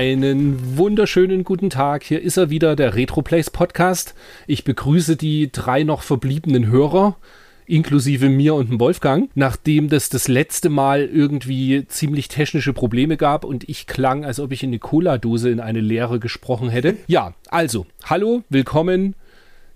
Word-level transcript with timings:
Einen 0.00 0.78
wunderschönen 0.78 1.44
guten 1.44 1.68
Tag. 1.68 2.04
Hier 2.04 2.22
ist 2.22 2.38
er 2.38 2.48
wieder, 2.48 2.74
der 2.74 2.94
Retroplace 2.94 3.50
Podcast. 3.50 4.14
Ich 4.46 4.64
begrüße 4.64 5.14
die 5.14 5.52
drei 5.52 5.82
noch 5.82 6.00
verbliebenen 6.00 6.68
Hörer, 6.68 7.18
inklusive 7.66 8.30
mir 8.30 8.54
und 8.54 8.70
dem 8.70 8.80
Wolfgang, 8.80 9.28
nachdem 9.34 9.90
das 9.90 10.08
das 10.08 10.26
letzte 10.26 10.70
Mal 10.70 11.04
irgendwie 11.04 11.86
ziemlich 11.86 12.28
technische 12.28 12.72
Probleme 12.72 13.18
gab 13.18 13.44
und 13.44 13.68
ich 13.68 13.86
klang, 13.86 14.24
als 14.24 14.40
ob 14.40 14.52
ich 14.52 14.62
in 14.62 14.70
eine 14.70 14.78
Cola-Dose 14.78 15.50
in 15.50 15.60
eine 15.60 15.80
Leere 15.80 16.18
gesprochen 16.18 16.70
hätte. 16.70 16.96
Ja, 17.06 17.34
also, 17.50 17.84
hallo, 18.04 18.42
willkommen. 18.48 19.14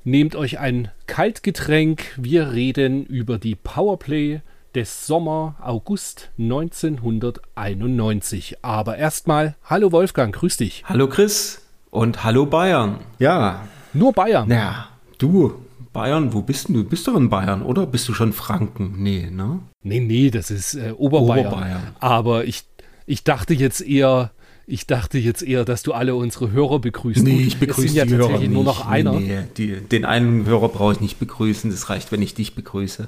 Nehmt 0.04 0.36
euch 0.36 0.58
ein 0.58 0.88
Kaltgetränk. 1.06 2.02
Wir 2.16 2.52
reden 2.52 3.04
über 3.04 3.36
die 3.36 3.56
Powerplay 3.56 4.40
des 4.74 5.06
Sommer 5.06 5.54
August 5.62 6.30
1991. 6.38 8.56
Aber 8.62 8.96
erstmal, 8.96 9.54
hallo 9.64 9.92
Wolfgang, 9.92 10.34
grüß 10.34 10.56
dich. 10.56 10.82
Hallo 10.86 11.06
Chris 11.08 11.60
und 11.90 12.24
hallo 12.24 12.46
Bayern. 12.46 13.00
Ja. 13.18 13.68
Nur 13.92 14.12
Bayern. 14.12 14.50
Ja, 14.50 14.88
du, 15.18 15.54
Bayern, 15.92 16.32
wo 16.32 16.40
bist 16.42 16.68
du? 16.68 16.72
Du 16.72 16.84
bist 16.84 17.06
doch 17.06 17.14
in 17.14 17.28
Bayern, 17.28 17.62
oder? 17.62 17.86
Bist 17.86 18.08
du 18.08 18.14
schon 18.14 18.32
Franken? 18.32 18.94
Nee, 18.98 19.30
ne? 19.30 19.60
Nee, 19.82 20.00
nee, 20.00 20.30
das 20.30 20.50
ist 20.50 20.74
äh, 20.74 20.90
Oberbayern. 20.96 21.46
Oberbayern. 21.46 21.82
Aber 22.00 22.44
ich, 22.44 22.64
ich 23.06 23.22
dachte 23.22 23.54
jetzt 23.54 23.80
eher, 23.80 24.32
ich 24.66 24.88
dachte 24.88 25.18
jetzt 25.18 25.42
eher, 25.42 25.64
dass 25.64 25.84
du 25.84 25.92
alle 25.92 26.16
unsere 26.16 26.50
Hörer 26.50 26.80
begrüßt. 26.80 27.22
Nee, 27.22 27.42
ich 27.42 27.58
begrüße 27.58 27.86
es 27.86 27.92
sind 27.92 27.98
ja 27.98 28.06
die 28.06 28.14
Hörer 28.14 28.22
tatsächlich 28.22 28.48
nicht. 28.48 28.56
nur 28.56 28.64
noch 28.64 28.88
einer. 28.88 29.12
Nee, 29.12 29.26
nee, 29.26 29.44
die, 29.56 29.80
den 29.82 30.04
einen 30.04 30.46
Hörer 30.46 30.68
brauche 30.68 30.94
ich 30.94 31.00
nicht 31.00 31.20
begrüßen. 31.20 31.70
Das 31.70 31.90
reicht, 31.90 32.10
wenn 32.10 32.22
ich 32.22 32.34
dich 32.34 32.56
begrüße. 32.56 33.06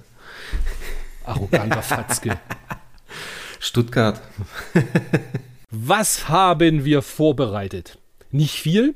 Arroganter 1.26 1.82
Fatzke. 1.82 2.38
Stuttgart. 3.60 4.20
Was 5.70 6.28
haben 6.28 6.84
wir 6.84 7.02
vorbereitet? 7.02 7.98
Nicht 8.30 8.54
viel, 8.54 8.94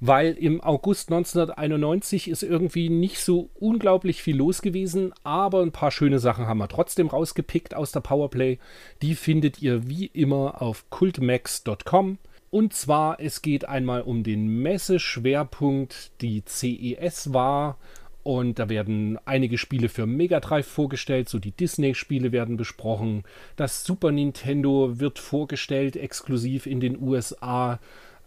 weil 0.00 0.32
im 0.32 0.60
August 0.60 1.10
1991 1.10 2.28
ist 2.28 2.42
irgendwie 2.42 2.88
nicht 2.88 3.18
so 3.18 3.50
unglaublich 3.54 4.22
viel 4.22 4.36
los 4.36 4.62
gewesen, 4.62 5.12
aber 5.24 5.62
ein 5.62 5.72
paar 5.72 5.90
schöne 5.90 6.18
Sachen 6.18 6.46
haben 6.46 6.58
wir 6.58 6.68
trotzdem 6.68 7.08
rausgepickt 7.08 7.74
aus 7.74 7.92
der 7.92 8.00
Powerplay. 8.00 8.58
Die 9.02 9.14
findet 9.14 9.60
ihr 9.62 9.88
wie 9.88 10.06
immer 10.06 10.62
auf 10.62 10.88
cultmax.com. 10.90 12.18
Und 12.50 12.74
zwar, 12.74 13.18
es 13.18 13.42
geht 13.42 13.66
einmal 13.66 14.02
um 14.02 14.24
den 14.24 14.46
Messeschwerpunkt, 14.46 16.12
die 16.20 16.42
CES 16.44 17.32
war. 17.32 17.78
Und 18.22 18.58
da 18.58 18.68
werden 18.68 19.18
einige 19.24 19.58
Spiele 19.58 19.88
für 19.88 20.06
Mega 20.06 20.38
Drive 20.40 20.66
vorgestellt, 20.66 21.28
so 21.28 21.38
die 21.38 21.50
Disney-Spiele 21.50 22.30
werden 22.30 22.56
besprochen. 22.56 23.24
Das 23.56 23.84
Super 23.84 24.12
Nintendo 24.12 25.00
wird 25.00 25.18
vorgestellt, 25.18 25.96
exklusiv 25.96 26.66
in 26.66 26.80
den 26.80 27.02
USA. 27.02 27.80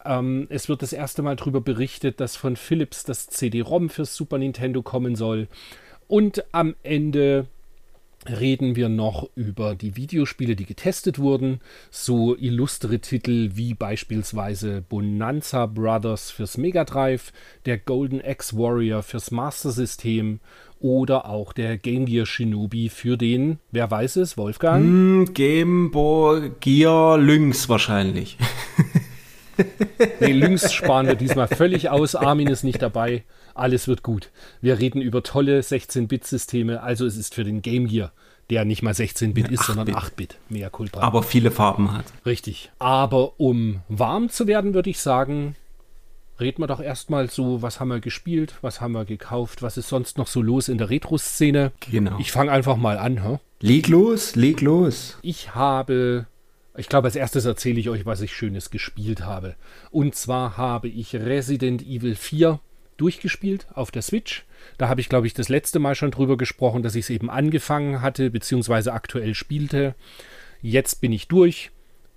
Ähm, 0.04 0.48
es 0.50 0.68
wird 0.68 0.82
das 0.82 0.94
erste 0.94 1.22
Mal 1.22 1.38
darüber 1.38 1.62
berichtet, 1.62 2.20
dass 2.20 2.36
von 2.36 2.58
Philips 2.58 3.06
das 3.06 3.28
CD-ROM 3.28 3.90
fürs 3.90 4.16
Super 4.16 4.38
Nintendo 4.38 4.82
kommen 4.82 5.16
soll. 5.16 5.48
Und 6.08 6.44
am 6.52 6.76
Ende 6.84 7.48
reden 8.28 8.76
wir 8.76 8.90
noch 8.90 9.30
über 9.36 9.76
die 9.76 9.96
Videospiele, 9.96 10.56
die 10.56 10.66
getestet 10.66 11.20
wurden. 11.20 11.60
So 11.92 12.36
illustre 12.36 13.00
Titel 13.00 13.52
wie 13.54 13.74
beispielsweise 13.74 14.84
Bonanza 14.88 15.66
Brothers 15.66 16.32
fürs 16.32 16.58
Mega 16.58 16.84
Drive, 16.84 17.32
der 17.66 17.78
Golden 17.78 18.22
Axe 18.22 18.58
Warrior 18.58 19.04
fürs 19.04 19.32
Master 19.32 19.72
System 19.72 20.40
oder 20.80 21.28
auch 21.28 21.54
der 21.54 21.78
Game 21.78 22.06
Gear 22.06 22.26
Shinobi 22.26 22.90
für 22.90 23.18
den, 23.18 23.60
wer 23.72 23.90
weiß 23.90 24.18
es, 24.18 24.38
Wolfgang? 24.38 24.84
Hm, 24.84 25.34
Game 25.34 25.92
Boy 25.92 26.52
Gear 26.60 27.18
Lynx 27.18 27.70
wahrscheinlich. 27.70 28.38
Nee, 30.20 30.34
Lynx 30.34 30.74
sparen 30.74 31.08
wir 31.08 31.16
diesmal 31.16 31.48
völlig 31.48 31.90
aus. 31.90 32.16
Armin 32.16 32.48
ist 32.48 32.64
nicht 32.64 32.82
dabei. 32.82 33.24
Alles 33.56 33.88
wird 33.88 34.04
gut. 34.04 34.32
Wir 34.62 34.80
reden 34.80 35.02
über 35.02 35.24
tolle 35.24 35.62
16-Bit-Systeme. 35.62 36.84
Also 36.84 37.06
es 37.06 37.16
ist 37.16 37.34
für 37.34 37.46
den 37.46 37.62
Game 37.62 37.88
Gear, 37.88 38.12
der 38.50 38.66
nicht 38.66 38.84
mal 38.84 38.94
16-Bit 38.94 39.48
ist, 39.48 39.64
sondern 39.64 39.88
8-Bit. 39.88 39.96
8-Bit. 39.96 40.38
Mehr 40.50 40.70
Kulpa. 40.70 41.00
Aber 41.00 41.24
viele 41.24 41.52
Farben 41.52 41.94
hat. 41.94 42.06
Richtig. 42.26 42.70
Aber 42.80 43.40
um 43.40 43.82
warm 43.88 44.30
zu 44.30 44.46
werden, 44.46 44.74
würde 44.74 44.90
ich 44.90 45.00
sagen, 45.00 45.56
reden 46.38 46.62
wir 46.62 46.68
doch 46.68 46.82
erstmal 46.82 47.30
so, 47.30 47.62
was 47.62 47.80
haben 47.80 47.88
wir 47.88 48.02
gespielt, 48.02 48.56
was 48.62 48.82
haben 48.82 48.92
wir 48.92 49.06
gekauft, 49.06 49.62
was 49.62 49.78
ist 49.78 49.88
sonst 49.88 50.18
noch 50.18 50.28
so 50.28 50.42
los 50.42 50.68
in 50.68 50.78
der 50.78 50.90
Retro-Szene. 50.90 51.72
Genau. 51.90 52.20
Ich 52.20 52.34
fange 52.34 52.52
einfach 52.52 52.76
mal 52.76 52.98
an. 52.98 53.24
Hä? 53.24 53.40
Leg 53.62 53.88
los, 53.88 54.36
leg 54.36 54.60
los. 54.60 55.18
Ich 55.22 55.56
habe, 55.56 56.28
ich 56.76 56.90
glaube, 56.90 57.08
als 57.08 57.16
erstes 57.16 57.46
erzähle 57.46 57.80
ich 57.80 57.90
euch, 57.90 58.06
was 58.06 58.20
ich 58.20 58.36
Schönes 58.36 58.70
gespielt 58.70 59.22
habe. 59.22 59.56
Und 59.92 60.14
zwar 60.14 60.58
habe 60.58 60.90
ich 60.90 61.16
Resident 61.16 61.84
Evil 61.84 62.16
4 62.16 62.60
durchgespielt 62.98 63.68
auf 63.74 63.92
der 63.92 64.02
Switch. 64.02 64.46
Da 64.78 64.88
habe 64.88 65.02
ich, 65.02 65.10
glaube 65.10 65.28
ich, 65.28 65.34
das 65.34 65.50
letzte 65.50 65.80
Mal 65.80 65.96
schon 65.96 66.12
drüber 66.12 66.38
gesprochen, 66.38 66.84
dass 66.84 66.96
ich 66.96 67.06
es 67.06 67.10
eben 67.10 67.30
angefangen 67.30 68.02
hatte, 68.02 68.32
beziehungsweise 68.32 68.94
aktuell 68.94 69.36
spielte. 69.36 69.96
Jetzt 70.62 71.02
bin 71.02 71.12
ich 71.12 71.28
durch. 71.28 71.72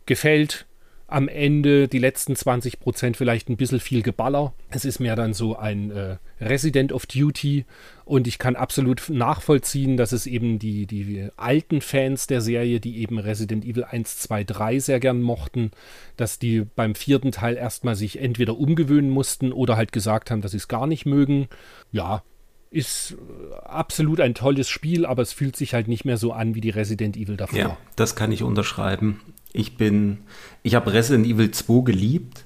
Gefällt. 0.06 0.67
Am 1.10 1.26
Ende 1.26 1.88
die 1.88 1.98
letzten 1.98 2.34
20% 2.34 3.16
vielleicht 3.16 3.48
ein 3.48 3.56
bisschen 3.56 3.80
viel 3.80 4.02
Geballer. 4.02 4.52
Es 4.68 4.84
ist 4.84 4.98
mehr 4.98 5.16
dann 5.16 5.32
so 5.32 5.56
ein 5.56 5.90
äh, 5.90 6.18
Resident 6.38 6.92
of 6.92 7.06
Duty 7.06 7.64
und 8.04 8.26
ich 8.26 8.38
kann 8.38 8.56
absolut 8.56 9.08
nachvollziehen, 9.08 9.96
dass 9.96 10.12
es 10.12 10.26
eben 10.26 10.58
die, 10.58 10.86
die 10.86 11.28
alten 11.36 11.80
Fans 11.80 12.26
der 12.26 12.42
Serie, 12.42 12.78
die 12.78 12.98
eben 12.98 13.18
Resident 13.18 13.64
Evil 13.64 13.84
1, 13.84 14.18
2, 14.18 14.44
3 14.44 14.78
sehr 14.80 15.00
gern 15.00 15.22
mochten, 15.22 15.70
dass 16.18 16.38
die 16.38 16.66
beim 16.76 16.94
vierten 16.94 17.32
Teil 17.32 17.56
erstmal 17.56 17.96
sich 17.96 18.20
entweder 18.20 18.58
umgewöhnen 18.58 19.10
mussten 19.10 19.50
oder 19.50 19.78
halt 19.78 19.92
gesagt 19.92 20.30
haben, 20.30 20.42
dass 20.42 20.50
sie 20.50 20.58
es 20.58 20.68
gar 20.68 20.86
nicht 20.86 21.06
mögen. 21.06 21.48
Ja, 21.90 22.22
ist 22.70 23.12
äh, 23.12 23.54
absolut 23.64 24.20
ein 24.20 24.34
tolles 24.34 24.68
Spiel, 24.68 25.06
aber 25.06 25.22
es 25.22 25.32
fühlt 25.32 25.56
sich 25.56 25.74
halt 25.74 25.88
nicht 25.88 26.04
mehr 26.04 26.18
so 26.18 26.32
an 26.32 26.54
wie 26.54 26.60
die 26.60 26.70
Resident 26.70 27.16
Evil 27.16 27.36
davor. 27.36 27.58
Ja, 27.58 27.76
das 27.96 28.14
kann 28.14 28.32
ich 28.32 28.42
unterschreiben. 28.42 29.20
Ich 29.52 29.76
bin, 29.76 30.18
ich 30.62 30.74
habe 30.74 30.92
Resident 30.92 31.26
Evil 31.26 31.50
2 31.50 31.82
geliebt 31.84 32.44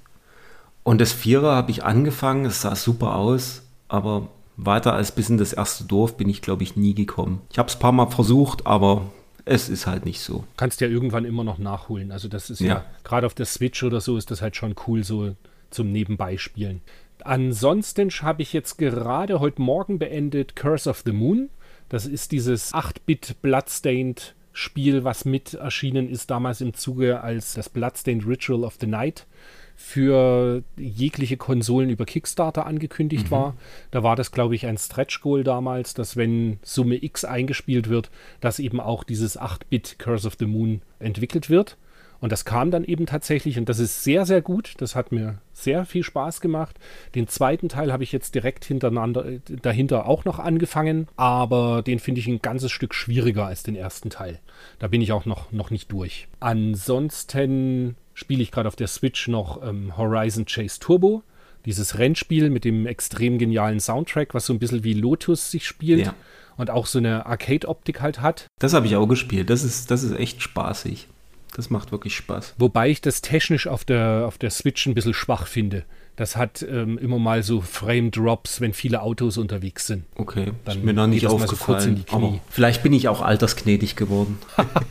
und 0.85 1.01
das 1.01 1.13
Vierer 1.13 1.55
habe 1.55 1.71
ich 1.71 1.85
angefangen, 1.85 2.45
es 2.47 2.63
sah 2.63 2.75
super 2.77 3.17
aus, 3.17 3.63
aber 3.89 4.29
weiter 4.57 4.93
als 4.95 5.13
bis 5.13 5.29
in 5.31 5.39
das 5.39 5.53
erste 5.53 5.85
Dorf 5.85 6.17
bin 6.17 6.29
ich, 6.29 6.43
glaube 6.43 6.63
ich, 6.63 6.77
nie 6.77 6.95
gekommen. 6.95 7.41
Ich 7.51 7.59
habe 7.59 7.69
es 7.69 7.77
ein 7.77 7.81
paar 7.81 7.93
Mal 7.93 8.07
versucht, 8.11 8.67
aber 8.67 9.11
es 9.45 9.69
ist 9.69 9.87
halt 9.87 10.05
nicht 10.05 10.21
so. 10.21 10.45
kannst 10.57 10.81
ja 10.81 10.87
irgendwann 10.89 11.25
immer 11.25 11.43
noch 11.43 11.59
nachholen. 11.59 12.13
Also 12.13 12.29
das 12.29 12.51
ist 12.51 12.61
ja, 12.61 12.67
Ja. 12.69 12.85
gerade 13.03 13.27
auf 13.27 13.35
der 13.35 13.47
Switch 13.47 13.83
oder 13.83 14.01
so 14.01 14.17
ist 14.17 14.31
das 14.31 14.41
halt 14.43 14.55
schon 14.57 14.75
cool 14.87 15.03
so 15.03 15.35
zum 15.71 15.91
Nebenbeispielen. 15.91 16.81
Ansonsten 17.25 18.11
habe 18.11 18.43
ich 18.43 18.53
jetzt 18.53 18.79
gerade 18.79 19.41
heute 19.41 19.63
Morgen 19.63 19.99
beendet 19.99 20.55
Curse 20.55 20.89
of 20.91 21.03
the 21.05 21.13
Moon. 21.13 21.51
Das 21.89 22.07
ist 22.07 22.31
dieses 22.33 22.73
8-Bit 22.73 23.37
Bloodstained 23.43 24.35
Spiel, 24.53 25.05
was 25.05 25.25
mit 25.25 25.55
erschienen 25.55 26.09
ist 26.09 26.31
damals 26.31 26.61
im 26.61 26.75
Zuge 26.75 27.21
als 27.23 27.55
das 27.55 27.69
Bloodstained 27.69 28.27
Ritual 28.27 28.65
of 28.65 28.77
the 28.81 28.87
Night 28.87 29.27
für 29.75 30.63
jegliche 30.77 31.37
Konsolen 31.37 31.91
über 31.91 32.05
Kickstarter 32.05 32.67
angekündigt 32.67 33.31
war. 33.31 33.57
Da 33.91 34.03
war 34.03 34.17
das, 34.17 34.31
glaube 34.31 34.55
ich, 34.55 34.67
ein 34.67 34.77
Stretch 34.79 35.23
Goal 35.23 35.45
damals, 35.45 35.95
dass 35.95 36.17
wenn 36.17 36.59
Summe 36.63 37.03
X 37.03 37.25
eingespielt 37.25 37.89
wird, 37.89 38.11
dass 38.41 38.59
eben 38.59 38.81
auch 38.81 39.03
dieses 39.03 39.41
8-Bit 39.41 39.99
Curse 39.99 40.29
of 40.29 40.37
the 40.39 40.47
Moon 40.47 40.83
entwickelt 40.99 41.51
wird. 41.51 41.77
Und 42.23 42.31
das 42.31 42.45
kam 42.45 42.71
dann 42.71 42.85
eben 42.85 43.05
tatsächlich 43.07 43.59
und 43.59 43.69
das 43.69 43.81
ist 43.81 44.05
sehr, 44.05 44.25
sehr 44.25 44.43
gut. 44.43 44.75
Das 44.79 44.95
hat 44.95 45.11
mir 45.11 45.39
sehr 45.53 45.85
viel 45.85 46.05
Spaß 46.05 46.41
gemacht. 46.41 46.79
Den 47.17 47.27
zweiten 47.27 47.69
Teil 47.69 47.93
habe 47.93 48.05
ich 48.05 48.13
jetzt 48.13 48.37
direkt 48.37 48.65
hintereinander, 48.65 49.27
äh, 49.27 49.41
dahinter 49.61 50.07
auch 50.07 50.25
noch 50.25 50.39
angefangen, 50.39 51.09
aber 51.17 51.83
den 51.83 51.99
finde 51.99 52.21
ich 52.21 52.29
ein 52.29 52.41
ganzes 52.41 52.71
Stück 52.71 52.95
schwieriger 52.95 53.47
als 53.47 53.65
den 53.65 53.75
ersten 53.75 54.09
Teil. 54.09 54.39
Da 54.79 54.87
bin 54.87 55.03
ich 55.03 55.11
auch 55.11 55.25
noch, 55.27 55.51
noch 55.51 55.71
nicht 55.71 55.91
durch. 55.91 56.29
Ansonsten 56.39 57.97
spiele 58.15 58.43
ich 58.43 58.53
gerade 58.53 58.69
auf 58.69 58.77
der 58.77 58.87
Switch 58.87 59.27
noch 59.29 59.63
ähm, 59.67 59.97
Horizon 59.97 60.45
Chase 60.47 60.79
Turbo. 60.79 61.23
Dieses 61.67 61.99
Rennspiel 61.99 62.51
mit 62.51 62.65
dem 62.65 62.87
extrem 62.87 63.39
genialen 63.39 63.81
Soundtrack, 63.81 64.33
was 64.33 64.47
so 64.47 64.53
ein 64.53 64.59
bisschen 64.61 64.85
wie 64.85 64.95
Lotus 64.95 65.51
sich 65.51 65.67
spielt 65.67 66.07
Ja. 66.07 66.15
und 66.57 66.71
auch 66.71 66.87
so 66.87 66.99
eine 66.99 67.27
Arcade-Optik 67.27 68.01
halt 68.01 68.21
hat. 68.21 68.47
Das 68.61 68.75
habe 68.75 68.87
ich 68.87 68.95
auch 68.97 69.07
gespielt. 69.07 69.51
Das 69.51 69.65
ist, 69.65 69.91
das 69.91 70.03
ist 70.05 70.17
echt 70.17 70.41
spaßig. 70.43 71.09
Das 71.55 71.71
macht 71.71 71.93
wirklich 71.93 72.17
Spaß. 72.17 72.55
Wobei 72.59 72.89
ich 72.89 73.01
das 73.01 73.21
technisch 73.21 73.67
auf 73.67 73.85
der, 73.85 74.25
auf 74.27 74.39
der 74.39 74.51
Switch 74.51 74.87
ein 74.87 74.95
bisschen 74.95 75.15
schwach 75.15 75.47
finde. 75.47 75.85
Das 76.17 76.37
hat 76.37 76.63
ähm, 76.63 76.99
immer 76.99 77.19
mal 77.19 77.43
so 77.43 77.61
Frame-Drops, 77.61 78.61
wenn 78.61 78.75
viele 78.75 79.03
Autos 79.03 79.39
unterwegs 79.39 79.87
sind. 79.87 80.05
Okay, 80.17 80.53
Dann 80.65 80.79
ist 80.79 80.85
mir 80.85 80.93
noch 80.93 81.07
nicht 81.07 81.23
so 81.23 81.29
aufgefallen. 81.29 81.97
die 81.97 82.05
Knie. 82.05 82.15
aber 82.15 82.41
vielleicht 82.49 82.83
bin 82.83 82.93
ich 82.93 83.09
auch 83.09 83.23
altersgnädig 83.23 83.97
geworden. 83.97 84.39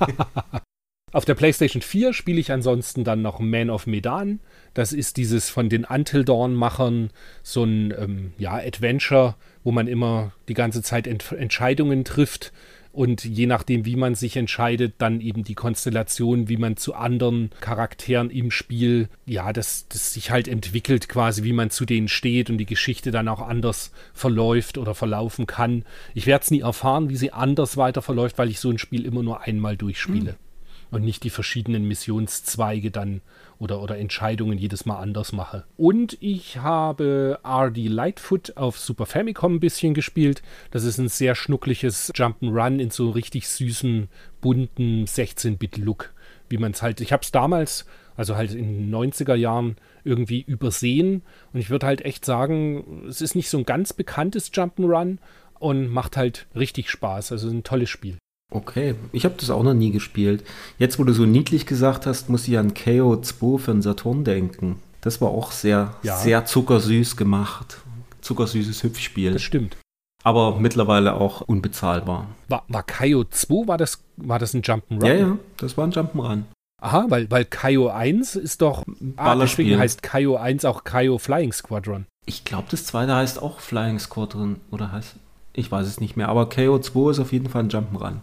Auf 1.13 1.25
der 1.25 1.35
PlayStation 1.35 1.81
4 1.81 2.13
spiele 2.13 2.39
ich 2.39 2.51
ansonsten 2.53 3.03
dann 3.03 3.21
noch 3.21 3.39
Man 3.39 3.69
of 3.69 3.85
Medan. 3.85 4.39
Das 4.73 4.93
ist 4.93 5.17
dieses 5.17 5.49
von 5.49 5.67
den 5.67 5.83
Until 5.83 6.23
Dawn-Machern 6.23 7.09
so 7.43 7.65
ein 7.65 7.93
ähm, 7.97 8.33
ja, 8.37 8.53
Adventure, 8.53 9.35
wo 9.65 9.73
man 9.73 9.87
immer 9.87 10.31
die 10.47 10.53
ganze 10.53 10.81
Zeit 10.81 11.07
Ent 11.07 11.33
Entscheidungen 11.33 12.05
trifft 12.05 12.53
und 12.93 13.23
je 13.23 13.45
nachdem, 13.45 13.85
wie 13.85 13.95
man 13.95 14.15
sich 14.15 14.35
entscheidet, 14.35 14.95
dann 14.97 15.21
eben 15.21 15.43
die 15.43 15.55
Konstellation, 15.55 16.49
wie 16.49 16.57
man 16.57 16.75
zu 16.75 16.93
anderen 16.93 17.51
Charakteren 17.61 18.29
im 18.29 18.51
Spiel, 18.51 19.07
ja, 19.25 19.53
das, 19.53 19.87
das 19.87 20.13
sich 20.13 20.29
halt 20.29 20.49
entwickelt 20.49 21.07
quasi, 21.07 21.43
wie 21.43 21.53
man 21.53 21.69
zu 21.69 21.85
denen 21.85 22.09
steht 22.09 22.49
und 22.49 22.57
die 22.57 22.65
Geschichte 22.65 23.11
dann 23.11 23.29
auch 23.29 23.41
anders 23.41 23.91
verläuft 24.13 24.77
oder 24.77 24.93
verlaufen 24.93 25.47
kann. 25.47 25.85
Ich 26.13 26.27
werde 26.27 26.43
es 26.43 26.51
nie 26.51 26.61
erfahren, 26.61 27.09
wie 27.09 27.15
sie 27.15 27.31
anders 27.31 27.77
weiter 27.77 28.01
verläuft, 28.01 28.37
weil 28.37 28.49
ich 28.49 28.59
so 28.59 28.69
ein 28.69 28.77
Spiel 28.77 29.05
immer 29.05 29.23
nur 29.23 29.41
einmal 29.41 29.77
durchspiele. 29.77 30.33
Mhm. 30.33 30.95
Und 30.95 31.05
nicht 31.05 31.23
die 31.23 31.29
verschiedenen 31.29 31.87
Missionszweige 31.87 32.91
dann 32.91 33.21
oder, 33.61 33.79
oder 33.79 33.99
Entscheidungen 33.99 34.57
jedes 34.57 34.87
Mal 34.87 34.97
anders 34.97 35.33
mache. 35.33 35.65
Und 35.77 36.17
ich 36.19 36.57
habe 36.57 37.39
RD 37.47 37.77
Lightfoot 37.87 38.57
auf 38.57 38.79
Super 38.79 39.05
Famicom 39.05 39.55
ein 39.55 39.59
bisschen 39.59 39.93
gespielt. 39.93 40.41
Das 40.71 40.83
ist 40.83 40.97
ein 40.97 41.09
sehr 41.09 41.35
schnuckliges 41.35 42.11
Jump'n'Run 42.15 42.79
in 42.79 42.89
so 42.89 43.11
richtig 43.11 43.47
süßen, 43.47 44.09
bunten 44.41 45.05
16-Bit-Look, 45.05 46.11
wie 46.49 46.57
man 46.57 46.71
es 46.71 46.81
halt. 46.81 47.01
Ich 47.01 47.13
habe 47.13 47.21
es 47.21 47.31
damals, 47.31 47.85
also 48.17 48.35
halt 48.35 48.51
in 48.55 48.89
den 48.89 48.95
90er 48.95 49.35
Jahren, 49.35 49.75
irgendwie 50.03 50.41
übersehen. 50.41 51.21
Und 51.53 51.59
ich 51.59 51.69
würde 51.69 51.85
halt 51.85 52.03
echt 52.03 52.25
sagen, 52.25 53.05
es 53.07 53.21
ist 53.21 53.35
nicht 53.35 53.49
so 53.49 53.59
ein 53.59 53.65
ganz 53.65 53.93
bekanntes 53.93 54.51
Jump'n'Run 54.51 55.19
und 55.59 55.87
macht 55.87 56.17
halt 56.17 56.47
richtig 56.55 56.89
Spaß. 56.89 57.31
Also 57.31 57.47
ein 57.47 57.63
tolles 57.63 57.91
Spiel. 57.91 58.17
Okay, 58.53 58.95
ich 59.13 59.23
habe 59.23 59.35
das 59.39 59.49
auch 59.49 59.63
noch 59.63 59.73
nie 59.73 59.91
gespielt. 59.91 60.43
Jetzt, 60.77 60.99
wo 60.99 61.05
du 61.05 61.13
so 61.13 61.25
niedlich 61.25 61.65
gesagt 61.65 62.05
hast, 62.05 62.29
muss 62.29 62.47
ich 62.49 62.57
an 62.57 62.73
KO2 62.73 63.57
für 63.57 63.71
den 63.71 63.81
Saturn 63.81 64.25
denken. 64.25 64.79
Das 64.99 65.21
war 65.21 65.29
auch 65.29 65.53
sehr, 65.53 65.95
ja. 66.03 66.17
sehr 66.17 66.45
zuckersüß 66.45 67.15
gemacht. 67.15 67.77
Zuckersüßes 68.19 68.83
Hüpfspiel. 68.83 69.31
Das 69.31 69.41
stimmt. 69.41 69.77
Aber 70.23 70.59
mittlerweile 70.59 71.13
auch 71.15 71.41
unbezahlbar. 71.41 72.27
War, 72.49 72.63
war 72.67 72.83
Kaio 72.83 73.23
2, 73.23 73.67
war 73.67 73.77
das, 73.77 74.03
war 74.17 74.37
das 74.37 74.53
ein 74.53 74.61
Jump'n'Run? 74.61 75.07
Ja, 75.07 75.13
ja, 75.13 75.37
das 75.57 75.77
war 75.77 75.87
ein 75.87 75.93
Jump'n'Run. 75.93 76.43
Aha, 76.81 77.05
weil, 77.07 77.31
weil 77.31 77.45
Kaio 77.45 77.87
1 77.87 78.35
ist 78.35 78.61
doch. 78.61 78.83
Ah, 79.15 79.35
deswegen 79.35 79.79
heißt 79.79 80.03
Kaio 80.03 80.35
1 80.35 80.65
auch 80.65 80.83
Kaio 80.83 81.17
Flying 81.19 81.53
Squadron. 81.53 82.05
Ich 82.25 82.43
glaube, 82.43 82.67
das 82.69 82.85
zweite 82.85 83.15
heißt 83.15 83.41
auch 83.41 83.59
Flying 83.61 83.97
Squadron 83.99 84.57
oder 84.71 84.91
heißt. 84.91 85.15
Ich 85.53 85.71
weiß 85.71 85.87
es 85.87 85.99
nicht 85.99 86.17
mehr, 86.17 86.29
aber 86.29 86.49
KO 86.49 86.79
2 86.79 87.11
ist 87.11 87.19
auf 87.19 87.31
jeden 87.31 87.49
Fall 87.49 87.63
ein 87.63 87.69
Jump'n'Run. 87.69 88.17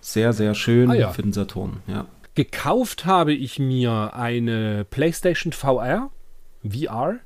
Sehr, 0.00 0.32
sehr 0.32 0.54
schön 0.54 0.90
ah, 0.90 0.94
ja. 0.94 1.12
für 1.12 1.22
den 1.22 1.32
Saturn, 1.32 1.82
ja. 1.86 2.06
Gekauft 2.34 3.06
habe 3.06 3.32
ich 3.32 3.58
mir 3.58 4.14
eine 4.14 4.86
PlayStation 4.88 5.52
VR, 5.52 6.10
VR, 6.66 7.16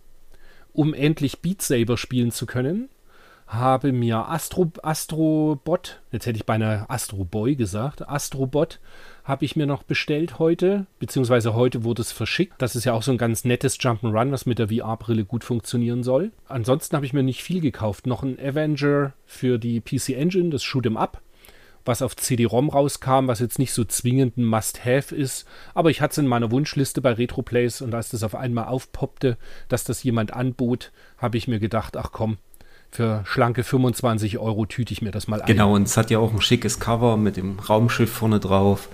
um 0.73 0.95
endlich 0.95 1.41
Beat 1.41 1.63
Saber 1.63 1.97
spielen 1.97 2.31
zu 2.31 2.47
können. 2.47 2.89
Habe 3.47 3.93
mir 3.93 4.29
Astro, 4.31 4.73
Astrobot, 4.83 6.01
jetzt 6.11 6.25
hätte 6.25 6.39
ich 6.39 6.47
beinahe 6.47 6.89
Astro 6.89 7.25
Boy 7.25 7.55
gesagt, 7.55 8.09
Astrobot 8.09 8.81
habe 9.23 9.45
ich 9.45 9.55
mir 9.55 9.67
noch 9.67 9.83
bestellt 9.83 10.39
heute, 10.39 10.87
beziehungsweise 10.99 11.55
heute 11.55 11.85
wurde 11.85 12.03
es 12.03 12.11
verschickt. 12.11 12.55
Das 12.59 12.75
ist 12.75 12.85
ja 12.85 12.95
auch 12.95 13.03
so 13.03 13.11
ein 13.11 13.19
ganz 13.19 13.45
nettes 13.45 13.79
Jump'n'Run, 13.79 14.33
was 14.33 14.47
mit 14.47 14.59
der 14.59 14.69
VR-Brille 14.69 15.27
gut 15.27 15.45
funktionieren 15.45 16.03
soll. 16.03 16.33
Ansonsten 16.49 16.97
habe 16.97 17.07
ich 17.07 17.13
mir 17.13 17.23
nicht 17.23 17.43
viel 17.43 17.61
gekauft. 17.61 18.07
Noch 18.07 18.23
ein 18.23 18.39
Avenger 18.39 19.13
für 19.27 19.59
die 19.59 19.81
PC 19.81 20.11
Engine, 20.11 20.49
das 20.51 20.63
Shoot'em 20.63 20.97
Up 20.97 21.21
was 21.85 22.03
auf 22.03 22.17
CD-ROM 22.17 22.71
rauskam, 22.71 23.27
was 23.27 23.41
jetzt 23.41 23.59
nicht 23.59 23.73
so 23.73 23.85
zwingend 23.85 24.37
ein 24.37 24.45
Must-Have 24.45 25.15
ist. 25.15 25.47
Aber 25.75 25.91
ich 25.91 26.01
hatte 26.01 26.13
es 26.13 26.19
in 26.19 26.27
meiner 26.27 26.51
Wunschliste 26.51 27.01
bei 27.01 27.13
RetroPlays 27.13 27.83
und 27.83 27.95
als 27.95 28.11
das 28.11 28.23
auf 28.23 28.35
einmal 28.35 28.67
aufpoppte, 28.67 29.37
dass 29.69 29.85
das 29.85 30.03
jemand 30.03 30.33
anbot, 30.33 30.93
habe 31.19 31.37
ich 31.37 31.49
mir 31.49 31.59
gedacht, 31.59 31.97
ach 31.97 32.11
komm, 32.13 32.39
für 32.91 33.23
schlanke 33.27 33.65
25 33.65 34.39
Euro 34.39 34.67
tüte 34.67 34.93
ich 34.93 35.03
mir 35.03 35.11
das 35.11 35.27
mal 35.27 35.43
ein. 35.43 35.47
Genau, 35.47 35.75
und 35.75 35.83
es 35.83 35.97
hat 35.97 36.11
ja 36.11 36.19
auch 36.19 36.33
ein 36.33 36.41
schickes 36.41 36.79
Cover 36.79 37.17
mit 37.17 37.37
dem 37.37 37.59
Raumschiff 37.59 38.11
vorne 38.11 38.41
drauf. 38.41 38.89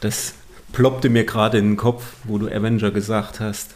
Das 0.00 0.34
ploppte 0.72 1.08
mir 1.08 1.24
gerade 1.24 1.58
in 1.58 1.70
den 1.70 1.76
Kopf, 1.76 2.14
wo 2.24 2.38
du 2.38 2.48
Avenger 2.48 2.92
gesagt 2.92 3.40
hast. 3.40 3.74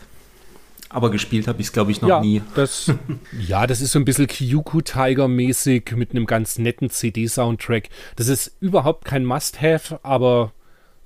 Aber 0.94 1.10
gespielt 1.10 1.48
habe 1.48 1.60
ich 1.60 1.66
es, 1.66 1.72
glaube 1.72 1.90
ich, 1.90 2.00
noch 2.00 2.08
ja, 2.08 2.20
nie. 2.20 2.40
Das, 2.54 2.92
ja, 3.48 3.66
das 3.66 3.80
ist 3.80 3.90
so 3.90 3.98
ein 3.98 4.04
bisschen 4.04 4.28
Kyuku 4.28 4.80
Tiger-mäßig 4.80 5.90
mit 5.96 6.12
einem 6.12 6.24
ganz 6.24 6.56
netten 6.56 6.88
CD-Soundtrack. 6.88 7.88
Das 8.14 8.28
ist 8.28 8.56
überhaupt 8.60 9.04
kein 9.04 9.24
Must-Have, 9.24 9.98
aber 10.04 10.52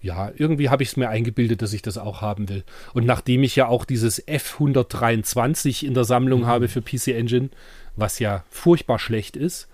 ja, 0.02 0.30
irgendwie 0.36 0.68
habe 0.68 0.82
ich 0.82 0.90
es 0.90 0.96
mir 0.98 1.08
eingebildet, 1.08 1.62
dass 1.62 1.72
ich 1.72 1.80
das 1.80 1.96
auch 1.96 2.20
haben 2.20 2.50
will. 2.50 2.64
Und 2.92 3.06
nachdem 3.06 3.42
ich 3.42 3.56
ja 3.56 3.66
auch 3.66 3.86
dieses 3.86 4.22
F123 4.28 5.86
in 5.86 5.94
der 5.94 6.04
Sammlung 6.04 6.42
mhm. 6.42 6.46
habe 6.46 6.68
für 6.68 6.82
PC 6.82 7.08
Engine, 7.08 7.48
was 7.96 8.18
ja 8.18 8.44
furchtbar 8.50 8.98
schlecht 8.98 9.36
ist, 9.36 9.68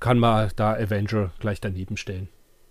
kann 0.00 0.18
man 0.18 0.50
da 0.56 0.72
Avenger 0.72 1.32
gleich 1.40 1.60
daneben 1.60 1.98
stellen. 1.98 2.28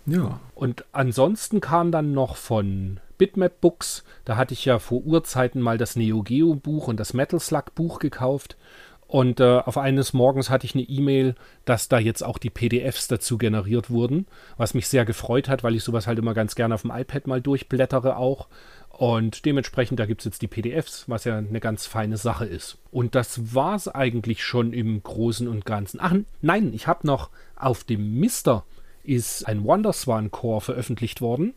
Ja. 0.08 0.40
Und 0.56 0.86
ansonsten 0.94 1.62
kam 1.62 1.92
dann 1.92 2.14
noch 2.14 2.38
von 2.38 3.00
Bitmap 3.18 3.62
Books. 3.62 4.04
Da 4.26 4.38
hatte 4.38 4.54
ich 4.54 4.66
ja 4.66 4.80
vor 4.80 5.04
Urzeiten 5.06 5.62
mal 5.62 5.78
das 5.78 5.96
Neo 5.96 6.24
Geo 6.24 6.56
Buch 6.56 6.88
und 6.88 7.00
das 7.00 7.14
Metal 7.14 7.40
Slug 7.40 7.76
Buch 7.76 8.00
gekauft. 8.00 8.58
Und 9.06 9.40
äh, 9.40 9.60
auf 9.60 9.78
eines 9.78 10.12
Morgens 10.14 10.50
hatte 10.50 10.66
ich 10.66 10.76
eine 10.76 10.84
E-Mail, 10.84 11.36
dass 11.64 11.88
da 11.88 11.98
jetzt 11.98 12.24
auch 12.24 12.38
die 12.38 12.50
PDFs 12.50 13.08
dazu 13.08 13.38
generiert 13.38 13.90
wurden, 13.90 14.28
was 14.58 14.74
mich 14.74 14.90
sehr 14.90 15.06
gefreut 15.06 15.48
hat, 15.48 15.64
weil 15.64 15.76
ich 15.76 15.84
sowas 15.84 16.08
halt 16.08 16.20
immer 16.20 16.34
ganz 16.34 16.56
gerne 16.56 16.76
auf 16.76 16.82
dem 16.82 16.92
iPad 16.92 17.26
mal 17.26 17.42
durchblättere 17.42 18.18
auch. 18.18 18.48
Und 18.90 19.46
dementsprechend, 19.46 20.00
da 20.00 20.06
gibt 20.06 20.22
es 20.22 20.26
jetzt 20.26 20.42
die 20.42 20.48
PDFs, 20.48 21.08
was 21.08 21.24
ja 21.24 21.38
eine 21.38 21.60
ganz 21.60 21.86
feine 21.86 22.18
Sache 22.18 22.46
ist. 22.46 22.80
Und 22.92 23.16
das 23.16 23.54
war 23.56 23.76
es 23.76 23.88
eigentlich 23.88 24.44
schon 24.44 24.74
im 24.74 25.02
Großen 25.02 25.48
und 25.48 25.66
Ganzen. 25.66 26.00
Ach 26.02 26.16
nein, 26.42 26.74
ich 26.74 26.88
habe 26.88 27.08
noch 27.08 27.30
auf 27.56 27.86
dem 27.86 28.20
Mister 28.20 28.66
ist 29.08 29.48
ein 29.48 29.64
Wonderswan 29.64 30.32
Core 30.32 30.62
veröffentlicht 30.62 31.22
worden. 31.22 31.54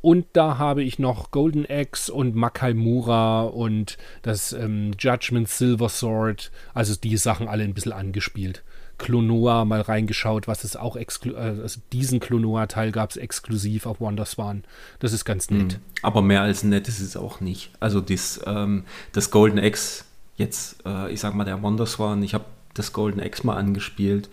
Und 0.00 0.26
da 0.32 0.58
habe 0.58 0.84
ich 0.84 0.98
noch 1.00 1.32
Golden 1.32 1.66
Axe 1.68 2.12
und 2.12 2.36
Makaimura 2.36 3.42
und 3.42 3.98
das 4.22 4.52
ähm, 4.52 4.92
Judgment 4.96 5.48
Silver 5.48 5.88
Sword, 5.88 6.52
also 6.72 6.94
die 6.94 7.16
Sachen 7.16 7.48
alle 7.48 7.64
ein 7.64 7.74
bisschen 7.74 7.92
angespielt. 7.92 8.62
Klonoa 8.98 9.64
mal 9.64 9.80
reingeschaut, 9.80 10.46
was 10.46 10.64
es 10.64 10.76
auch 10.76 10.96
äh, 10.96 11.06
also 11.34 11.80
diesen 11.92 12.20
Klonoa-Teil 12.20 12.92
gab 12.92 13.10
es 13.10 13.16
exklusiv 13.16 13.86
auf 13.86 14.00
Wonderswan. 14.00 14.64
Das 14.98 15.12
ist 15.12 15.24
ganz 15.24 15.50
nett. 15.50 15.74
Hm, 15.74 15.80
aber 16.02 16.22
mehr 16.22 16.42
als 16.42 16.62
nett 16.64 16.88
ist 16.88 17.00
es 17.00 17.16
auch 17.16 17.40
nicht. 17.40 17.70
Also 17.80 18.00
das, 18.00 18.40
ähm, 18.46 18.84
das 19.12 19.30
Golden 19.30 19.58
Axe, 19.58 20.04
jetzt, 20.36 20.84
äh, 20.84 21.12
ich 21.12 21.20
sag 21.20 21.34
mal, 21.34 21.44
der 21.44 21.62
Wonderswan, 21.62 22.22
ich 22.22 22.34
habe 22.34 22.44
das 22.74 22.92
Golden 22.92 23.20
Axe 23.20 23.46
mal 23.46 23.56
angespielt. 23.56 24.30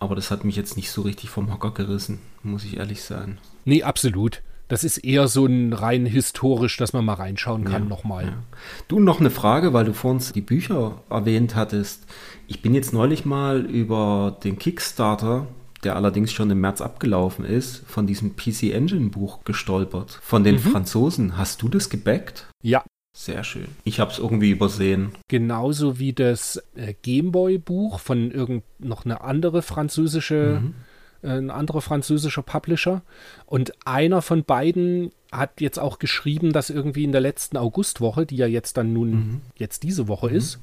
Aber 0.00 0.16
das 0.16 0.30
hat 0.30 0.44
mich 0.44 0.56
jetzt 0.56 0.76
nicht 0.76 0.90
so 0.90 1.02
richtig 1.02 1.30
vom 1.30 1.52
Hocker 1.52 1.70
gerissen, 1.70 2.18
muss 2.42 2.64
ich 2.64 2.78
ehrlich 2.78 3.02
sagen. 3.02 3.38
Nee, 3.64 3.82
absolut. 3.82 4.42
Das 4.66 4.84
ist 4.84 4.98
eher 4.98 5.26
so 5.28 5.46
ein 5.46 5.72
rein 5.72 6.06
historisch, 6.06 6.76
dass 6.76 6.92
man 6.92 7.04
mal 7.04 7.14
reinschauen 7.14 7.64
kann 7.64 7.82
ja, 7.82 7.88
nochmal. 7.88 8.24
Ja. 8.26 8.42
Du, 8.88 9.00
noch 9.00 9.18
eine 9.18 9.30
Frage, 9.30 9.72
weil 9.72 9.84
du 9.84 9.92
vorhin 9.92 10.22
die 10.34 10.40
Bücher 10.40 11.02
erwähnt 11.10 11.56
hattest. 11.56 12.04
Ich 12.46 12.62
bin 12.62 12.72
jetzt 12.72 12.92
neulich 12.92 13.24
mal 13.24 13.60
über 13.60 14.38
den 14.44 14.58
Kickstarter, 14.58 15.48
der 15.82 15.96
allerdings 15.96 16.32
schon 16.32 16.50
im 16.50 16.60
März 16.60 16.80
abgelaufen 16.80 17.44
ist, 17.44 17.82
von 17.88 18.06
diesem 18.06 18.36
PC 18.36 18.72
Engine 18.72 19.10
Buch 19.10 19.44
gestolpert. 19.44 20.20
Von 20.22 20.44
den 20.44 20.54
mhm. 20.54 20.60
Franzosen. 20.60 21.36
Hast 21.36 21.62
du 21.62 21.68
das 21.68 21.90
gebackt? 21.90 22.46
Ja. 22.62 22.84
Sehr 23.20 23.44
schön. 23.44 23.68
Ich 23.84 24.00
habe 24.00 24.10
es 24.10 24.18
irgendwie 24.18 24.50
übersehen. 24.50 25.12
Genauso 25.28 25.98
wie 25.98 26.14
das 26.14 26.62
äh, 26.74 26.94
Gameboy-Buch 27.02 28.00
von 28.00 28.30
irgend 28.30 28.64
noch 28.78 29.04
eine 29.04 29.20
andere 29.20 29.60
französische 29.60 30.60
mhm 30.62 30.74
ein 31.22 31.50
anderer 31.50 31.82
französischer 31.82 32.40
Publisher. 32.40 33.02
Und 33.44 33.74
einer 33.86 34.22
von 34.22 34.44
beiden 34.44 35.12
hat 35.30 35.60
jetzt 35.60 35.78
auch 35.78 35.98
geschrieben, 35.98 36.54
dass 36.54 36.70
irgendwie 36.70 37.04
in 37.04 37.12
der 37.12 37.20
letzten 37.20 37.58
Augustwoche, 37.58 38.24
die 38.24 38.36
ja 38.36 38.46
jetzt 38.46 38.78
dann 38.78 38.94
nun 38.94 39.10
mhm. 39.10 39.40
jetzt 39.54 39.82
diese 39.82 40.08
Woche 40.08 40.30
mhm. 40.30 40.36
ist, 40.36 40.60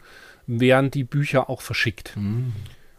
werden 0.47 0.89
die 0.89 1.03
Bücher 1.03 1.49
auch 1.49 1.61
verschickt. 1.61 2.13
Mhm. 2.15 2.53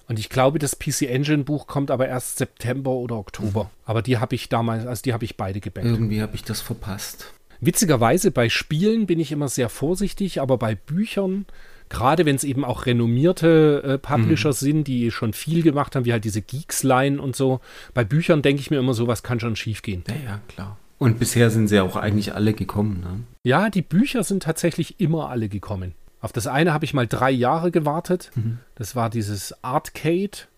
Und 0.06 0.18
ich 0.18 0.30
glaube, 0.30 0.58
das 0.58 0.78
PC 0.78 1.02
Engine 1.02 1.44
Buch 1.44 1.66
kommt 1.66 1.90
aber 1.90 2.06
erst 2.06 2.38
September 2.38 2.92
oder 2.92 3.16
Oktober. 3.16 3.64
Mhm. 3.64 3.70
Aber 3.84 4.02
die 4.02 4.18
habe 4.18 4.34
ich 4.34 4.48
damals, 4.48 4.86
also 4.86 5.02
die 5.02 5.12
habe 5.12 5.24
ich 5.24 5.36
beide 5.36 5.60
gebackt. 5.60 5.86
Irgendwie 5.86 6.22
habe 6.22 6.36
ich 6.36 6.44
das 6.44 6.60
verpasst. 6.60 7.32
Witzigerweise 7.60 8.30
bei 8.30 8.48
Spielen 8.48 9.06
bin 9.06 9.20
ich 9.20 9.32
immer 9.32 9.48
sehr 9.48 9.68
vorsichtig, 9.68 10.40
aber 10.40 10.58
bei 10.58 10.74
Büchern 10.74 11.46
gerade 11.88 12.26
wenn 12.26 12.36
es 12.36 12.44
eben 12.44 12.64
auch 12.64 12.86
renommierte 12.86 13.82
äh, 13.84 13.98
Publisher 13.98 14.50
mhm. 14.50 14.54
sind, 14.54 14.88
die 14.88 15.10
schon 15.10 15.32
viel 15.32 15.62
gemacht 15.62 15.96
haben, 15.96 16.04
wie 16.04 16.12
halt 16.12 16.24
diese 16.24 16.42
Geeks-Line 16.42 17.20
und 17.20 17.36
so. 17.36 17.60
Bei 17.94 18.04
Büchern 18.04 18.42
denke 18.42 18.60
ich 18.60 18.70
mir 18.70 18.78
immer, 18.78 18.94
sowas 18.94 19.22
kann 19.22 19.40
schon 19.40 19.56
schief 19.56 19.82
gehen. 19.82 20.04
Ja, 20.08 20.14
ja, 20.14 20.40
klar. 20.48 20.78
Und 20.98 21.18
bisher 21.18 21.50
sind 21.50 21.68
sie 21.68 21.76
ja 21.76 21.84
auch 21.84 21.96
eigentlich 21.96 22.34
alle 22.34 22.54
gekommen. 22.54 23.00
Ne? 23.00 23.20
Ja, 23.44 23.70
die 23.70 23.82
Bücher 23.82 24.24
sind 24.24 24.42
tatsächlich 24.42 25.00
immer 25.00 25.30
alle 25.30 25.48
gekommen. 25.48 25.94
Auf 26.20 26.32
das 26.32 26.48
eine 26.48 26.72
habe 26.72 26.84
ich 26.84 26.94
mal 26.94 27.06
drei 27.06 27.30
Jahre 27.30 27.70
gewartet. 27.70 28.32
Mhm. 28.34 28.58
Das 28.74 28.96
war 28.96 29.08
dieses 29.08 29.62
Arcade. 29.62 30.48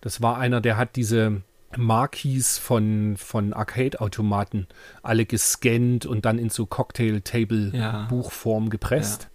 Das 0.00 0.22
war 0.22 0.38
einer, 0.38 0.62
der 0.62 0.78
hat 0.78 0.96
diese 0.96 1.42
Marquis 1.76 2.58
von, 2.58 3.16
von 3.16 3.52
Arcade-Automaten 3.52 4.66
alle 5.02 5.26
gescannt 5.26 6.06
und 6.06 6.24
dann 6.24 6.38
in 6.38 6.50
so 6.50 6.64
Ja. 6.64 6.68
Cocktail-Table-Buchform 6.70 8.70
gepresst. 8.70 9.28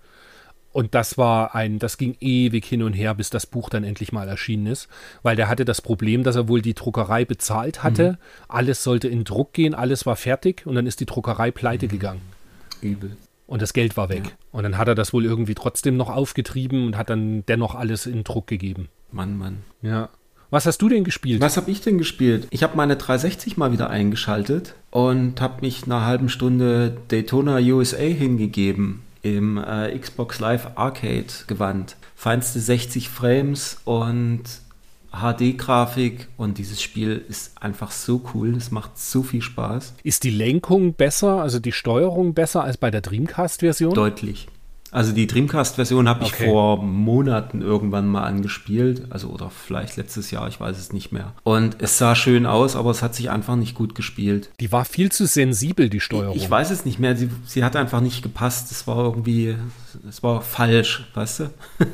Und 0.71 0.93
das 0.93 1.17
war 1.17 1.55
ein, 1.55 1.79
das 1.79 1.97
ging 1.97 2.15
ewig 2.19 2.65
hin 2.65 2.83
und 2.83 2.93
her, 2.93 3.15
bis 3.15 3.31
das 3.31 3.47
Buch 3.47 3.69
dann 3.69 3.83
endlich 3.83 4.11
mal 4.11 4.27
erschienen 4.27 4.67
ist, 4.67 4.87
weil 5.23 5.35
der 5.35 5.47
hatte 5.47 5.65
das 5.65 5.81
Problem, 5.81 6.23
dass 6.23 6.35
er 6.35 6.47
wohl 6.49 6.61
die 6.61 6.75
Druckerei 6.75 7.25
bezahlt 7.25 7.83
hatte. 7.83 8.19
Alles 8.47 8.83
sollte 8.83 9.07
in 9.07 9.23
Druck 9.23 9.53
gehen, 9.53 9.73
alles 9.73 10.05
war 10.05 10.15
fertig 10.15 10.67
und 10.67 10.75
dann 10.75 10.85
ist 10.85 10.99
die 10.99 11.07
Druckerei 11.07 11.49
pleite 11.49 11.87
gegangen. 11.87 12.21
Übel. 12.81 13.17
Und 13.47 13.63
das 13.63 13.73
Geld 13.73 13.97
war 13.97 14.09
weg. 14.09 14.25
Ja. 14.25 14.31
Und 14.51 14.63
dann 14.63 14.77
hat 14.77 14.87
er 14.87 14.93
das 14.93 15.13
wohl 15.13 15.25
irgendwie 15.25 15.55
trotzdem 15.55 15.97
noch 15.97 16.09
aufgetrieben 16.09 16.85
und 16.85 16.97
hat 16.97 17.09
dann 17.09 17.43
dennoch 17.47 17.73
alles 17.73 18.05
in 18.05 18.23
Druck 18.23 18.45
gegeben. 18.45 18.89
Mann, 19.11 19.37
Mann. 19.37 19.63
Ja. 19.81 20.09
Was 20.49 20.65
hast 20.65 20.81
du 20.81 20.87
denn 20.87 21.03
gespielt? 21.03 21.41
Was 21.41 21.57
habe 21.57 21.69
ich 21.71 21.81
denn 21.81 21.97
gespielt? 21.97 22.47
Ich 22.51 22.63
habe 22.63 22.77
meine 22.77 22.95
360 22.95 23.57
mal 23.57 23.71
wieder 23.71 23.89
eingeschaltet 23.89 24.75
und 24.91 25.41
habe 25.41 25.61
mich 25.61 25.87
nach 25.87 25.97
einer 25.97 26.05
halben 26.05 26.29
Stunde 26.29 26.97
Daytona 27.09 27.57
USA 27.57 27.97
hingegeben 27.97 29.01
im 29.23 29.57
äh, 29.57 29.97
Xbox 29.97 30.39
Live 30.39 30.69
Arcade 30.75 31.27
Gewand. 31.47 31.97
Feinste 32.15 32.59
60 32.61 33.09
Frames 33.09 33.77
und 33.83 34.43
HD-Grafik 35.11 36.27
und 36.37 36.57
dieses 36.57 36.81
Spiel 36.81 37.23
ist 37.27 37.61
einfach 37.61 37.91
so 37.91 38.21
cool. 38.33 38.55
Es 38.55 38.71
macht 38.71 38.97
so 38.97 39.23
viel 39.23 39.41
Spaß. 39.41 39.95
Ist 40.03 40.23
die 40.23 40.29
Lenkung 40.29 40.93
besser, 40.93 41.41
also 41.41 41.59
die 41.59 41.71
Steuerung 41.71 42.33
besser 42.33 42.63
als 42.63 42.77
bei 42.77 42.91
der 42.91 43.01
Dreamcast-Version? 43.01 43.93
Deutlich. 43.93 44.47
Also 44.91 45.11
die 45.11 45.27
Dreamcast-Version 45.27 46.07
habe 46.07 46.23
ich 46.23 46.33
Okay. 46.33 46.45
vor 46.45 46.81
Monaten 46.81 47.61
irgendwann 47.61 48.07
mal 48.07 48.23
angespielt, 48.23 49.07
also 49.09 49.27
oder 49.29 49.49
vielleicht 49.49 49.97
letztes 49.97 50.31
Jahr, 50.31 50.47
ich 50.47 50.59
weiß 50.59 50.77
es 50.77 50.93
nicht 50.93 51.11
mehr. 51.11 51.33
Und 51.43 51.77
es 51.79 51.97
sah 51.97 52.15
schön 52.15 52.45
aus, 52.45 52.75
aber 52.75 52.91
es 52.91 53.01
hat 53.03 53.13
sich 53.13 53.29
einfach 53.29 53.55
nicht 53.55 53.75
gut 53.75 53.95
gespielt. 53.95 54.49
Die 54.59 54.71
war 54.71 54.85
viel 54.85 55.11
zu 55.11 55.25
sensibel, 55.27 55.89
die 55.89 55.99
Steuerung. 55.99 56.35
Ich 56.37 56.49
weiß 56.49 56.71
es 56.71 56.85
nicht 56.85 56.99
mehr, 56.99 57.17
sie, 57.17 57.29
sie 57.45 57.63
hat 57.63 57.75
einfach 57.75 57.99
nicht 58.01 58.23
gepasst. 58.23 58.71
Es 58.71 58.87
war 58.87 58.97
irgendwie, 59.03 59.55
es 60.07 60.23
war 60.23 60.41
falsch, 60.41 61.05
weißt 61.13 61.39
du? 61.41 61.49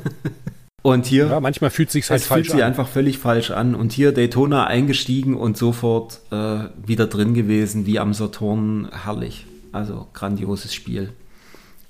Und 0.82 1.06
hier, 1.06 1.28
ja, 1.28 1.40
manchmal 1.40 1.70
fühlt 1.70 1.90
sich 1.90 2.08
halt 2.10 2.20
es 2.20 2.26
falsch 2.26 2.48
fühlt 2.48 2.56
sich 2.56 2.62
an. 2.62 2.68
einfach 2.70 2.86
völlig 2.86 3.18
falsch 3.18 3.50
an. 3.50 3.74
Und 3.74 3.92
hier 3.92 4.12
Daytona 4.12 4.66
eingestiegen 4.66 5.34
und 5.34 5.56
sofort 5.56 6.20
äh, 6.30 6.58
wieder 6.86 7.06
drin 7.06 7.32
gewesen, 7.32 7.86
wie 7.86 7.98
am 7.98 8.12
Saturn. 8.12 8.90
Herrlich. 8.92 9.46
Also 9.72 10.08
grandioses 10.12 10.74
Spiel. 10.74 11.14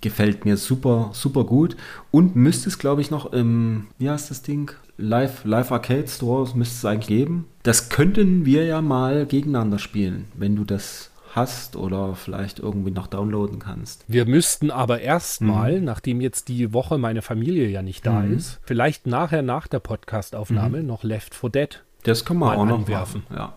Gefällt 0.05 0.45
mir 0.45 0.59
super, 0.59 1.09
super 1.15 1.45
gut. 1.45 1.77
Und 2.11 2.37
müsste 2.37 2.69
es, 2.69 2.79
glaube 2.79 3.01
ich, 3.01 3.11
noch 3.11 3.33
im, 3.33 3.87
wie 3.99 4.11
heißt 4.11 4.31
das 4.31 4.43
Ding? 4.43 4.71
Live, 4.99 5.47
Live 5.47 5.73
Arcade 5.73 6.07
Store 6.09 6.47
müsste 6.55 6.75
es 6.77 6.85
eigentlich 6.85 7.07
geben. 7.07 7.47
Das 7.63 7.89
könnten 7.89 8.45
wir 8.45 8.65
ja 8.67 8.83
mal 8.83 9.25
gegeneinander 9.25 9.79
spielen, 9.79 10.27
wenn 10.35 10.57
du 10.57 10.65
das 10.65 11.11
hast 11.35 11.75
oder 11.75 12.15
vielleicht 12.17 12.59
irgendwie 12.59 12.91
noch 12.91 13.07
downloaden 13.07 13.61
kannst. 13.61 14.05
Wir 14.07 14.27
müssten 14.27 14.71
aber 14.71 15.01
erstmal, 15.01 15.79
Mhm. 15.79 15.85
nachdem 15.87 16.21
jetzt 16.21 16.49
die 16.49 16.75
Woche 16.75 16.99
meine 16.99 17.23
Familie 17.23 17.67
ja 17.69 17.81
nicht 17.81 18.05
da 18.05 18.25
ist, 18.25 18.61
vielleicht 18.63 19.07
nachher 19.07 19.41
nach 19.41 19.67
der 19.67 19.81
Podcast-Aufnahme 19.81 20.81
Mhm. 20.83 20.87
noch 20.87 21.03
Left 21.03 21.35
4 21.35 21.49
Dead. 21.49 21.83
Das 22.03 22.27
können 22.27 22.41
wir 22.41 22.47
Mal 22.49 22.57
auch 22.57 22.67
noch 22.67 22.87
machen. 22.87 23.23
Ja. 23.35 23.55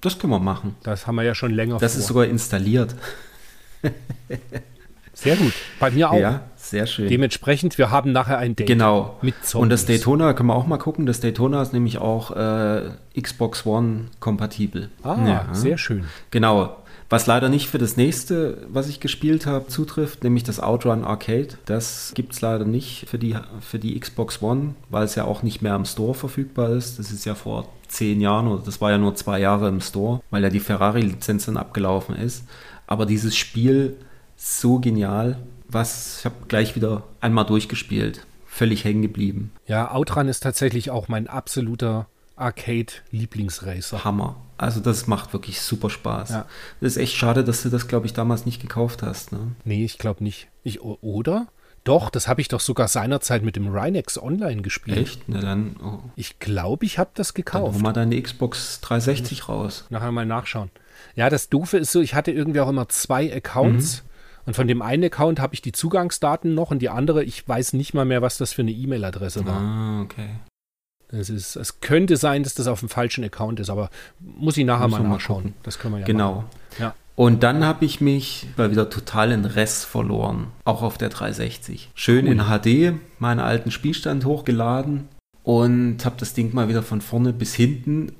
Das 0.00 0.18
können 0.18 0.32
wir 0.32 0.40
machen. 0.40 0.74
Das 0.82 1.06
haben 1.06 1.14
wir 1.14 1.22
ja 1.22 1.36
schon 1.36 1.52
länger 1.54 1.78
Das 1.78 1.92
vor. 1.92 2.00
ist 2.00 2.06
sogar 2.08 2.24
installiert. 2.26 2.96
Sehr 5.18 5.36
gut. 5.36 5.54
Bei 5.80 5.90
mir 5.90 6.10
auch. 6.10 6.18
Ja, 6.18 6.42
sehr 6.56 6.86
schön. 6.86 7.08
Dementsprechend, 7.08 7.78
wir 7.78 7.90
haben 7.90 8.12
nachher 8.12 8.36
ein 8.36 8.54
Date. 8.54 8.66
Genau. 8.66 9.16
Mit 9.22 9.34
Zombies. 9.42 9.54
Und 9.62 9.70
das 9.70 9.86
Daytona 9.86 10.34
können 10.34 10.50
wir 10.50 10.54
auch 10.54 10.66
mal 10.66 10.76
gucken. 10.76 11.06
Das 11.06 11.20
Daytona 11.20 11.62
ist 11.62 11.72
nämlich 11.72 11.96
auch 11.98 12.32
äh, 12.36 12.90
Xbox 13.18 13.64
One 13.64 14.08
kompatibel. 14.20 14.90
Ah, 15.02 15.16
Ja. 15.26 15.48
sehr 15.52 15.78
schön. 15.78 16.04
Genau. 16.30 16.76
Was 17.08 17.26
leider 17.26 17.48
nicht 17.48 17.68
für 17.68 17.78
das 17.78 17.96
nächste, 17.96 18.66
was 18.68 18.88
ich 18.88 19.00
gespielt 19.00 19.46
habe, 19.46 19.68
zutrifft, 19.68 20.22
nämlich 20.22 20.42
das 20.42 20.60
Outrun 20.60 21.04
Arcade. 21.04 21.48
Das 21.64 22.12
gibt 22.14 22.34
es 22.34 22.40
leider 22.42 22.64
nicht 22.66 23.08
für 23.08 23.16
die, 23.18 23.36
für 23.60 23.78
die 23.78 23.98
Xbox 23.98 24.42
One, 24.42 24.74
weil 24.90 25.04
es 25.04 25.14
ja 25.14 25.24
auch 25.24 25.42
nicht 25.42 25.62
mehr 25.62 25.76
im 25.76 25.84
Store 25.86 26.14
verfügbar 26.14 26.70
ist. 26.70 26.98
Das 26.98 27.10
ist 27.10 27.24
ja 27.24 27.34
vor 27.34 27.68
zehn 27.88 28.20
Jahren 28.20 28.48
oder 28.48 28.62
das 28.64 28.80
war 28.82 28.90
ja 28.90 28.98
nur 28.98 29.14
zwei 29.14 29.38
Jahre 29.38 29.68
im 29.68 29.80
Store, 29.80 30.20
weil 30.30 30.42
ja 30.42 30.50
die 30.50 30.60
Ferrari-Lizenz 30.60 31.46
dann 31.46 31.56
abgelaufen 31.56 32.16
ist. 32.16 32.44
Aber 32.88 33.06
dieses 33.06 33.36
Spiel 33.36 33.96
so 34.36 34.78
genial, 34.78 35.38
was 35.68 36.18
ich 36.20 36.24
habe 36.24 36.36
gleich 36.48 36.76
wieder 36.76 37.04
einmal 37.20 37.46
durchgespielt. 37.46 38.26
Völlig 38.46 38.84
hängen 38.84 39.02
geblieben. 39.02 39.52
Ja, 39.66 39.90
Outrun 39.92 40.28
ist 40.28 40.40
tatsächlich 40.40 40.90
auch 40.90 41.08
mein 41.08 41.26
absoluter 41.26 42.06
Arcade-Lieblingsracer. 42.36 44.04
Hammer. 44.04 44.36
Also 44.58 44.80
das 44.80 45.06
macht 45.06 45.32
wirklich 45.32 45.60
super 45.60 45.90
Spaß. 45.90 46.30
Ja. 46.30 46.46
Das 46.80 46.92
ist 46.92 46.96
echt 46.96 47.14
schade, 47.14 47.44
dass 47.44 47.62
du 47.62 47.68
das, 47.68 47.88
glaube 47.88 48.06
ich, 48.06 48.14
damals 48.14 48.46
nicht 48.46 48.60
gekauft 48.62 49.02
hast. 49.02 49.32
Ne? 49.32 49.52
Nee, 49.64 49.84
ich 49.84 49.98
glaube 49.98 50.24
nicht. 50.24 50.48
Ich, 50.62 50.80
oder? 50.82 51.48
Doch, 51.84 52.10
das 52.10 52.26
habe 52.26 52.40
ich 52.40 52.48
doch 52.48 52.60
sogar 52.60 52.88
seinerzeit 52.88 53.42
mit 53.42 53.54
dem 53.56 53.68
Rhinex 53.68 54.18
Online 54.20 54.62
gespielt. 54.62 54.98
Echt? 54.98 55.28
Na 55.28 55.40
dann, 55.40 55.76
oh, 55.84 55.98
Ich 56.16 56.38
glaube, 56.38 56.84
ich 56.84 56.98
habe 56.98 57.10
das 57.14 57.28
dann 57.28 57.34
gekauft. 57.36 57.74
hol 57.74 57.82
mal 57.82 57.92
deine 57.92 58.20
Xbox 58.20 58.80
360 58.80 59.48
raus. 59.48 59.84
Nachher 59.90 60.10
mal 60.10 60.26
nachschauen. 60.26 60.70
Ja, 61.14 61.30
das 61.30 61.48
Doofe 61.48 61.78
ist 61.78 61.92
so, 61.92 62.00
ich 62.00 62.14
hatte 62.14 62.32
irgendwie 62.32 62.60
auch 62.60 62.68
immer 62.68 62.88
zwei 62.88 63.32
Accounts. 63.34 64.02
Mhm. 64.02 64.06
Und 64.46 64.54
von 64.54 64.68
dem 64.68 64.80
einen 64.80 65.04
Account 65.04 65.40
habe 65.40 65.54
ich 65.54 65.62
die 65.62 65.72
Zugangsdaten 65.72 66.54
noch 66.54 66.70
und 66.70 66.80
die 66.80 66.88
andere, 66.88 67.24
ich 67.24 67.46
weiß 67.46 67.72
nicht 67.72 67.94
mal 67.94 68.04
mehr, 68.04 68.22
was 68.22 68.38
das 68.38 68.52
für 68.52 68.62
eine 68.62 68.70
E-Mail-Adresse 68.70 69.44
war. 69.44 69.60
Ah, 69.60 70.02
okay. 70.02 70.28
Es, 71.08 71.30
ist, 71.30 71.56
es 71.56 71.80
könnte 71.80 72.16
sein, 72.16 72.42
dass 72.42 72.54
das 72.54 72.66
auf 72.66 72.80
dem 72.80 72.88
falschen 72.88 73.24
Account 73.24 73.60
ist, 73.60 73.70
aber 73.70 73.90
muss 74.20 74.56
ich 74.56 74.64
nachher 74.64 74.88
Muss 74.88 74.98
mal 74.98 75.04
mal 75.04 75.14
nachschauen. 75.14 75.42
gucken. 75.44 75.54
das 75.62 75.78
können 75.78 75.94
wir 75.94 76.00
ja 76.00 76.06
Genau. 76.06 76.34
machen. 76.36 76.46
Ja. 76.78 76.94
Und 77.16 77.42
dann 77.42 77.64
habe 77.64 77.84
ich 77.84 78.00
mich 78.00 78.46
mal 78.56 78.70
wieder 78.70 78.90
total 78.90 79.32
in 79.32 79.44
Rest 79.46 79.84
verloren, 79.86 80.48
auch 80.64 80.82
auf 80.82 80.98
der 80.98 81.08
360. 81.08 81.90
Schön 81.94 82.26
in 82.26 82.40
HD 82.42 82.92
meinen 83.18 83.40
alten 83.40 83.70
Spielstand 83.70 84.24
hochgeladen 84.26 85.08
und 85.42 86.04
habe 86.04 86.16
das 86.18 86.34
Ding 86.34 86.52
mal 86.54 86.68
wieder 86.68 86.82
von 86.82 87.00
vorne 87.00 87.32
bis 87.32 87.54
hinten, 87.54 88.12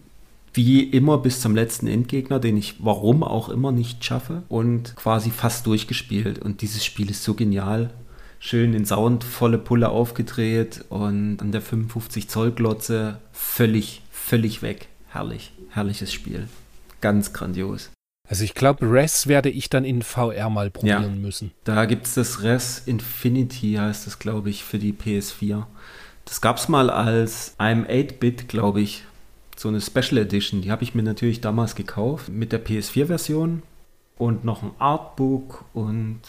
wie 0.56 0.82
immer 0.82 1.18
bis 1.18 1.40
zum 1.40 1.54
letzten 1.54 1.86
Endgegner, 1.86 2.40
den 2.40 2.56
ich 2.56 2.76
warum 2.78 3.22
auch 3.22 3.48
immer 3.50 3.72
nicht 3.72 4.04
schaffe 4.04 4.42
und 4.48 4.96
quasi 4.96 5.30
fast 5.30 5.66
durchgespielt. 5.66 6.38
Und 6.38 6.62
dieses 6.62 6.84
Spiel 6.84 7.10
ist 7.10 7.22
so 7.22 7.34
genial. 7.34 7.90
Schön 8.38 8.72
den 8.72 8.86
Sound 8.86 9.22
volle 9.24 9.58
Pulle 9.58 9.90
aufgedreht 9.90 10.84
und 10.88 11.38
an 11.40 11.52
der 11.52 11.60
55 11.60 12.28
Zoll 12.28 12.52
Glotze 12.52 13.18
völlig, 13.32 14.02
völlig 14.10 14.62
weg. 14.62 14.88
Herrlich, 15.08 15.52
herrliches 15.70 16.12
Spiel. 16.12 16.48
Ganz 17.00 17.32
grandios. 17.32 17.90
Also 18.28 18.42
ich 18.42 18.54
glaube, 18.54 18.90
Res 18.90 19.26
werde 19.26 19.50
ich 19.50 19.68
dann 19.70 19.84
in 19.84 20.02
VR 20.02 20.50
mal 20.50 20.70
probieren 20.70 21.02
Ja. 21.02 21.08
müssen. 21.20 21.52
Da 21.64 21.84
gibt 21.84 22.06
es 22.06 22.14
das 22.14 22.42
Res 22.42 22.82
Infinity, 22.86 23.74
heißt 23.74 24.06
das, 24.06 24.18
glaube 24.18 24.50
ich, 24.50 24.64
für 24.64 24.78
die 24.78 24.92
PS4. 24.92 25.66
Das 26.24 26.40
gab 26.40 26.56
es 26.56 26.68
mal 26.68 26.90
als 26.90 27.54
I'm 27.58 27.86
8-Bit, 27.86 28.48
glaube 28.48 28.80
ich, 28.80 29.04
so 29.56 29.68
eine 29.68 29.80
Special 29.80 30.18
Edition. 30.18 30.62
Die 30.62 30.70
habe 30.70 30.84
ich 30.84 30.94
mir 30.94 31.02
natürlich 31.02 31.40
damals 31.40 31.74
gekauft 31.74 32.28
mit 32.28 32.52
der 32.52 32.64
PS4-Version 32.64 33.62
und 34.18 34.44
noch 34.44 34.62
ein 34.62 34.70
Artbook 34.78 35.64
und 35.72 36.20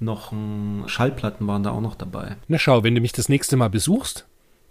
noch 0.00 0.32
ein 0.32 0.84
Schallplatten 0.86 1.46
waren 1.46 1.62
da 1.62 1.70
auch 1.70 1.80
noch 1.80 1.94
dabei. 1.94 2.36
Na 2.48 2.58
schau, 2.58 2.82
wenn 2.82 2.94
du 2.94 3.00
mich 3.00 3.12
das 3.12 3.28
nächste 3.28 3.56
Mal 3.56 3.68
besuchst, 3.68 4.26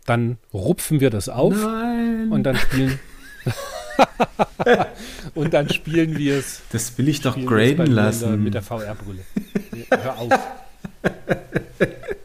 dann 0.05 0.37
rupfen 0.53 0.99
wir 0.99 1.09
das 1.09 1.29
auf 1.29 1.53
Nein! 1.53 2.31
und 2.31 2.43
dann 2.43 2.57
spielen 2.57 2.99
und 5.35 5.53
dann 5.53 5.69
spielen 5.69 6.17
wir 6.17 6.37
es 6.37 6.61
das 6.71 6.97
will 6.97 7.07
ich 7.07 7.21
doch 7.21 7.35
graden 7.45 7.87
lassen. 7.87 8.43
mit 8.43 8.53
der 8.53 8.61
VR-Brille. 8.61 9.23
Hör 9.89 10.17
auf. 10.19 10.39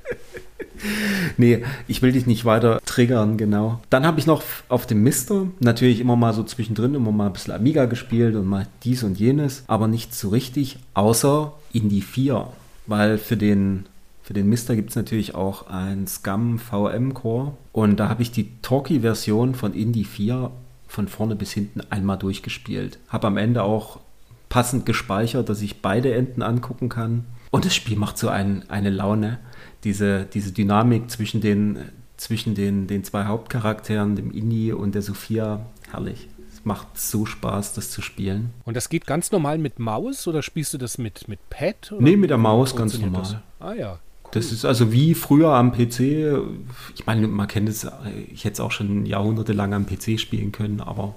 Nee, 1.37 1.65
ich 1.89 2.03
will 2.03 2.13
dich 2.13 2.27
nicht 2.27 2.45
weiter 2.45 2.81
triggern, 2.85 3.37
genau. 3.37 3.81
Dann 3.91 4.07
habe 4.07 4.19
ich 4.19 4.27
noch 4.27 4.43
auf 4.69 4.87
dem 4.87 5.03
Mister 5.03 5.47
natürlich 5.61 6.01
immer 6.01 6.17
mal 6.17 6.33
so 6.33 6.43
zwischendrin 6.43 6.95
immer 6.95 7.13
mal 7.13 7.27
ein 7.27 7.33
bisschen 7.33 7.55
Amiga 7.55 7.87
gespielt 7.87 8.35
und 8.37 8.47
mal 8.47 8.67
dies 8.85 9.03
und 9.03 9.19
jenes, 9.19 9.65
aber 9.67 9.89
nicht 9.89 10.15
so 10.15 10.29
richtig, 10.31 10.79
außer 10.95 11.53
Indie 11.73 12.03
4. 12.03 12.47
Weil 12.87 13.19
für 13.19 13.37
den, 13.37 13.87
für 14.23 14.33
den 14.33 14.49
Mister 14.49 14.77
gibt 14.77 14.91
es 14.91 14.97
natürlich 14.97 15.35
auch 15.35 15.69
ein 15.69 16.07
Scum 16.07 16.59
VM 16.59 17.15
Core 17.15 17.53
und 17.73 18.01
da 18.01 18.09
habe 18.09 18.23
ich 18.23 18.31
die 18.31 18.51
Talkie-Version 18.63 19.55
von 19.55 19.75
Indie 19.75 20.05
4 20.05 20.51
von 20.89 21.09
vorne 21.09 21.37
bis 21.37 21.53
hinten 21.53 21.81
einmal 21.91 22.17
durchgespielt. 22.17 22.99
Habe 23.09 23.27
am 23.27 23.37
Ende 23.37 23.63
auch 23.63 23.99
passend 24.49 24.87
gespeichert, 24.87 25.49
dass 25.49 25.61
ich 25.61 25.83
beide 25.83 26.15
Enden 26.15 26.43
angucken 26.43 26.89
kann. 26.89 27.25
Und 27.57 27.65
das 27.65 27.75
Spiel 27.75 27.97
macht 27.97 28.19
so 28.19 28.29
ein, 28.29 28.69
eine 28.69 28.91
Laune. 28.91 29.39
Diese, 29.83 30.27
diese 30.27 30.53
Dynamik 30.53 31.11
zwischen, 31.11 31.41
den, 31.41 31.79
zwischen 32.19 32.55
den, 32.55 32.87
den 32.87 33.03
zwei 33.03 33.25
Hauptcharakteren, 33.25 34.15
dem 34.15 34.31
Indie 34.31 34.73
und 34.73 34.95
der 34.95 35.01
Sophia, 35.01 35.65
herrlich. 35.91 36.29
Es 36.53 36.65
macht 36.65 36.99
so 36.99 37.25
Spaß, 37.25 37.73
das 37.73 37.91
zu 37.91 38.03
spielen. 38.03 38.51
Und 38.65 38.77
das 38.77 38.91
geht 38.91 39.07
ganz 39.07 39.33
normal 39.33 39.57
mit 39.57 39.79
Maus 39.79 40.29
oder 40.29 40.43
spielst 40.43 40.75
du 40.75 40.79
das 40.79 40.99
mit, 40.99 41.29
mit 41.29 41.39
Pad? 41.49 41.93
Oder 41.93 42.03
Nee, 42.03 42.17
mit 42.17 42.29
der 42.29 42.37
Maus 42.37 42.77
ganz 42.77 42.99
normal. 42.99 43.23
Das? 43.23 43.37
Ah 43.59 43.73
ja. 43.73 43.99
Cool. 44.25 44.31
Das 44.33 44.53
ist 44.53 44.65
also 44.67 44.93
wie 44.93 45.15
früher 45.15 45.55
am 45.55 45.73
PC. 45.73 46.01
Ich 46.95 47.07
meine, 47.07 47.27
man 47.27 47.49
kennt 47.49 47.71
es, 47.71 47.87
ich 48.31 48.45
hätte 48.45 48.55
es 48.55 48.61
auch 48.61 48.73
schon 48.73 49.07
jahrhundertelang 49.07 49.73
am 49.73 49.87
PC 49.87 50.21
spielen 50.21 50.53
können, 50.53 50.81
aber 50.83 51.15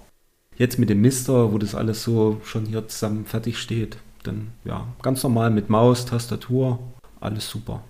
Jetzt 0.59 0.77
mit 0.77 0.89
dem 0.89 0.99
Mister, 0.99 1.53
wo 1.53 1.57
das 1.57 1.73
alles 1.73 2.03
so 2.03 2.41
schon 2.43 2.65
hier 2.65 2.85
zusammen 2.89 3.25
fertig 3.25 3.57
steht, 3.57 3.95
dann 4.23 4.51
ja, 4.65 4.85
ganz 5.01 5.23
normal 5.23 5.49
mit 5.49 5.69
Maus, 5.69 6.05
Tastatur, 6.05 6.79
alles 7.19 7.49
super. 7.49 7.81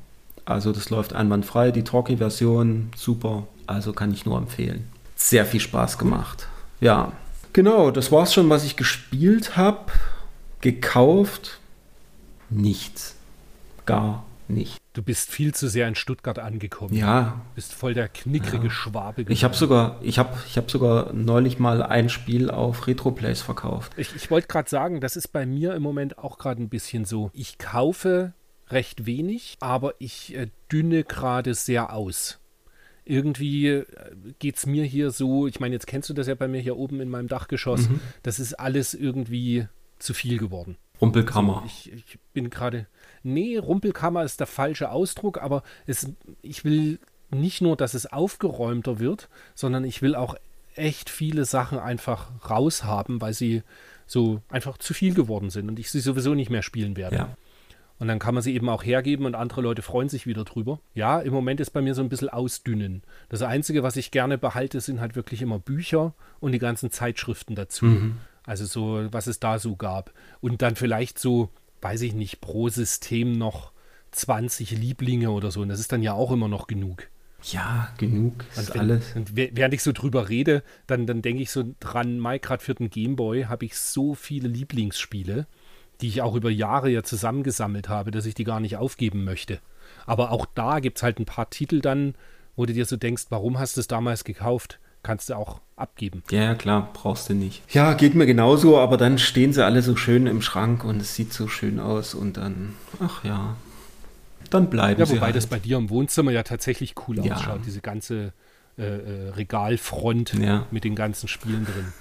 Also 0.45 0.71
das 0.71 0.89
läuft 0.89 1.13
einwandfrei, 1.13 1.71
die 1.71 1.83
Talkie-Version, 1.83 2.91
super, 2.95 3.47
also 3.67 3.93
kann 3.93 4.11
ich 4.11 4.25
nur 4.25 4.37
empfehlen. 4.37 4.87
Sehr 5.15 5.45
viel 5.45 5.59
Spaß 5.59 5.97
gemacht. 5.97 6.47
Ja, 6.81 7.11
genau, 7.53 7.91
das 7.91 8.11
war's 8.11 8.33
schon, 8.33 8.49
was 8.49 8.63
ich 8.63 8.75
gespielt 8.75 9.57
habe. 9.57 9.91
Gekauft, 10.61 11.59
nichts. 12.49 13.15
Gar 13.85 14.23
nicht. 14.47 14.79
Du 14.99 15.03
bist 15.05 15.31
viel 15.31 15.53
zu 15.55 15.69
sehr 15.69 15.87
in 15.87 15.95
Stuttgart 15.95 16.39
angekommen. 16.39 16.93
Ja. 16.93 17.41
Du 17.51 17.55
bist 17.55 17.73
voll 17.73 17.93
der 17.93 18.09
knickrige 18.09 18.65
Ja. 18.65 18.69
Schwabe. 18.69 19.23
Ich 19.29 19.45
habe 19.45 19.55
sogar, 19.55 19.97
ich 20.01 20.19
habe, 20.19 20.37
ich 20.45 20.57
habe 20.57 20.69
sogar 20.69 21.13
neulich 21.13 21.57
mal 21.57 21.81
ein 21.81 22.09
Spiel 22.09 22.51
auf 22.51 22.85
Retroplays 22.85 23.41
verkauft. 23.41 23.93
Ich, 23.95 24.13
ich 24.13 24.29
wollte 24.29 24.49
gerade 24.49 24.69
sagen, 24.69 24.99
das 24.99 25.15
ist 25.15 25.29
bei 25.29 25.45
mir 25.45 25.73
im 25.73 25.83
Moment 25.83 26.17
auch 26.17 26.37
gerade 26.37 26.61
ein 26.61 26.67
bisschen 26.67 27.05
so. 27.05 27.31
Ich 27.33 27.57
kaufe 27.57 28.33
recht 28.67 29.05
wenig, 29.05 29.55
aber 29.61 29.93
ich 29.99 30.35
äh, 30.35 30.47
dünne 30.69 31.05
gerade 31.05 31.53
sehr 31.53 31.93
aus. 31.93 32.41
Irgendwie 33.05 33.83
geht 34.39 34.57
es 34.57 34.65
mir 34.65 34.83
hier 34.83 35.11
so, 35.11 35.47
ich 35.47 35.61
meine, 35.61 35.75
jetzt 35.75 35.87
kennst 35.87 36.09
du 36.09 36.13
das 36.13 36.27
ja 36.27 36.35
bei 36.35 36.49
mir 36.49 36.59
hier 36.59 36.75
oben 36.75 36.99
in 36.99 37.07
meinem 37.09 37.29
Dachgeschoss, 37.29 37.87
Mhm. 37.87 38.01
das 38.21 38.37
ist 38.41 38.53
alles 38.55 38.93
irgendwie 38.93 39.65
zu 39.97 40.13
viel 40.13 40.37
geworden. 40.39 40.75
Rumpelkammer. 40.99 41.63
Ich, 41.65 41.89
ich 41.93 42.19
bin 42.33 42.49
gerade. 42.49 42.85
Nee, 43.23 43.57
Rumpelkammer 43.57 44.23
ist 44.23 44.39
der 44.39 44.47
falsche 44.47 44.91
Ausdruck, 44.91 45.41
aber 45.41 45.63
es, 45.87 46.11
ich 46.41 46.63
will 46.65 46.99
nicht 47.31 47.61
nur, 47.61 47.75
dass 47.75 47.93
es 47.93 48.11
aufgeräumter 48.11 48.99
wird, 48.99 49.29
sondern 49.55 49.83
ich 49.83 50.01
will 50.01 50.15
auch 50.15 50.35
echt 50.75 51.09
viele 51.09 51.45
Sachen 51.45 51.79
einfach 51.79 52.31
raushaben, 52.49 53.21
weil 53.21 53.33
sie 53.33 53.63
so 54.07 54.41
einfach 54.49 54.77
zu 54.77 54.93
viel 54.93 55.13
geworden 55.13 55.49
sind 55.49 55.69
und 55.69 55.77
ich 55.77 55.91
sie 55.91 55.99
sowieso 55.99 56.33
nicht 56.33 56.49
mehr 56.49 56.63
spielen 56.63 56.97
werde. 56.97 57.15
ja. 57.15 57.37
Und 57.99 58.07
dann 58.07 58.17
kann 58.17 58.33
man 58.33 58.41
sie 58.41 58.55
eben 58.55 58.69
auch 58.69 58.83
hergeben 58.83 59.25
und 59.25 59.35
andere 59.35 59.61
Leute 59.61 59.81
freuen 59.81 60.07
sich 60.07 60.25
wieder 60.25 60.45
drüber. 60.45 60.79
Ja, 60.95 61.19
im 61.19 61.33
Moment 61.33 61.59
ist 61.59 61.71
bei 61.71 61.81
mir 61.81 61.93
so 61.93 62.01
ein 62.01 62.07
bisschen 62.07 62.29
ausdünnen. 62.29 63.03
Das 63.27 63.41
Einzige, 63.41 63.83
was 63.83 63.97
ich 63.97 64.09
gerne 64.09 64.37
behalte, 64.37 64.79
sind 64.79 65.01
halt 65.01 65.17
wirklich 65.17 65.41
immer 65.41 65.59
Bücher 65.59 66.13
und 66.39 66.53
die 66.53 66.59
ganzen 66.59 66.91
Zeitschriften 66.91 67.55
dazu. 67.55 67.85
Mhm. 67.85 68.17
Also 68.45 68.65
so, 68.65 69.11
was 69.11 69.27
es 69.27 69.41
da 69.41 69.59
so 69.59 69.75
gab. 69.75 70.13
Und 70.39 70.61
dann 70.61 70.77
vielleicht 70.77 71.19
so, 71.19 71.49
weiß 71.81 72.01
ich 72.01 72.13
nicht, 72.13 72.41
pro 72.41 72.69
System 72.69 73.33
noch 73.33 73.71
20 74.11 74.71
Lieblinge 74.71 75.31
oder 75.31 75.51
so. 75.51 75.61
Und 75.61 75.69
das 75.69 75.79
ist 75.79 75.91
dann 75.91 76.03
ja 76.03 76.13
auch 76.13 76.31
immer 76.31 76.47
noch 76.47 76.67
genug. 76.67 77.07
Ja, 77.43 77.93
genug. 77.97 78.33
Und, 78.55 78.61
Ist 78.61 78.73
wenn, 78.73 78.81
alles. 78.81 79.15
und 79.15 79.35
wäh- 79.37 79.51
während 79.53 79.73
ich 79.73 79.81
so 79.83 79.91
drüber 79.93 80.27
rede, 80.27 80.61
dann, 80.87 81.07
dann 81.07 81.21
denke 81.21 81.41
ich 81.41 81.51
so 81.51 81.63
dran, 81.79 82.19
Mike, 82.19 82.45
gerade 82.47 82.63
für 82.63 82.75
den 82.75 82.89
Gameboy 82.89 83.43
habe 83.43 83.65
ich 83.65 83.77
so 83.77 84.13
viele 84.13 84.49
Lieblingsspiele, 84.49 85.47
die 86.01 86.07
ich 86.09 86.21
auch 86.21 86.35
über 86.35 86.49
Jahre 86.49 86.89
ja 86.89 87.01
zusammengesammelt 87.03 87.87
habe, 87.87 88.11
dass 88.11 88.25
ich 88.25 88.33
die 88.35 88.43
gar 88.43 88.59
nicht 88.59 88.75
aufgeben 88.75 89.23
möchte. 89.23 89.59
Aber 90.05 90.31
auch 90.31 90.45
da 90.53 90.79
gibt 90.79 90.97
es 90.97 91.03
halt 91.03 91.19
ein 91.19 91.25
paar 91.25 91.49
Titel 91.49 91.79
dann, 91.79 92.15
wo 92.57 92.65
du 92.65 92.73
dir 92.73 92.85
so 92.85 92.97
denkst, 92.97 93.27
warum 93.29 93.57
hast 93.57 93.77
du 93.77 93.81
es 93.81 93.87
damals 93.87 94.25
gekauft? 94.25 94.79
Kannst 95.03 95.29
du 95.29 95.35
auch 95.35 95.61
abgeben. 95.75 96.23
Ja, 96.29 96.43
ja, 96.43 96.55
klar, 96.55 96.89
brauchst 96.93 97.29
du 97.29 97.33
nicht. 97.33 97.63
Ja, 97.73 97.93
geht 97.93 98.15
mir 98.15 98.25
genauso, 98.25 98.77
aber 98.79 98.97
dann 98.97 99.17
stehen 99.17 99.53
sie 99.53 99.63
alle 99.63 99.81
so 99.81 99.95
schön 99.95 100.27
im 100.27 100.41
Schrank 100.41 100.83
und 100.83 101.01
es 101.01 101.15
sieht 101.15 101.31
so 101.31 101.47
schön 101.47 101.79
aus 101.79 102.13
und 102.13 102.35
dann, 102.37 102.75
ach 102.99 103.23
ja, 103.23 103.55
dann 104.49 104.69
bleiben 104.69 104.99
Ja, 104.99 105.05
sie 105.05 105.15
wobei 105.15 105.27
halt. 105.27 105.35
das 105.37 105.47
bei 105.47 105.59
dir 105.59 105.77
im 105.77 105.89
Wohnzimmer 105.89 106.31
ja 106.31 106.43
tatsächlich 106.43 106.95
cool 107.07 107.23
Ja. 107.23 107.35
ausschaut, 107.35 107.61
diese 107.65 107.79
ganze 107.81 108.33
äh, 108.77 108.83
äh, 108.83 109.29
Regalfront 109.29 110.33
Ja. 110.33 110.65
mit 110.71 110.83
den 110.83 110.95
ganzen 110.95 111.27
Spielen 111.27 111.65
drin. 111.65 111.93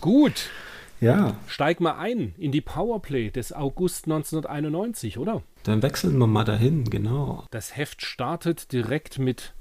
Gut, 0.00 0.50
Ja, 1.00 1.36
steig 1.46 1.80
mal 1.80 1.96
ein 1.96 2.34
in 2.38 2.50
die 2.52 2.60
Powerplay 2.60 3.30
des 3.30 3.52
August 3.52 4.06
1991, 4.06 5.16
oder? 5.18 5.42
dann 5.64 5.82
wechseln 5.82 6.16
wir 6.18 6.26
mal 6.26 6.44
dahin, 6.44 6.84
genau. 6.90 7.44
Das 7.50 7.76
Heft 7.76 8.02
startet 8.02 8.72
direkt 8.72 9.18
mit 9.18 9.52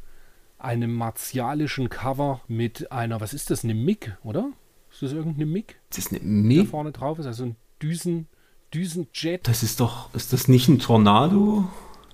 einem 0.59 0.93
martialischen 0.93 1.89
Cover 1.89 2.41
mit 2.47 2.91
einer, 2.91 3.21
was 3.21 3.33
ist 3.33 3.49
das, 3.49 3.63
eine 3.63 3.73
MIG, 3.73 4.17
oder? 4.23 4.51
Ist 4.91 5.03
das 5.03 5.11
irgendeine 5.11 5.45
MIG, 5.45 5.75
Das 5.89 5.99
ist 5.99 6.11
eine 6.11 6.21
Me 6.21 6.63
da 6.63 6.65
vorne 6.65 6.91
drauf 6.91 7.19
ist? 7.19 7.25
Also 7.25 7.45
ein 7.45 7.55
Düsen, 7.81 8.27
Düsenjet. 8.73 9.47
Das 9.47 9.63
ist 9.63 9.79
doch, 9.79 10.13
ist 10.15 10.33
das 10.33 10.47
nicht 10.47 10.67
ein 10.67 10.79
Tornado? 10.79 11.69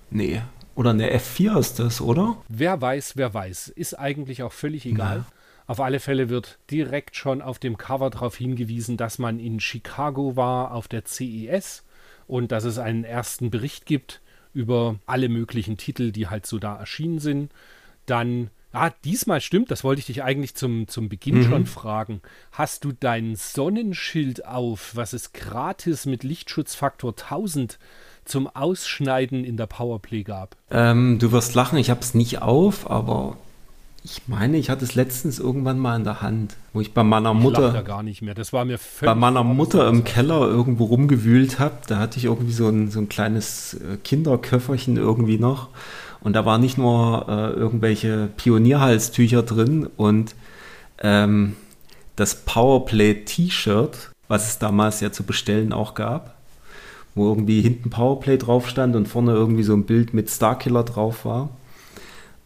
Nee. 0.10 0.42
Oder 0.76 0.90
eine 0.90 1.16
F4 1.16 1.60
ist 1.60 1.80
das, 1.80 2.02
oder? 2.02 2.38
Wer 2.50 2.82
weiß, 2.82 3.16
wer 3.16 3.34
weiß. 3.34 3.70
Ist 3.70 3.94
eigentlich 3.98 4.44
auch 4.44 4.52
völlig 4.52 4.86
egal. 4.86 5.26
Auf 5.66 5.80
alle 5.80 6.00
Fälle 6.00 6.30
wird 6.30 6.60
direkt 6.70 7.16
schon 7.16 7.42
auf 7.42 7.58
dem 7.58 7.78
Cover 7.78 8.10
darauf 8.10 8.36
hingewiesen, 8.36 8.98
dass 8.98 9.18
man 9.18 9.40
in 9.40 9.60
Chicago 9.60 10.36
war 10.36 10.72
auf 10.74 10.88
der 10.88 11.06
CES 11.06 11.84
und 12.28 12.52
dass 12.52 12.64
es 12.64 12.80
einen 12.80 13.04
ersten 13.04 13.50
Bericht 13.50 13.86
gibt 13.86 14.22
über 14.54 15.00
alle 15.06 15.30
möglichen 15.30 15.78
Titel, 15.78 16.12
die 16.12 16.28
halt 16.28 16.46
so 16.46 16.60
da 16.60 16.76
erschienen 16.76 17.20
sind. 17.20 17.52
Dann, 18.06 18.50
ah, 18.72 18.92
diesmal 19.04 19.42
stimmt, 19.42 19.72
das 19.72 19.84
wollte 19.84 20.00
ich 20.00 20.06
dich 20.06 20.24
eigentlich 20.24 20.56
zum, 20.56 20.88
zum 20.88 21.10
Beginn 21.10 21.44
schon 21.44 21.66
fragen. 21.66 22.22
Hast 22.52 22.84
du 22.86 22.92
dein 22.92 23.36
Sonnenschild 23.36 24.46
auf, 24.46 24.96
was 24.96 25.14
es 25.14 25.34
gratis 25.34 26.06
mit 26.06 26.24
Lichtschutzfaktor 26.24 27.12
1000 27.12 27.80
zum 28.26 28.48
Ausschneiden 28.48 29.44
in 29.44 29.58
der 29.58 29.68
Powerplay 29.68 30.24
gab? 30.24 30.56
Ähm, 30.72 31.20
du 31.20 31.32
wirst 31.32 31.56
lachen, 31.56 31.78
ich 31.78 31.90
habe 31.90 32.02
es 32.02 32.14
nicht 32.14 32.42
auf, 32.42 32.90
aber 32.90 33.38
ich 34.06 34.28
meine, 34.28 34.58
ich 34.58 34.70
hatte 34.70 34.84
es 34.84 34.96
letztens 34.96 35.40
irgendwann 35.40 35.80
mal 35.80 35.96
in 35.96 36.04
der 36.04 36.22
Hand, 36.22 36.58
wo 36.74 36.82
ich 36.82 36.94
bei 36.94 37.04
meiner 37.04 37.32
Ich 37.32 37.44
lach 37.44 37.54
da 37.54 37.62
Mutter, 37.68 37.84
gar 37.84 38.04
nicht 38.04 38.22
mehr. 38.22 38.34
Das 38.34 38.52
war 38.52 38.66
mir 38.66 38.78
völlig. 38.78 39.14
bei 39.14 39.18
meiner 39.18 39.44
Mutter 39.44 39.88
im 39.88 40.04
Keller 40.04 40.42
irgendwo 40.42 40.86
rumgewühlt 40.86 41.60
habe. 41.60 41.76
Da 41.88 42.00
hatte 42.00 42.18
ich 42.18 42.26
irgendwie 42.26 42.52
so 42.52 42.68
ein, 42.68 42.92
so 42.92 43.00
ein 43.00 43.08
kleines 43.08 43.76
äh, 43.76 43.98
Kinderköfferchen 44.04 44.98
irgendwie 44.98 45.38
noch. 45.38 45.70
Und 46.24 46.34
da 46.34 46.46
waren 46.46 46.62
nicht 46.62 46.78
nur 46.78 47.26
äh, 47.28 47.52
irgendwelche 47.52 48.30
Pionierhalstücher 48.38 49.44
drin 49.44 49.90
und 49.98 50.36
ähm, 51.00 51.56
das 52.16 52.36
Powerplay 52.46 53.26
T-Shirt, 53.26 54.12
was 54.28 54.48
es 54.48 54.60
damals 54.60 55.02
ja 55.02 55.12
zu 55.12 55.24
bestellen 55.24 55.74
auch 55.74 55.96
gab, 55.96 56.36
wo 57.14 57.28
irgendwie 57.28 57.62
hinten 57.62 57.90
Powerplay 57.90 58.38
drauf 58.38 58.70
stand 58.70 58.96
und 58.96 59.08
vorne 59.08 59.34
irgendwie 59.34 59.64
so 59.64 59.74
ein 59.74 59.86
Bild 59.86 60.14
mit 60.14 60.30
Starkiller 60.30 60.84
drauf 60.84 61.26
war. 61.26 61.50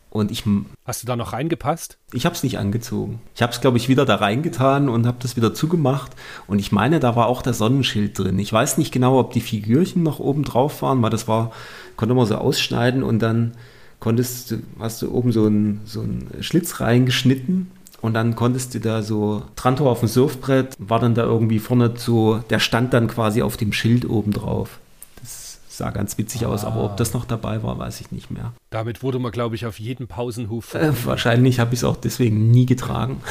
Und 0.09 0.31
ich, 0.31 0.43
Hast 0.85 1.03
du 1.03 1.07
da 1.07 1.15
noch 1.15 1.33
reingepasst? 1.33 1.97
ich 2.13 2.25
habe 2.25 2.33
es 2.33 2.41
nicht 2.41 2.57
angezogen. 2.57 3.19
Ich 3.35 3.41
habe 3.41 3.51
es, 3.51 3.61
glaube 3.61 3.77
ich, 3.77 3.89
wieder 3.89 4.05
da 4.05 4.15
reingetan 4.15 4.89
und 4.89 5.05
habe 5.05 5.17
das 5.21 5.35
wieder 5.35 5.53
zugemacht. 5.53 6.13
Und 6.47 6.59
ich 6.59 6.71
meine, 6.71 6.99
da 6.99 7.15
war 7.15 7.27
auch 7.27 7.41
der 7.41 7.53
Sonnenschild 7.53 8.17
drin. 8.17 8.39
Ich 8.39 8.51
weiß 8.51 8.77
nicht 8.77 8.91
genau, 8.91 9.19
ob 9.19 9.33
die 9.33 9.41
Figürchen 9.41 10.01
noch 10.01 10.19
oben 10.19 10.43
drauf 10.43 10.81
waren, 10.81 11.01
weil 11.03 11.09
das 11.09 11.27
war, 11.27 11.51
konnte 11.97 12.15
man 12.15 12.25
so 12.25 12.35
ausschneiden 12.35 13.03
und 13.03 13.19
dann 13.19 13.53
konntest 13.99 14.51
du, 14.51 14.57
hast 14.79 15.01
du 15.01 15.11
oben 15.11 15.31
so 15.31 15.45
einen 15.45 15.81
so 15.85 16.01
einen 16.01 16.29
Schlitz 16.41 16.79
reingeschnitten 16.79 17.71
und 18.01 18.13
dann 18.13 18.35
konntest 18.35 18.75
du 18.75 18.79
da 18.79 19.01
so 19.01 19.43
Trantor 19.55 19.91
auf 19.91 19.99
dem 19.99 20.07
Surfbrett, 20.07 20.75
war 20.77 20.99
dann 20.99 21.15
da 21.15 21.23
irgendwie 21.23 21.59
vorne 21.59 21.93
so, 21.97 22.37
der 22.49 22.59
stand 22.59 22.93
dann 22.93 23.07
quasi 23.07 23.41
auf 23.41 23.57
dem 23.57 23.73
Schild 23.73 24.07
oben 24.09 24.31
drauf. 24.31 24.79
Das 25.19 25.59
sah 25.67 25.89
ganz 25.89 26.17
witzig 26.17 26.45
aus, 26.45 26.63
aber 26.63 26.83
ob 26.83 26.97
das 26.97 27.13
noch 27.13 27.25
dabei 27.25 27.63
war, 27.63 27.79
weiß 27.79 28.01
ich 28.01 28.11
nicht 28.11 28.29
mehr. 28.29 28.53
Damit 28.69 29.01
wurde 29.01 29.17
man, 29.19 29.31
glaube 29.31 29.55
ich, 29.55 29.65
auf 29.65 29.79
jedem 29.79 30.07
Pausenhof. 30.07 30.75
Äh, 30.75 30.93
wahrscheinlich 31.05 31.59
habe 31.59 31.73
ich 31.73 31.79
es 31.79 31.83
auch 31.83 31.97
deswegen 31.97 32.51
nie 32.51 32.67
getragen. 32.67 33.21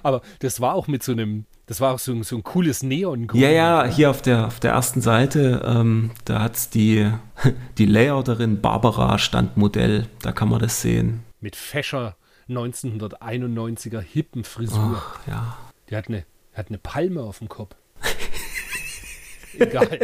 Aber 0.04 0.22
das 0.40 0.62
war 0.62 0.74
auch 0.76 0.88
mit 0.88 1.04
so 1.04 1.12
einem, 1.12 1.46
das 1.66 1.80
war 1.82 1.94
auch 1.94 2.00
so, 2.00 2.12
ein- 2.12 2.24
so 2.24 2.36
ein 2.36 2.44
cooles 2.44 2.84
neon 2.84 3.28
Ja, 3.34 3.50
ja, 3.50 3.86
hier 3.86 4.10
auf 4.10 4.22
der, 4.22 4.48
auf 4.48 4.60
der 4.60 4.72
ersten 4.72 5.02
Seite, 5.02 5.62
ähm, 5.66 6.12
da 6.26 6.42
hat 6.42 6.56
es 6.56 6.70
die, 6.70 7.10
die 7.78 7.86
Layouterin 7.86 8.62
Barbara 8.62 9.18
Standmodell, 9.18 10.08
da 10.22 10.32
kann 10.32 10.50
man 10.50 10.60
das 10.60 10.82
sehen. 10.82 11.24
Mit 11.40 11.56
fescher 11.56 12.16
1991er 12.50 14.00
hippen 14.02 14.44
Frisur. 14.44 15.02
Ach, 15.02 15.20
ja. 15.28 15.58
Die 15.90 15.96
hat 15.96 16.08
eine, 16.10 16.26
hat 16.54 16.68
eine 16.70 16.78
Palme 16.78 17.22
auf 17.22 17.40
dem 17.40 17.50
Kopf. 17.50 17.76
Egal. 19.60 20.00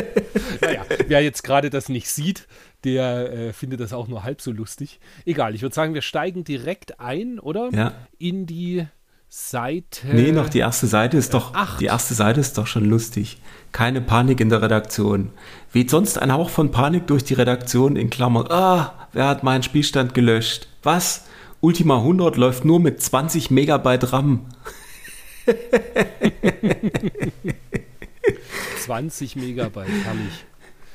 naja, 0.62 0.86
wer 1.08 1.22
jetzt 1.24 1.44
gerade 1.44 1.70
das 1.72 1.90
nicht 1.90 2.08
sieht, 2.08 2.48
der 2.84 3.32
äh, 3.34 3.54
findet 3.54 3.80
das 3.80 3.94
auch 3.94 4.08
nur 4.08 4.24
halb 4.24 4.42
so 4.42 4.52
lustig. 4.52 5.00
Egal, 5.26 5.56
ich 5.56 5.64
würde 5.64 5.74
sagen, 5.74 5.94
wir 5.96 6.04
steigen 6.04 6.44
direkt 6.44 7.00
ein, 7.00 7.40
oder? 7.40 7.70
Ja. 7.74 7.94
In 8.20 8.46
die 8.46 8.86
Seite. 9.32 10.08
Nee, 10.12 10.32
noch 10.32 10.50
die 10.50 10.58
erste 10.58 10.88
Seite 10.88 11.16
ist 11.16 11.36
doch, 11.36 11.54
acht. 11.54 11.80
die 11.80 11.86
erste 11.86 12.16
Seite 12.16 12.40
ist 12.40 12.58
doch 12.58 12.66
schon 12.66 12.86
lustig. 12.86 13.38
Keine 13.72 14.02
Panik 14.02 14.40
in 14.40 14.50
der 14.50 14.64
Redaktion. 14.64 15.30
Weht 15.72 15.92
sonst 15.92 16.18
ein 16.18 16.34
Hauch 16.34 16.50
von 16.50 16.72
Panik 16.72 17.06
durch 17.06 17.24
die 17.24 17.36
Redaktion 17.36 17.96
in 17.96 18.10
Klammern. 18.10 18.48
Ah, 18.50 18.94
wer 19.14 19.28
hat 19.28 19.44
meinen 19.44 19.62
Spielstand 19.62 20.16
gelöscht? 20.16 20.68
Was? 20.82 21.26
Ultima 21.62 21.98
100 21.98 22.38
läuft 22.38 22.66
nur 22.66 22.80
mit 22.80 23.04
20 23.04 23.52
Megabyte 23.52 24.12
RAM. 24.14 24.48
20 28.82 29.36
Megabyte, 29.36 29.90
herrlich. 30.06 30.46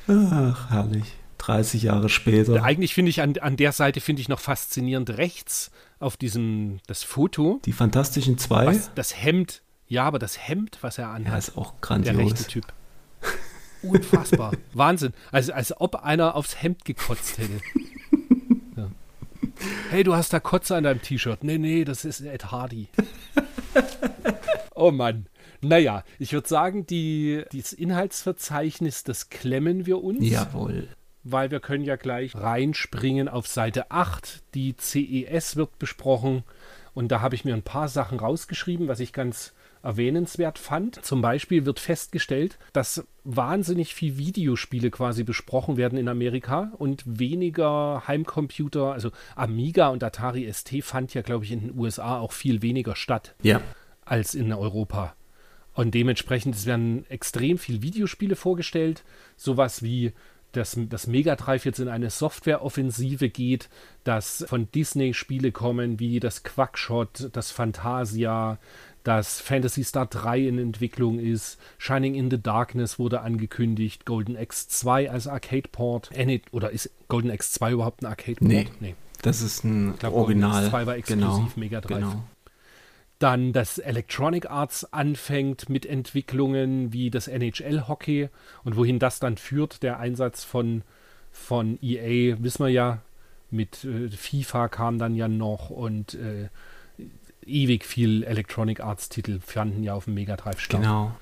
Ach, 0.09 0.71
herrlich. 0.71 1.15
30 1.47 1.83
Jahre 1.83 2.09
später. 2.09 2.63
Eigentlich 2.63 2.95
finde 2.95 3.11
ich 3.11 3.21
an, 3.21 3.37
an 3.39 3.57
der 3.57 3.73
Seite 3.73 4.01
finde 4.01 4.23
ich 4.23 4.29
noch 4.29 4.41
faszinierend 4.41 5.11
rechts 5.11 5.71
auf 5.99 6.17
diesem 6.17 6.79
das 6.87 7.03
Foto. 7.03 7.61
Die 7.65 7.73
Fantastischen 7.73 8.39
Zwei. 8.39 8.67
Was, 8.67 8.91
das 8.95 9.23
Hemd, 9.23 9.63
ja, 9.87 10.05
aber 10.05 10.19
das 10.19 10.39
Hemd, 10.39 10.79
was 10.81 10.99
er 10.99 11.09
anhat. 11.09 11.33
Ja, 11.33 11.39
ist 11.39 11.59
auch 11.59 11.73
der 11.73 11.81
grandios. 11.81 12.17
rechte 12.17 12.45
Typ. 12.45 12.67
Unfassbar. 13.83 14.53
Wahnsinn. 14.73 15.13
Also 15.33 15.53
als 15.53 15.79
ob 15.79 15.97
einer 15.97 16.35
aufs 16.35 16.63
Hemd 16.63 16.85
gekotzt 16.85 17.39
hätte. 17.39 17.61
Ja. 18.77 18.91
Hey, 19.91 20.03
du 20.03 20.17
hast 20.17 20.33
da 20.33 20.41
Kotze 20.41 20.75
an 20.75 20.83
deinem 20.83 21.01
T-Shirt. 21.01 21.45
Nee, 21.45 21.59
nee, 21.59 21.85
das 21.85 22.05
ist 22.05 22.21
Ed 22.23 22.51
Hardy. 22.51 22.89
oh 24.75 24.91
Mann. 24.91 25.27
Naja, 25.61 26.03
ich 26.19 26.33
würde 26.33 26.49
sagen, 26.49 26.87
die, 26.87 27.45
dieses 27.53 27.73
Inhaltsverzeichnis, 27.73 29.05
das 29.05 29.29
klemmen 29.29 29.87
wir 29.87 30.03
uns. 30.03 30.29
Jawohl. 30.29 30.89
Weil 31.25 31.51
wir 31.51 31.61
können 31.61 31.85
ja 31.85 31.97
gleich 31.97 32.35
reinspringen 32.35 33.29
auf 33.29 33.47
Seite 33.47 33.91
8. 33.91 34.43
Die 34.55 34.77
CES 34.77 35.57
wird 35.57 35.79
besprochen 35.79 36.45
und 36.95 37.09
da 37.11 37.21
habe 37.21 37.35
ich 37.35 37.45
mir 37.45 37.55
ein 37.55 37.63
paar 37.63 37.89
Sachen 37.89 38.19
rausgeschrieben, 38.21 38.87
was 38.89 39.01
ich 39.01 39.13
ganz 39.13 39.53
erwähnenswert 39.83 40.59
fand. 40.59 41.05
Zum 41.05 41.21
Beispiel 41.21 41.67
wird 41.67 41.79
festgestellt, 41.79 42.59
dass 42.73 43.07
wahnsinnig 43.25 43.95
viel 43.95 44.17
Videospiele 44.17 44.91
quasi 44.91 45.25
besprochen 45.25 45.77
werden 45.77 45.99
in 45.99 46.09
Amerika 46.09 46.73
und 46.79 47.03
weniger 47.07 48.03
Heimcomputer, 48.07 48.93
also 48.93 49.11
Amiga 49.37 49.89
und 49.89 50.03
Atari 50.03 50.51
ST 50.51 50.83
fand 50.83 51.13
ja, 51.13 51.23
glaube 51.23 51.45
ich, 51.45 51.53
in 51.53 51.61
den 51.61 51.79
USA 51.79 52.19
auch 52.19 52.33
viel 52.33 52.63
weniger 52.63 52.97
statt 52.97 53.35
Ja. 53.43 53.61
als 54.05 54.35
in 54.35 54.53
Europa. 54.53 55.15
Und 55.75 55.95
dementsprechend 55.95 56.55
es 56.55 56.67
werden 56.67 57.05
extrem 57.11 57.59
viel 57.59 57.83
Videospiele 57.83 58.37
vorgestellt, 58.37 59.03
sowas 59.37 59.83
wie 59.83 60.13
dass 60.57 60.79
das 60.89 61.07
Mega 61.07 61.37
Drive 61.37 61.65
jetzt 61.65 61.79
in 61.79 61.89
eine 61.89 62.11
Softwareoffensive 62.11 63.29
geht, 63.29 63.69
dass 64.05 64.45
von 64.49 64.69
Disney 64.73 65.15
Spiele 65.15 65.53
kommen 65.53 65.99
wie 65.99 66.21
das 66.21 66.43
Quackshot, 66.43 67.31
das 67.33 67.51
Fantasia, 67.51 68.59
dass 69.05 69.41
Fantasy 69.41 69.85
Star 69.85 70.07
3 70.07 70.41
in 70.41 70.59
Entwicklung 70.59 71.19
ist, 71.19 71.59
Shining 71.79 72.15
in 72.15 72.31
the 72.31 72.41
Darkness 72.41 72.99
wurde 72.99 73.21
angekündigt, 73.21 74.07
Golden 74.07 74.37
X 74.37 74.69
2 74.69 75.11
als 75.11 75.27
Arcade 75.27 75.69
Port. 75.71 76.11
Äh, 76.13 76.25
nee, 76.25 76.43
oder 76.53 76.71
ist 76.71 76.91
Golden 77.09 77.31
X 77.31 77.53
2 77.53 77.73
überhaupt 77.73 78.03
ein 78.03 78.07
Arcade 78.07 78.37
Port? 78.37 78.51
Nee. 78.81 78.95
Das 79.23 79.41
ist 79.41 79.65
ein 79.65 79.93
Ich 79.93 80.01
glaube, 80.01 80.17
Original. 80.17 80.51
Golden 80.51 80.65
X 80.65 80.71
2 80.71 80.87
war 80.87 80.97
exklusiv 80.97 81.25
genau. 81.27 81.53
Mega 81.57 81.81
Drive. 81.81 81.99
Genau. 81.99 82.25
Dann, 83.19 83.53
dass 83.53 83.79
Electronic 83.79 84.51
Arts 84.51 84.93
anfängt 84.93 85.69
mit 85.69 85.87
Entwicklungen 85.87 86.93
wie 86.93 87.11
das 87.11 87.29
NHL-Hockey 87.29 88.29
und 88.65 88.77
wohin 88.77 88.99
das 88.99 89.21
dann 89.21 89.37
führt, 89.37 89.83
der 89.83 89.99
Einsatz 89.99 90.45
von, 90.45 90.83
von 91.31 91.79
EA, 91.81 92.37
wissen 92.43 92.65
wir 92.65 92.73
ja, 92.73 93.03
mit 93.51 93.85
äh, 93.85 94.09
FIFA 94.11 94.69
kam 94.69 94.99
dann 94.99 95.15
ja 95.15 95.29
noch 95.29 95.71
und 95.71 96.15
äh, 96.15 96.49
ewig 97.47 97.85
viel 97.85 98.25
Electronic 98.25 98.81
Arts-Titel 98.81 99.41
fanden 99.41 99.83
ja 99.83 99.95
auf 99.95 100.05
dem 100.05 100.15
Mega 100.15 100.37
Drive 100.37 100.61
statt. 100.61 100.83
Genau. 100.83 101.15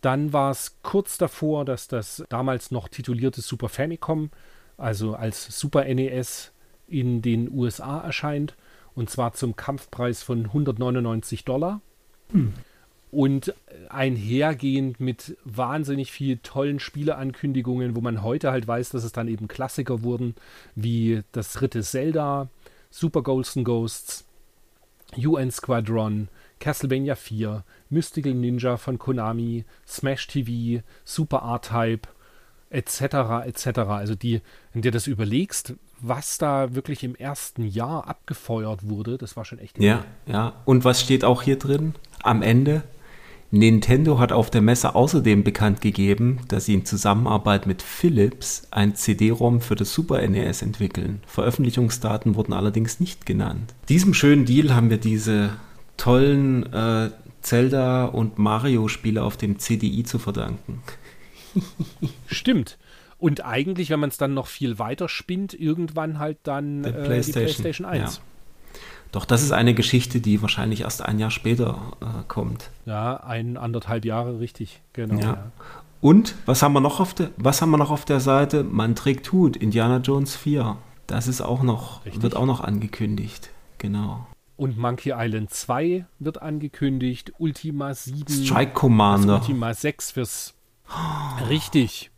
Dann 0.00 0.32
war 0.32 0.50
es 0.50 0.76
kurz 0.82 1.18
davor, 1.18 1.64
dass 1.64 1.88
das 1.88 2.24
damals 2.28 2.70
noch 2.70 2.88
titulierte 2.88 3.40
Super 3.40 3.68
Famicom, 3.68 4.30
also 4.76 5.14
als 5.14 5.58
Super 5.58 5.84
NES, 5.84 6.52
in 6.86 7.20
den 7.20 7.50
USA 7.50 8.00
erscheint. 8.00 8.56
Und 8.98 9.08
zwar 9.08 9.32
zum 9.32 9.54
Kampfpreis 9.54 10.24
von 10.24 10.46
199 10.46 11.44
Dollar. 11.44 11.80
Und 13.12 13.54
einhergehend 13.88 14.98
mit 14.98 15.36
wahnsinnig 15.44 16.10
viel 16.10 16.38
tollen 16.38 16.80
Spieleankündigungen, 16.80 17.94
wo 17.94 18.00
man 18.00 18.24
heute 18.24 18.50
halt 18.50 18.66
weiß, 18.66 18.90
dass 18.90 19.04
es 19.04 19.12
dann 19.12 19.28
eben 19.28 19.46
Klassiker 19.46 20.02
wurden, 20.02 20.34
wie 20.74 21.22
das 21.30 21.52
dritte 21.52 21.84
Zelda, 21.84 22.48
Super 22.90 23.22
Ghosts 23.22 23.56
and 23.56 23.66
Ghosts, 23.66 24.26
UN 25.16 25.52
Squadron, 25.52 26.26
Castlevania 26.58 27.14
4, 27.14 27.62
Mystical 27.90 28.34
Ninja 28.34 28.78
von 28.78 28.98
Konami, 28.98 29.64
Smash 29.86 30.26
TV, 30.26 30.82
Super 31.04 31.42
R-Type, 31.44 32.08
etc., 32.70 33.46
etc. 33.46 33.78
Also 33.78 34.16
die, 34.16 34.42
wenn 34.72 34.82
dir 34.82 34.90
das 34.90 35.06
überlegst, 35.06 35.76
was 36.00 36.38
da 36.38 36.74
wirklich 36.74 37.04
im 37.04 37.14
ersten 37.14 37.64
Jahr 37.64 38.08
abgefeuert 38.08 38.88
wurde, 38.88 39.18
das 39.18 39.36
war 39.36 39.44
schon 39.44 39.58
echt 39.58 39.78
Ja, 39.78 40.04
ja. 40.26 40.54
Und 40.64 40.84
was 40.84 41.00
steht 41.00 41.24
auch 41.24 41.42
hier 41.42 41.58
drin? 41.58 41.94
Am 42.22 42.42
Ende. 42.42 42.82
Nintendo 43.50 44.18
hat 44.18 44.30
auf 44.30 44.50
der 44.50 44.60
Messe 44.60 44.94
außerdem 44.94 45.42
bekannt 45.42 45.80
gegeben, 45.80 46.40
dass 46.48 46.66
sie 46.66 46.74
in 46.74 46.84
Zusammenarbeit 46.84 47.66
mit 47.66 47.80
Philips 47.80 48.68
ein 48.70 48.94
CD-ROM 48.94 49.62
für 49.62 49.74
das 49.74 49.94
Super 49.94 50.26
NES 50.26 50.60
entwickeln. 50.60 51.22
Veröffentlichungsdaten 51.26 52.34
wurden 52.34 52.52
allerdings 52.52 53.00
nicht 53.00 53.24
genannt. 53.24 53.74
Diesem 53.88 54.12
schönen 54.12 54.44
Deal 54.44 54.74
haben 54.74 54.90
wir 54.90 54.98
diese 54.98 55.50
tollen 55.96 56.70
äh, 56.74 57.10
Zelda- 57.40 58.04
und 58.04 58.38
Mario-Spiele 58.38 59.22
auf 59.22 59.38
dem 59.38 59.58
CDI 59.58 60.04
zu 60.04 60.18
verdanken. 60.18 60.82
Stimmt. 62.26 62.76
Und 63.18 63.44
eigentlich, 63.44 63.90
wenn 63.90 64.00
man 64.00 64.10
es 64.10 64.16
dann 64.16 64.32
noch 64.32 64.46
viel 64.46 64.78
weiter 64.78 65.08
spinnt, 65.08 65.52
irgendwann 65.52 66.18
halt 66.18 66.38
dann 66.44 66.84
äh, 66.84 66.92
die 66.92 66.92
PlayStation, 66.92 67.44
PlayStation 67.44 67.86
1. 67.86 68.16
ja. 68.16 68.22
Doch 69.10 69.24
das 69.24 69.42
ist 69.42 69.52
eine 69.52 69.74
Geschichte, 69.74 70.20
die 70.20 70.42
wahrscheinlich 70.42 70.82
erst 70.82 71.02
ein 71.02 71.18
Jahr 71.18 71.30
später 71.30 71.96
äh, 72.00 72.24
kommt. 72.28 72.70
Ja, 72.84 73.16
ein, 73.16 73.56
anderthalb 73.56 74.04
Jahre, 74.04 74.38
richtig. 74.38 74.82
Genau. 74.92 75.18
Ja. 75.18 75.32
Ja. 75.32 75.52
Und 76.00 76.36
was 76.46 76.62
haben 76.62 76.74
wir 76.74 76.80
noch 76.80 77.00
auf 77.00 77.14
der, 77.14 77.30
was 77.36 77.60
haben 77.60 77.70
wir 77.70 77.78
noch 77.78 77.90
auf 77.90 78.04
der 78.04 78.20
Seite? 78.20 78.62
Man 78.62 78.94
trägt 78.94 79.32
Hut, 79.32 79.56
Indiana 79.56 79.98
Jones 79.98 80.36
4. 80.36 80.76
Das 81.06 81.26
ist 81.26 81.40
auch 81.40 81.62
noch, 81.62 82.04
Richtig. 82.04 82.22
wird 82.22 82.36
auch 82.36 82.46
noch 82.46 82.60
angekündigt. 82.60 83.50
Genau. 83.78 84.26
Und 84.56 84.76
Monkey 84.76 85.12
Island 85.16 85.50
2 85.50 86.04
wird 86.18 86.42
angekündigt. 86.42 87.32
Ultima 87.38 87.94
7. 87.94 88.44
Strike 88.44 88.72
Commander. 88.72 89.36
Ultima 89.36 89.72
6 89.72 90.12
fürs. 90.12 90.54
Richtig. 91.48 92.10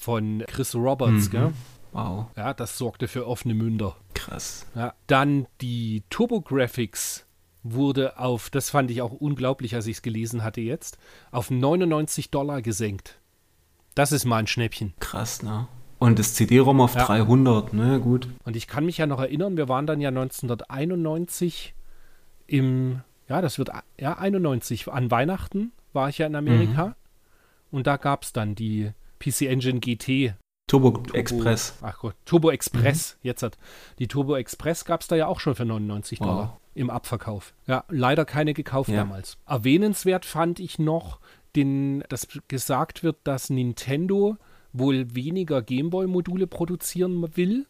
Von 0.00 0.42
Chris 0.46 0.74
Roberts, 0.74 1.26
Mhm. 1.26 1.30
gell? 1.30 1.52
Wow, 1.92 2.26
Ja, 2.36 2.54
das 2.54 2.78
sorgte 2.78 3.06
für 3.06 3.26
offene 3.26 3.52
Münder. 3.54 3.96
krass. 4.14 4.66
Ja. 4.74 4.94
Dann 5.08 5.46
die 5.60 6.04
Turbo-Graphics 6.08 7.26
wurde 7.62 8.18
auf, 8.18 8.48
das 8.48 8.70
fand 8.70 8.90
ich 8.90 9.02
auch 9.02 9.12
unglaublich, 9.12 9.74
als 9.74 9.86
ich 9.86 9.96
es 9.98 10.02
gelesen 10.02 10.42
hatte 10.42 10.62
jetzt, 10.62 10.96
auf 11.32 11.50
99 11.50 12.30
Dollar 12.30 12.62
gesenkt. 12.62 13.18
Das 13.94 14.12
ist 14.12 14.24
mal 14.24 14.38
ein 14.38 14.46
Schnäppchen. 14.46 14.94
Krass, 15.00 15.42
ne? 15.42 15.66
Und 15.98 16.18
das 16.18 16.32
CD-ROM 16.34 16.80
auf 16.80 16.94
Ja. 16.94 17.04
300, 17.04 17.74
ne? 17.74 18.00
Gut. 18.00 18.28
Und 18.44 18.56
ich 18.56 18.66
kann 18.66 18.86
mich 18.86 18.96
ja 18.96 19.06
noch 19.06 19.20
erinnern, 19.20 19.58
wir 19.58 19.68
waren 19.68 19.86
dann 19.86 20.00
ja 20.00 20.10
1991 20.10 21.74
im, 22.46 23.00
ja, 23.28 23.40
das 23.42 23.58
wird, 23.58 23.70
ja, 23.98 24.16
91, 24.18 24.88
an 24.90 25.10
Weihnachten 25.10 25.72
war 25.92 26.08
ich 26.08 26.18
ja 26.18 26.26
in 26.26 26.36
Amerika. 26.36 26.86
Mhm. 26.86 26.94
Und 27.72 27.86
da 27.86 27.96
gab 27.96 28.22
es 28.22 28.32
dann 28.32 28.54
die 28.54 28.92
PC 29.20 29.42
Engine 29.42 29.78
GT. 29.80 30.34
Turbo, 30.66 30.90
Turbo, 30.90 31.14
Express. 31.14 31.74
Ach 31.82 31.98
Gott, 31.98 32.14
Turbo 32.24 32.50
Express, 32.50 33.18
jetzt 33.22 33.42
hat. 33.42 33.58
Die 33.98 34.06
Turbo 34.08 34.36
Express 34.36 34.84
gab 34.84 35.00
es 35.00 35.08
da 35.08 35.16
ja 35.16 35.26
auch 35.26 35.40
schon 35.40 35.54
für 35.54 35.64
99 35.64 36.20
Wow. 36.20 36.26
Dollar 36.26 36.60
im 36.74 36.90
Abverkauf. 36.90 37.54
Ja, 37.66 37.84
leider 37.88 38.24
keine 38.24 38.54
gekauft 38.54 38.88
Ja. 38.90 38.98
damals. 38.98 39.36
Erwähnenswert 39.46 40.24
fand 40.24 40.60
ich 40.60 40.78
noch, 40.78 41.18
den, 41.56 42.04
dass 42.08 42.28
gesagt 42.46 43.02
wird, 43.02 43.16
dass 43.24 43.50
Nintendo 43.50 44.36
wohl 44.72 45.12
weniger 45.16 45.62
Gameboy-Module 45.62 46.46
produzieren 46.46 47.36
will, 47.36 47.66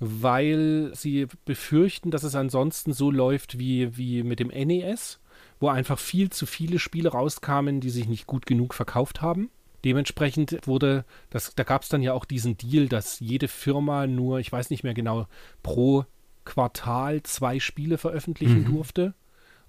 weil 0.00 0.90
sie 0.94 1.26
befürchten, 1.44 2.10
dass 2.10 2.22
es 2.24 2.34
ansonsten 2.34 2.92
so 2.92 3.10
läuft 3.10 3.58
wie, 3.58 3.96
wie 3.96 4.22
mit 4.24 4.40
dem 4.40 4.48
NES, 4.48 5.20
wo 5.60 5.68
einfach 5.68 5.98
viel 5.98 6.30
zu 6.30 6.46
viele 6.46 6.78
Spiele 6.78 7.10
rauskamen, 7.10 7.80
die 7.80 7.90
sich 7.90 8.08
nicht 8.08 8.26
gut 8.26 8.46
genug 8.46 8.74
verkauft 8.74 9.22
haben. 9.22 9.50
Dementsprechend 9.84 10.58
wurde, 10.66 11.04
das, 11.30 11.54
da 11.54 11.62
gab 11.62 11.82
es 11.82 11.88
dann 11.88 12.02
ja 12.02 12.12
auch 12.12 12.24
diesen 12.24 12.56
Deal, 12.56 12.88
dass 12.88 13.20
jede 13.20 13.48
Firma 13.48 14.06
nur, 14.06 14.40
ich 14.40 14.50
weiß 14.50 14.70
nicht 14.70 14.82
mehr 14.82 14.94
genau, 14.94 15.26
pro 15.62 16.04
Quartal 16.44 17.22
zwei 17.22 17.60
Spiele 17.60 17.98
veröffentlichen 17.98 18.64
durfte. 18.64 19.14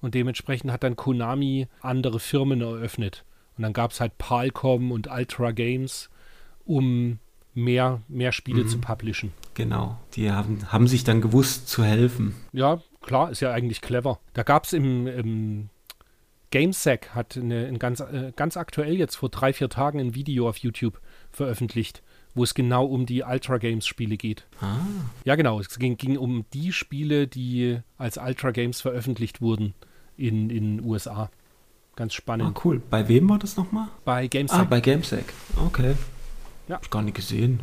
Und 0.02 0.16
dementsprechend 0.16 0.72
hat 0.72 0.84
dann 0.84 0.96
Konami 0.96 1.68
andere 1.82 2.20
Firmen 2.20 2.62
eröffnet. 2.62 3.26
Und 3.58 3.64
dann 3.64 3.74
gab 3.74 3.92
es 3.92 4.00
halt 4.00 4.18
Palcom 4.18 4.92
und 4.92 5.10
Ultra 5.12 5.52
Games, 5.52 6.10
um 6.66 7.20
mehr, 7.54 8.02
mehr 8.08 8.32
Spiele 8.32 8.66
zu 8.66 8.80
publishen. 8.80 9.34
Genau. 9.54 9.98
Die 10.14 10.32
haben, 10.32 10.72
haben 10.72 10.88
sich 10.88 11.04
dann 11.04 11.20
gewusst 11.20 11.68
zu 11.68 11.84
helfen. 11.84 12.36
Ja, 12.54 12.82
klar, 13.02 13.32
ist 13.32 13.42
ja 13.42 13.52
eigentlich 13.52 13.82
clever. 13.82 14.20
Da 14.34 14.44
gab 14.44 14.64
es 14.64 14.74
im, 14.74 15.08
im 15.08 15.70
GameSec, 16.52 17.10
hat 17.14 17.38
eine, 17.38 17.68
ein 17.68 17.80
ganz, 17.80 18.00
äh, 18.00 18.32
ganz 18.36 18.58
aktuell 18.58 18.96
jetzt 18.96 19.16
vor 19.16 19.30
drei, 19.30 19.54
vier 19.54 19.70
Tagen 19.70 20.00
ein 20.00 20.16
Video 20.16 20.50
auf 20.50 20.58
YouTube 20.58 21.00
veröffentlicht, 21.32 22.02
wo 22.34 22.44
es 22.44 22.54
genau 22.54 22.86
um 22.86 23.06
die 23.06 23.24
Ultra 23.24 23.58
Games 23.58 23.86
Spiele 23.86 24.18
geht. 24.18 24.48
Ah. 24.62 24.78
Ja, 25.26 25.36
genau, 25.36 25.60
es 25.60 25.78
ging, 25.78 25.98
ging 25.98 26.18
um 26.18 26.46
die 26.54 26.74
Spiele, 26.74 27.28
die 27.28 27.80
als 27.98 28.18
Ultra 28.18 28.52
Games 28.52 28.82
veröffentlicht 28.82 29.42
wurden 29.42 29.74
in 30.18 30.50
den 30.50 30.84
USA. 30.84 31.30
Ganz 31.96 32.14
ah, 32.14 32.16
spannend. 32.16 32.66
cool. 32.66 32.82
Bei 32.90 33.08
wem 33.08 33.30
war 33.30 33.40
das 33.40 33.58
nochmal? 33.58 33.90
Bei 34.06 34.28
GameSec. 34.28 34.58
Ah, 34.58 34.64
bei 34.64 34.80
GameSec. 34.80 35.34
Okay. 35.66 35.96
Ja. 36.68 36.76
Hab 36.76 36.84
ich 36.84 36.90
gar 36.90 37.02
nicht 37.02 37.16
gesehen. 37.16 37.60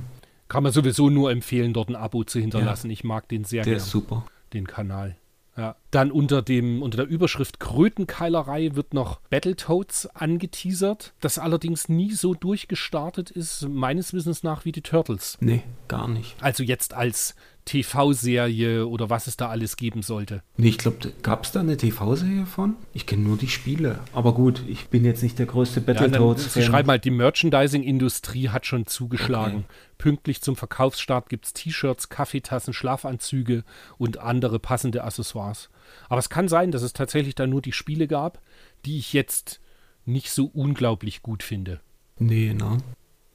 Kann 0.49 0.63
man 0.63 0.73
sowieso 0.73 1.11
nur 1.11 1.31
empfehlen, 1.31 1.73
dort 1.73 1.89
ein 1.89 1.97
Abo 1.97 2.23
zu 2.23 2.39
hinterlassen. 2.39 2.89
Ja. 2.89 2.93
Ich 2.93 3.05
mag 3.05 3.29
den 3.29 3.45
sehr 3.45 3.63
Der 3.63 3.73
gerne, 3.73 3.85
ist 3.85 3.91
super. 3.91 4.27
den 4.53 4.67
Kanal. 4.67 5.17
Ja. 5.57 5.77
Dann 5.91 6.11
unter, 6.11 6.43
dem, 6.43 6.83
unter 6.83 6.99
der 6.99 7.07
Überschrift 7.07 7.61
Krötenkeilerei 7.61 8.75
wird 8.75 8.93
noch 8.93 9.21
Battletoads 9.31 10.07
angeteasert, 10.15 11.15
das 11.21 11.39
allerdings 11.39 11.89
nie 11.89 12.13
so 12.13 12.35
durchgestartet 12.35 13.31
ist, 13.31 13.69
meines 13.69 14.13
Wissens 14.13 14.43
nach, 14.43 14.65
wie 14.65 14.73
die 14.73 14.83
Turtles. 14.83 15.39
Nee, 15.41 15.63
gar 15.89 16.09
nicht. 16.09 16.37
Also 16.43 16.63
jetzt 16.63 16.95
als 16.95 17.35
TV-Serie 17.67 18.87
oder 18.87 19.11
was 19.11 19.27
es 19.27 19.37
da 19.37 19.49
alles 19.49 19.77
geben 19.77 20.03
sollte. 20.03 20.43
Nee, 20.57 20.69
ich 20.69 20.79
glaube, 20.79 21.13
gab 21.23 21.45
es 21.45 21.53
da 21.53 21.61
eine 21.61 21.77
TV-Serie 21.77 22.47
von? 22.47 22.77
Ich 22.95 23.07
kenne 23.07 23.23
nur 23.25 23.37
die 23.37 23.49
Spiele. 23.49 24.01
Aber 24.13 24.33
gut, 24.35 24.63
ich 24.67 24.87
bin 24.89 25.05
jetzt 25.05 25.23
nicht 25.23 25.39
der 25.39 25.47
größte 25.47 25.81
Ja, 25.81 25.87
Battletoads-Fan. 25.87 26.63
sie 26.63 26.63
schreiben 26.67 26.89
halt, 26.89 27.05
die 27.05 27.11
Merchandising-Industrie 27.11 28.49
hat 28.51 28.67
schon 28.67 28.87
zugeschlagen. 28.87 29.59
Okay. 29.59 29.67
Pünktlich 29.99 30.41
zum 30.43 30.57
Verkaufsstart 30.57 31.29
gibt 31.29 31.47
es 31.47 31.53
T-Shirts, 31.55 32.09
Kaffeetassen, 32.09 32.73
Schlafanzüge 32.73 33.65
und 33.99 34.19
andere 34.19 34.59
passende 34.59 35.05
Accessoires. 35.05 35.69
Aber 36.09 36.19
es 36.19 36.29
kann 36.31 36.49
sein, 36.49 36.71
dass 36.71 36.83
es 36.83 36.93
tatsächlich 36.93 37.35
da 37.35 37.47
nur 37.47 37.63
die 37.63 37.73
Spiele 37.73 38.07
gab, 38.07 38.41
die 38.85 38.99
ich 38.99 39.13
jetzt 39.13 39.61
nicht 40.05 40.31
so 40.31 40.47
unglaublich 40.47 41.23
gut 41.23 41.43
finde. 41.43 41.81
nee, 42.19 42.55
ne? 42.55 42.79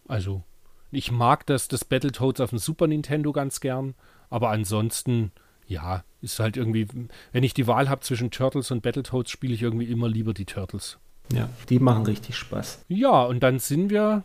Also, 0.07 0.43
ich 0.91 1.09
mag 1.11 1.45
das, 1.45 1.69
das 1.69 1.85
Battletoads 1.85 2.41
auf 2.41 2.49
dem 2.49 2.59
Super 2.59 2.87
Nintendo 2.87 3.31
ganz 3.31 3.61
gern, 3.61 3.95
aber 4.31 4.49
ansonsten, 4.49 5.31
ja, 5.67 6.03
ist 6.21 6.39
halt 6.39 6.57
irgendwie, 6.57 6.87
wenn 7.31 7.43
ich 7.43 7.53
die 7.53 7.67
Wahl 7.67 7.89
habe 7.89 8.01
zwischen 8.01 8.31
Turtles 8.31 8.71
und 8.71 8.81
Battletoads, 8.81 9.29
spiele 9.29 9.53
ich 9.53 9.61
irgendwie 9.61 9.85
immer 9.85 10.07
lieber 10.07 10.33
die 10.33 10.45
Turtles. 10.45 10.97
Ja, 11.31 11.49
die 11.69 11.79
machen 11.79 12.05
richtig 12.05 12.35
Spaß. 12.35 12.85
Ja, 12.87 13.23
und 13.23 13.43
dann 13.43 13.59
sind 13.59 13.91
wir. 13.91 14.23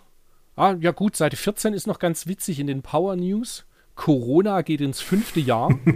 Ah, 0.57 0.75
ja, 0.81 0.93
gut, 0.93 1.17
Seite 1.17 1.37
14 1.37 1.75
ist 1.75 1.87
noch 1.87 1.99
ganz 1.99 2.27
witzig 2.27 2.59
in 2.59 2.67
den 2.67 2.81
Power 2.81 3.15
News. 3.17 3.67
Corona 3.97 4.63
geht 4.63 4.81
ins 4.81 5.01
fünfte 5.01 5.41
Jahr. 5.41 5.77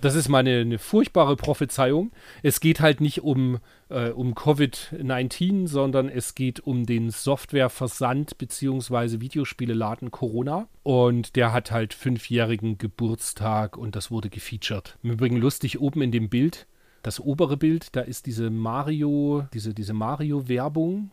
Das 0.00 0.14
ist 0.16 0.28
meine 0.28 0.60
eine 0.60 0.78
furchtbare 0.78 1.34
Prophezeiung. 1.34 2.10
Es 2.42 2.60
geht 2.60 2.80
halt 2.80 3.00
nicht 3.00 3.22
um, 3.22 3.58
äh, 3.88 4.10
um 4.10 4.34
Covid-19, 4.34 5.66
sondern 5.66 6.10
es 6.10 6.34
geht 6.34 6.60
um 6.60 6.84
den 6.84 7.08
Softwareversand 7.08 8.36
bzw. 8.36 9.20
Videospieleladen 9.20 10.10
Corona. 10.10 10.68
Und 10.82 11.36
der 11.36 11.54
hat 11.54 11.70
halt 11.70 11.94
fünfjährigen 11.94 12.76
Geburtstag 12.76 13.78
und 13.78 13.96
das 13.96 14.10
wurde 14.10 14.28
gefeatured. 14.28 14.98
Im 15.02 15.12
Übrigen 15.12 15.38
lustig 15.38 15.80
oben 15.80 16.02
in 16.02 16.12
dem 16.12 16.28
Bild, 16.28 16.66
das 17.02 17.18
obere 17.18 17.56
Bild, 17.56 17.96
da 17.96 18.02
ist 18.02 18.26
diese 18.26 18.50
Mario, 18.50 19.46
diese, 19.54 19.72
diese 19.72 19.94
Mario-Werbung 19.94 21.12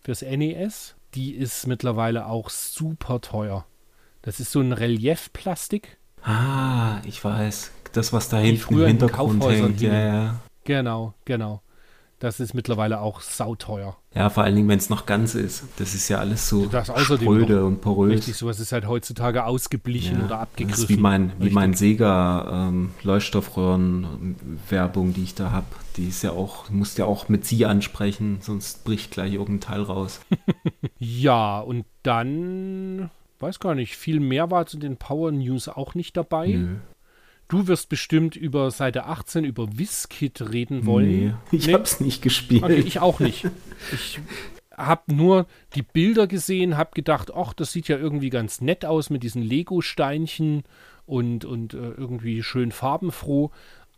fürs 0.00 0.22
NES. 0.22 0.96
Die 1.14 1.34
ist 1.34 1.66
mittlerweile 1.66 2.26
auch 2.26 2.48
super 2.48 3.20
teuer. 3.20 3.66
Das 4.24 4.40
ist 4.40 4.50
so 4.52 4.60
ein 4.60 4.72
Reliefplastik. 4.72 5.98
Ah, 6.22 6.96
ich 7.04 7.22
weiß. 7.22 7.72
Das, 7.92 8.12
was 8.14 8.30
da 8.30 8.38
hinten 8.38 8.74
im 8.74 8.80
in 8.80 8.86
Hintergrund 8.86 9.44
hängt. 9.44 9.80
Ja, 9.82 9.92
ja. 9.92 10.40
Genau, 10.64 11.12
genau. 11.26 11.60
Das 12.20 12.40
ist 12.40 12.54
mittlerweile 12.54 13.00
auch 13.00 13.20
sauteuer. 13.20 13.98
ja, 14.14 14.30
vor 14.30 14.44
allen 14.44 14.56
Dingen, 14.56 14.68
wenn 14.68 14.78
es 14.78 14.88
noch 14.88 15.04
ganz 15.04 15.34
ist. 15.34 15.64
Das 15.76 15.94
ist 15.94 16.08
ja 16.08 16.20
alles 16.20 16.48
so 16.48 16.64
Das 16.66 16.90
spröde 17.02 17.66
und 17.66 17.82
porös. 17.82 18.12
Richtig, 18.12 18.36
sowas 18.36 18.60
ist 18.60 18.72
halt 18.72 18.86
heutzutage 18.86 19.44
ausgeblichen 19.44 20.14
Ja, 20.20 20.24
oder 20.24 20.28
das 20.36 20.40
abgegriffen. 20.40 20.82
ist 20.84 20.88
wie 20.88 20.96
mein, 20.96 21.28
wie 21.32 21.32
Richtig. 21.34 21.52
mein 21.52 21.74
Sega 21.74 22.68
ähm, 22.68 22.94
die 25.12 25.22
ich 25.24 25.34
da 25.34 25.50
habe. 25.50 25.66
Die 25.98 26.08
ist 26.08 26.22
ja 26.22 26.30
auch, 26.30 26.70
musst 26.70 26.96
ja 26.96 27.04
auch 27.04 27.28
mit 27.28 27.44
Sie 27.44 27.66
ansprechen, 27.66 28.38
sonst 28.40 28.84
bricht 28.84 29.10
gleich 29.10 29.34
irgendein 29.34 29.60
Teil 29.60 29.82
raus. 29.82 30.20
Ja, 30.98 31.60
und 31.60 31.84
dann, 32.02 33.10
weiß 33.44 33.60
gar 33.60 33.74
nicht, 33.74 33.96
viel 33.96 34.20
mehr 34.20 34.50
war 34.50 34.66
zu 34.66 34.78
den 34.78 34.96
Power 34.96 35.30
News 35.32 35.68
auch 35.68 35.94
nicht 35.94 36.16
dabei. 36.16 36.48
Nö. 36.48 36.76
Du 37.48 37.66
wirst 37.68 37.90
bestimmt 37.90 38.36
über 38.36 38.70
Seite 38.70 39.04
18 39.04 39.44
über 39.44 39.78
WizKid 39.78 40.50
reden 40.50 40.86
wollen. 40.86 41.08
Nee, 41.08 41.34
ich 41.52 41.66
Nee? 41.66 41.74
hab's 41.74 42.00
nicht 42.00 42.22
gespielt. 42.22 42.62
Okay, 42.62 42.76
ich 42.80 43.00
auch 43.00 43.20
nicht. 43.20 43.46
Ich 43.92 44.18
habe 44.76 45.14
nur 45.14 45.46
die 45.74 45.82
Bilder 45.82 46.26
gesehen, 46.26 46.76
habe 46.78 46.90
gedacht, 46.94 47.32
ach, 47.34 47.52
das 47.52 47.70
sieht 47.70 47.86
ja 47.88 47.98
irgendwie 47.98 48.30
ganz 48.30 48.60
nett 48.62 48.84
aus 48.84 49.10
mit 49.10 49.22
diesen 49.22 49.42
Lego-Steinchen 49.42 50.64
und, 51.06 51.44
und 51.44 51.74
äh, 51.74 51.90
irgendwie 51.90 52.42
schön 52.42 52.72
farbenfroh. 52.72 53.50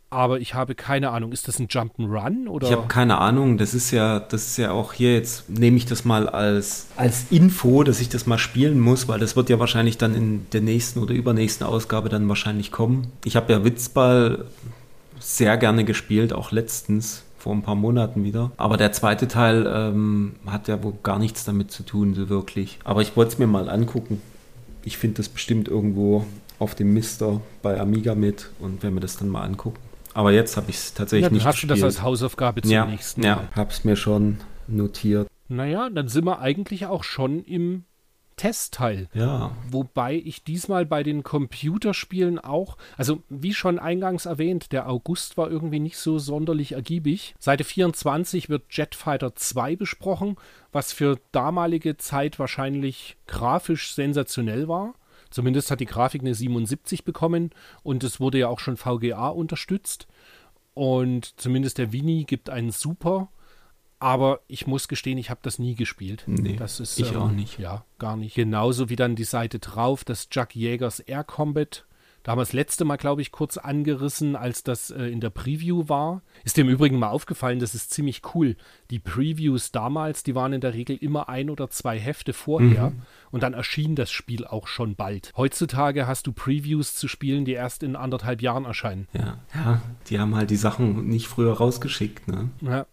Aber 0.09 0.39
ich 0.39 0.53
habe 0.53 0.73
keine 0.73 1.09
Ahnung, 1.09 1.33
ist 1.33 1.49
das 1.49 1.59
ein 1.59 1.67
Jump'n'Run 1.67 2.47
oder? 2.47 2.67
Ich 2.67 2.73
habe 2.73 2.87
keine 2.87 3.17
Ahnung, 3.17 3.57
das 3.57 3.73
ist 3.73 3.91
ja, 3.91 4.19
das 4.19 4.47
ist 4.47 4.57
ja 4.57 4.71
auch 4.71 4.93
hier 4.93 5.13
jetzt, 5.13 5.49
nehme 5.49 5.75
ich 5.75 5.85
das 5.85 6.05
mal 6.05 6.29
als, 6.29 6.87
als 6.95 7.25
Info, 7.29 7.83
dass 7.83 7.99
ich 7.99 8.07
das 8.07 8.25
mal 8.25 8.37
spielen 8.37 8.79
muss, 8.79 9.09
weil 9.09 9.19
das 9.19 9.35
wird 9.35 9.49
ja 9.49 9.59
wahrscheinlich 9.59 9.97
dann 9.97 10.15
in 10.15 10.45
der 10.53 10.61
nächsten 10.61 10.99
oder 10.99 11.13
übernächsten 11.13 11.67
Ausgabe 11.67 12.07
dann 12.07 12.29
wahrscheinlich 12.29 12.71
kommen. 12.71 13.07
Ich 13.25 13.35
habe 13.35 13.51
ja 13.51 13.65
Witzball 13.65 14.45
sehr 15.19 15.57
gerne 15.57 15.83
gespielt, 15.83 16.31
auch 16.31 16.51
letztens, 16.51 17.23
vor 17.37 17.53
ein 17.53 17.61
paar 17.61 17.75
Monaten 17.75 18.23
wieder. 18.23 18.51
Aber 18.57 18.77
der 18.77 18.93
zweite 18.93 19.27
Teil 19.27 19.65
ähm, 19.67 20.35
hat 20.45 20.69
ja 20.69 20.81
wohl 20.83 20.93
gar 21.03 21.19
nichts 21.19 21.43
damit 21.43 21.71
zu 21.71 21.83
tun, 21.83 22.13
so 22.13 22.29
wirklich. 22.29 22.79
Aber 22.83 23.01
ich 23.01 23.15
wollte 23.17 23.33
es 23.33 23.39
mir 23.39 23.47
mal 23.47 23.69
angucken. 23.69 24.21
Ich 24.83 24.97
finde 24.97 25.17
das 25.17 25.27
bestimmt 25.27 25.67
irgendwo 25.67 26.25
auf 26.59 26.75
dem 26.75 26.93
Mister 26.93 27.41
bei 27.61 27.79
Amiga 27.79 28.15
mit 28.15 28.49
und 28.59 28.83
wenn 28.83 28.93
wir 28.93 29.01
das 29.01 29.17
dann 29.17 29.29
mal 29.29 29.43
angucken. 29.43 29.79
Aber 30.17 30.31
jetzt 30.31 30.57
habe 30.57 30.71
ich 30.71 30.77
es 30.77 30.95
tatsächlich 30.95 31.27
ja, 31.27 31.29
nicht 31.29 31.45
hast 31.45 31.61
du 31.61 31.67
gespielt. 31.67 31.83
das 31.83 31.97
als 31.97 32.01
Hausaufgabe 32.01 32.63
zum 32.63 32.71
ja, 32.71 32.87
nächsten 32.87 33.21
ja, 33.21 33.35
Mal. 33.35 33.49
hab's 33.55 33.83
mir 33.83 33.95
schon 33.95 34.37
notiert. 34.65 35.27
Naja, 35.47 35.91
dann 35.91 36.07
sind 36.07 36.25
wir 36.25 36.39
eigentlich 36.39 36.87
auch 36.87 37.03
schon 37.03 37.43
im 37.43 37.83
Testteil. 38.35 39.09
Ja, 39.13 39.51
Wobei 39.69 40.15
ich 40.15 40.43
diesmal 40.43 40.87
bei 40.87 41.03
den 41.03 41.21
Computerspielen 41.21 42.39
auch, 42.39 42.77
also 42.97 43.21
wie 43.29 43.53
schon 43.53 43.77
eingangs 43.77 44.25
erwähnt, 44.25 44.71
der 44.71 44.89
August 44.89 45.37
war 45.37 45.51
irgendwie 45.51 45.79
nicht 45.79 45.99
so 45.99 46.17
sonderlich 46.17 46.71
ergiebig. 46.71 47.35
Seite 47.37 47.63
24 47.63 48.49
wird 48.49 48.63
Jetfighter 48.71 49.35
2 49.35 49.75
besprochen, 49.75 50.37
was 50.71 50.93
für 50.93 51.19
damalige 51.31 51.97
Zeit 51.97 52.39
wahrscheinlich 52.39 53.17
grafisch 53.27 53.93
sensationell 53.93 54.67
war. 54.67 54.95
Zumindest 55.29 55.71
hat 55.71 55.79
die 55.79 55.85
Grafik 55.85 56.21
eine 56.21 56.33
77 56.33 57.03
bekommen 57.03 57.51
und 57.83 58.03
es 58.03 58.19
wurde 58.19 58.39
ja 58.39 58.47
auch 58.47 58.59
schon 58.59 58.77
VGA 58.77 59.29
unterstützt. 59.29 60.07
Und 60.73 61.39
zumindest 61.39 61.79
der 61.79 61.91
Vini 61.91 62.23
gibt 62.25 62.49
einen 62.49 62.71
Super. 62.71 63.29
Aber 63.99 64.41
ich 64.47 64.67
muss 64.67 64.87
gestehen, 64.87 65.17
ich 65.17 65.31
habe 65.31 65.39
das 65.41 65.57
nie 65.57 65.73
gespielt. 65.73 66.23
Nee, 66.27 66.55
das 66.55 66.79
ist, 66.79 66.99
ich 66.99 67.13
ähm, 67.13 67.17
auch 67.17 67.31
nicht. 67.31 67.57
Ja, 67.57 67.83
gar 67.97 68.15
nicht. 68.15 68.35
Genauso 68.35 68.89
wie 68.89 68.95
dann 68.95 69.15
die 69.15 69.23
Seite 69.23 69.57
drauf, 69.57 70.03
das 70.03 70.29
Chuck 70.29 70.55
Jägers 70.55 70.99
Air 70.99 71.23
Combat. 71.23 71.86
Da 72.27 72.31
haben 72.31 72.39
wir 72.39 72.41
das 72.41 72.51
letzte 72.51 72.83
Mal, 72.83 72.97
glaube 72.97 73.21
ich, 73.21 73.31
kurz 73.31 73.55
angerissen, 73.55 74.35
als 74.35 74.61
das 74.61 74.91
äh, 74.91 75.05
in 75.05 75.21
der 75.21 75.29
Preview 75.29 75.87
war. 75.87 76.23
Ist 76.43 76.57
dir 76.57 76.61
im 76.63 76.67
Übrigen 76.69 76.99
mal 76.99 77.07
aufgefallen, 77.07 77.59
das 77.59 77.73
ist 77.73 77.91
ziemlich 77.91 78.21
cool. 78.35 78.57
Die 78.91 78.99
Previews 78.99 79.71
damals, 79.71 80.23
die 80.23 80.35
waren 80.35 80.51
in 80.51 80.59
der 80.59 80.73
Regel 80.73 80.97
immer 80.97 81.29
ein 81.29 81.49
oder 81.49 81.69
zwei 81.69 81.97
Hefte 81.97 82.33
vorher 82.33 82.89
Mhm. 82.89 83.01
und 83.31 83.43
dann 83.43 83.53
erschien 83.53 83.95
das 83.95 84.11
Spiel 84.11 84.45
auch 84.45 84.67
schon 84.67 84.97
bald. 84.97 85.31
Heutzutage 85.37 86.05
hast 86.05 86.27
du 86.27 86.33
Previews 86.33 86.95
zu 86.97 87.07
Spielen, 87.07 87.45
die 87.45 87.53
erst 87.53 87.81
in 87.81 87.95
anderthalb 87.95 88.41
Jahren 88.41 88.65
erscheinen. 88.65 89.07
ja, 89.13 89.37
ja. 89.55 89.81
Die 90.09 90.19
haben 90.19 90.35
halt 90.35 90.49
die 90.49 90.57
Sachen 90.57 91.07
nicht 91.07 91.29
früher 91.29 91.53
rausgeschickt, 91.53 92.27
ne? 92.27 92.49
Ja. 92.59 92.87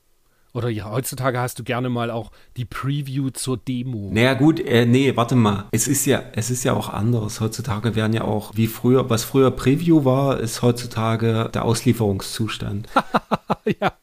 Oder 0.54 0.68
ja, 0.68 0.88
heutzutage 0.88 1.40
hast 1.40 1.58
du 1.58 1.64
gerne 1.64 1.88
mal 1.88 2.12
auch 2.12 2.30
die 2.56 2.64
Preview 2.64 3.30
zur 3.30 3.56
Demo. 3.56 4.10
Naja 4.12 4.34
gut, 4.34 4.60
äh, 4.60 4.86
nee, 4.86 5.16
warte 5.16 5.34
mal. 5.34 5.64
Es 5.72 5.88
ist 5.88 6.06
ja, 6.06 6.22
es 6.32 6.48
ist 6.48 6.62
ja 6.62 6.74
auch 6.74 6.88
anderes. 6.88 7.40
Heutzutage 7.40 7.96
werden 7.96 8.12
ja 8.12 8.22
auch, 8.22 8.52
wie 8.54 8.68
früher, 8.68 9.10
was 9.10 9.24
früher 9.24 9.50
Preview 9.50 10.04
war, 10.04 10.38
ist 10.38 10.62
heutzutage 10.62 11.50
der 11.52 11.64
Auslieferungszustand. 11.64 12.88
ja, 13.80 13.94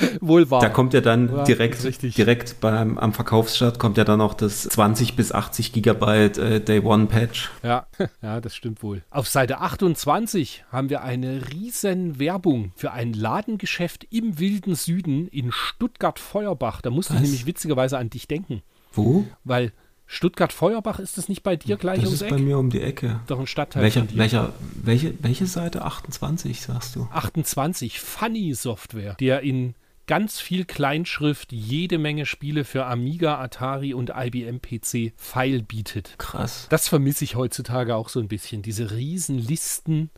wohl 0.20 0.50
wahr. 0.50 0.60
Da 0.60 0.68
kommt 0.68 0.92
ja 0.94 1.00
dann 1.00 1.28
Ja, 1.34 1.44
direkt, 1.44 1.84
richtig. 1.84 2.14
direkt 2.14 2.60
beim, 2.60 2.98
am 2.98 3.12
Verkaufsstart 3.12 3.78
kommt 3.78 3.96
ja 3.96 4.04
dann 4.04 4.20
auch 4.20 4.34
das 4.34 4.62
20 4.64 5.16
bis 5.16 5.32
80 5.32 5.72
Gigabyte 5.72 6.38
äh, 6.38 6.60
Day 6.60 6.80
One 6.80 7.06
Patch. 7.06 7.50
Ja, 7.62 7.86
ja, 8.22 8.40
das 8.40 8.54
stimmt 8.54 8.82
wohl. 8.82 9.02
Auf 9.10 9.28
Seite 9.28 9.60
28 9.60 10.64
haben 10.70 10.90
wir 10.90 11.02
eine 11.02 11.42
riesen 11.52 12.18
Werbung 12.18 12.72
für 12.76 12.92
ein 12.92 13.12
Ladengeschäft 13.12 14.06
im 14.10 14.38
wilden 14.38 14.74
Süden 14.74 15.28
in 15.28 15.52
Stuttgart-Feuerbach. 15.52 16.80
Da 16.82 16.90
musste 16.90 17.14
ich 17.14 17.20
Was? 17.20 17.24
nämlich 17.26 17.46
witzigerweise 17.46 17.98
an 17.98 18.10
dich 18.10 18.28
denken, 18.28 18.62
Wo? 18.92 19.24
weil 19.44 19.72
Stuttgart-Feuerbach 20.06 20.98
ist 20.98 21.16
das 21.18 21.28
nicht 21.28 21.42
bei 21.42 21.56
dir 21.56 21.76
gleich 21.76 22.00
Das 22.00 22.06
ums 22.08 22.22
ist 22.22 22.28
bei 22.28 22.36
mir 22.38 22.58
um 22.58 22.70
die 22.70 22.80
Ecke. 22.82 23.20
Doch 23.26 23.40
ein 23.40 23.46
Stadtteil 23.46 23.82
Welcher, 23.82 24.06
welcher, 24.14 24.52
welche, 24.82 25.14
welche 25.22 25.46
Seite? 25.46 25.82
28, 25.84 26.60
sagst 26.60 26.96
du? 26.96 27.08
28 27.12 28.00
Funny 28.00 28.54
Software, 28.54 29.14
der 29.14 29.40
in 29.40 29.74
ganz 30.06 30.40
viel 30.40 30.64
Kleinschrift 30.64 31.52
jede 31.52 31.98
Menge 31.98 32.26
Spiele 32.26 32.64
für 32.64 32.86
Amiga, 32.86 33.38
Atari 33.40 33.94
und 33.94 34.12
IBM 34.14 34.60
PC 34.60 35.12
File 35.16 35.62
bietet. 35.62 36.14
Krass. 36.18 36.66
Das 36.70 36.88
vermisse 36.88 37.24
ich 37.24 37.36
heutzutage 37.36 37.94
auch 37.96 38.08
so 38.08 38.20
ein 38.20 38.28
bisschen. 38.28 38.62
Diese 38.62 38.90
riesen 38.90 39.38
Listen 39.38 40.10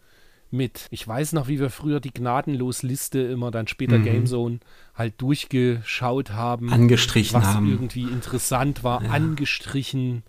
mit, 0.51 0.87
ich 0.91 1.07
weiß 1.07 1.33
noch, 1.33 1.49
wie 1.49 1.59
wir 1.61 1.71
früher 1.71 2.01
die 2.01 2.13
Gnadenlos-Liste 2.15 3.19
immer 3.21 3.51
dann 3.51 3.67
später 3.67 3.99
Mhm. 3.99 4.05
Gamezone 4.05 4.61
halt 4.95 5.21
durchgeschaut 5.21 6.31
haben. 6.31 6.73
Angestrichen 6.73 7.35
was 7.35 7.47
haben. 7.47 7.71
irgendwie 7.71 8.03
interessant 8.05 8.85
war, 8.85 9.03
Ja. 9.03 9.11
angestrichen 9.11 10.23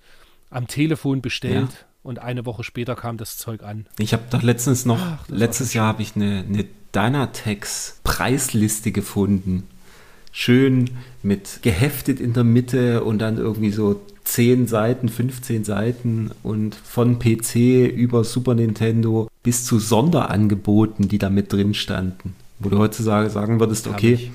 am 0.49 0.67
Telefon 0.67 1.21
bestellt 1.21 1.69
ja. 1.71 1.86
Und 2.07 2.19
eine 2.19 2.45
Woche 2.45 2.63
später 2.63 2.95
kam 2.95 3.17
das 3.17 3.37
Zeug 3.37 3.63
an. 3.63 3.85
Ich 3.99 4.13
habe 4.13 4.23
doch 4.29 4.41
letztens 4.41 4.85
noch, 4.85 4.99
Ach, 4.99 5.27
letztes 5.27 5.73
Jahr 5.73 5.87
habe 5.87 6.01
ich 6.01 6.15
eine, 6.15 6.45
eine 6.47 6.65
Dynatex-Preisliste 6.95 8.91
gefunden. 8.91 9.63
Schön 10.31 10.89
mit 11.21 11.59
geheftet 11.63 12.19
in 12.19 12.33
der 12.33 12.43
Mitte 12.43 13.03
und 13.03 13.19
dann 13.19 13.37
irgendwie 13.37 13.71
so 13.71 14.01
10 14.23 14.67
Seiten, 14.67 15.09
15 15.09 15.63
Seiten 15.63 16.31
und 16.43 16.75
von 16.75 17.19
PC 17.19 17.55
über 17.89 18.23
Super 18.23 18.55
Nintendo 18.55 19.27
bis 19.43 19.65
zu 19.65 19.79
Sonderangeboten, 19.79 21.07
die 21.07 21.17
da 21.17 21.29
mit 21.29 21.51
drin 21.51 21.73
standen. 21.73 22.35
Wo 22.59 22.69
du 22.69 22.77
heutzutage 22.77 23.29
sagen 23.29 23.59
würdest, 23.59 23.87
okay, 23.87 24.31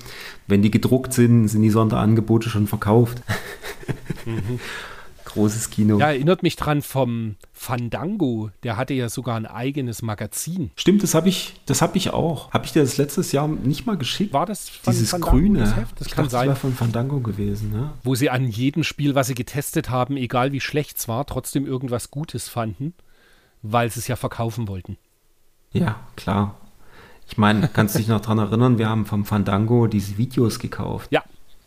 wenn 0.47 0.61
die 0.61 0.71
gedruckt 0.71 1.13
sind, 1.13 1.47
sind 1.47 1.61
die 1.61 1.69
Sonderangebote 1.69 2.49
schon 2.49 2.67
verkauft. 2.67 3.21
Mhm. 4.25 4.59
Großes 5.33 5.71
Kino. 5.71 5.97
Ja, 5.99 6.11
erinnert 6.11 6.43
mich 6.43 6.55
dran 6.55 6.81
vom 6.83 7.35
Fandango. 7.51 8.51
Der 8.61 8.77
hatte 8.77 8.93
ja 8.93 9.09
sogar 9.09 9.35
ein 9.35 9.47
eigenes 9.47 10.03
Magazin. 10.03 10.69
Stimmt, 10.75 11.01
das 11.01 11.15
habe 11.15 11.29
ich, 11.29 11.59
das 11.65 11.81
habe 11.81 11.97
ich 11.97 12.11
auch. 12.11 12.51
Habe 12.51 12.65
ich 12.65 12.71
dir 12.71 12.83
das 12.83 12.97
letztes 12.97 13.31
Jahr 13.31 13.47
nicht 13.47 13.87
mal 13.87 13.97
geschickt? 13.97 14.31
War 14.31 14.45
das 14.45 14.69
von 14.69 14.93
Dieses 14.93 15.09
Fandango, 15.09 15.31
grüne? 15.37 15.59
Das, 15.59 15.73
das 15.97 16.07
kann 16.09 16.25
dachte, 16.25 16.29
sein. 16.29 16.47
Das 16.47 16.55
war 16.55 16.55
von 16.55 16.73
Fandango 16.73 17.19
gewesen. 17.19 17.71
Ne? 17.71 17.91
Wo 18.03 18.13
sie 18.13 18.29
an 18.29 18.47
jedem 18.47 18.83
Spiel, 18.83 19.15
was 19.15 19.27
sie 19.27 19.33
getestet 19.33 19.89
haben, 19.89 20.17
egal 20.17 20.51
wie 20.51 20.61
schlecht 20.61 20.97
es 20.97 21.07
war, 21.07 21.25
trotzdem 21.25 21.65
irgendwas 21.65 22.11
Gutes 22.11 22.47
fanden, 22.47 22.93
weil 23.63 23.89
sie 23.89 23.99
es 23.99 24.07
ja 24.07 24.15
verkaufen 24.15 24.67
wollten. 24.67 24.97
Ja, 25.71 25.99
klar. 26.15 26.55
Ich 27.27 27.37
meine, 27.37 27.67
kannst 27.67 27.95
du 27.95 27.99
dich 27.99 28.07
noch 28.07 28.21
daran 28.21 28.37
erinnern, 28.37 28.77
wir 28.77 28.89
haben 28.89 29.05
vom 29.07 29.25
Fandango 29.25 29.87
diese 29.87 30.17
Videos 30.17 30.59
gekauft. 30.59 31.07
Ja, 31.11 31.23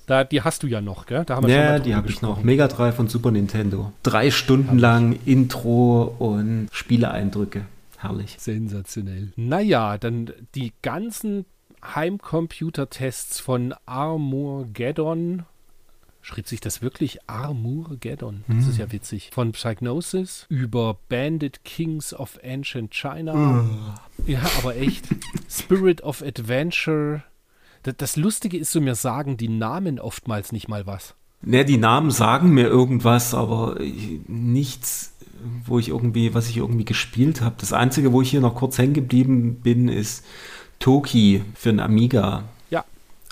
da, 0.06 0.24
die 0.24 0.42
hast 0.42 0.62
du 0.62 0.66
ja 0.66 0.80
noch, 0.80 1.06
gell? 1.06 1.24
Da 1.24 1.36
haben 1.36 1.46
wir 1.46 1.54
ja, 1.54 1.78
die 1.78 1.94
habe 1.94 2.08
ich 2.08 2.22
noch. 2.22 2.42
Mega 2.42 2.68
Drive 2.68 2.98
und 2.98 3.10
Super 3.10 3.30
Nintendo. 3.30 3.92
Drei 4.02 4.30
Stunden 4.30 4.78
lang 4.78 5.18
Intro 5.24 6.14
und 6.18 6.68
Spieleeindrücke. 6.72 7.66
Herrlich. 7.98 8.36
Sensationell. 8.38 9.32
Naja, 9.36 9.98
dann 9.98 10.32
die 10.54 10.72
ganzen 10.82 11.44
Heimcomputer-Tests 11.82 13.40
von 13.40 13.74
Armageddon 13.84 15.44
schrieb 16.26 16.48
sich 16.48 16.60
das 16.60 16.82
wirklich 16.82 17.20
Armageddon. 17.28 18.44
Das 18.48 18.66
mm. 18.66 18.70
ist 18.70 18.78
ja 18.78 18.90
witzig. 18.90 19.30
Von 19.32 19.52
Psygnosis 19.52 20.46
über 20.48 20.98
Bandit 21.08 21.62
Kings 21.64 22.12
of 22.12 22.40
Ancient 22.42 22.92
China. 22.92 23.34
Mm. 23.34 23.94
Ja, 24.26 24.40
aber 24.58 24.74
echt. 24.76 25.06
Spirit 25.48 26.02
of 26.02 26.22
Adventure. 26.22 27.22
Das, 27.92 28.16
Lustige 28.16 28.58
ist, 28.58 28.72
so 28.72 28.80
mir 28.80 28.94
sagen 28.94 29.36
die 29.36 29.48
Namen 29.48 29.98
oftmals 30.00 30.52
nicht 30.52 30.68
mal 30.68 30.86
was. 30.86 31.14
Ne, 31.42 31.64
die 31.64 31.76
Namen 31.76 32.10
sagen 32.10 32.50
mir 32.50 32.66
irgendwas, 32.66 33.34
aber 33.34 33.78
nichts, 34.26 35.12
wo 35.64 35.78
ich 35.78 35.88
irgendwie, 35.88 36.34
was 36.34 36.48
ich 36.48 36.56
irgendwie 36.56 36.84
gespielt 36.84 37.40
habe. 37.40 37.56
Das 37.58 37.72
Einzige, 37.72 38.12
wo 38.12 38.22
ich 38.22 38.30
hier 38.30 38.40
noch 38.40 38.54
kurz 38.54 38.78
hängen 38.78 38.94
geblieben 38.94 39.60
bin, 39.60 39.88
ist 39.88 40.24
Toki 40.78 41.42
für 41.54 41.68
einen 41.70 41.80
Amiga. 41.80 42.44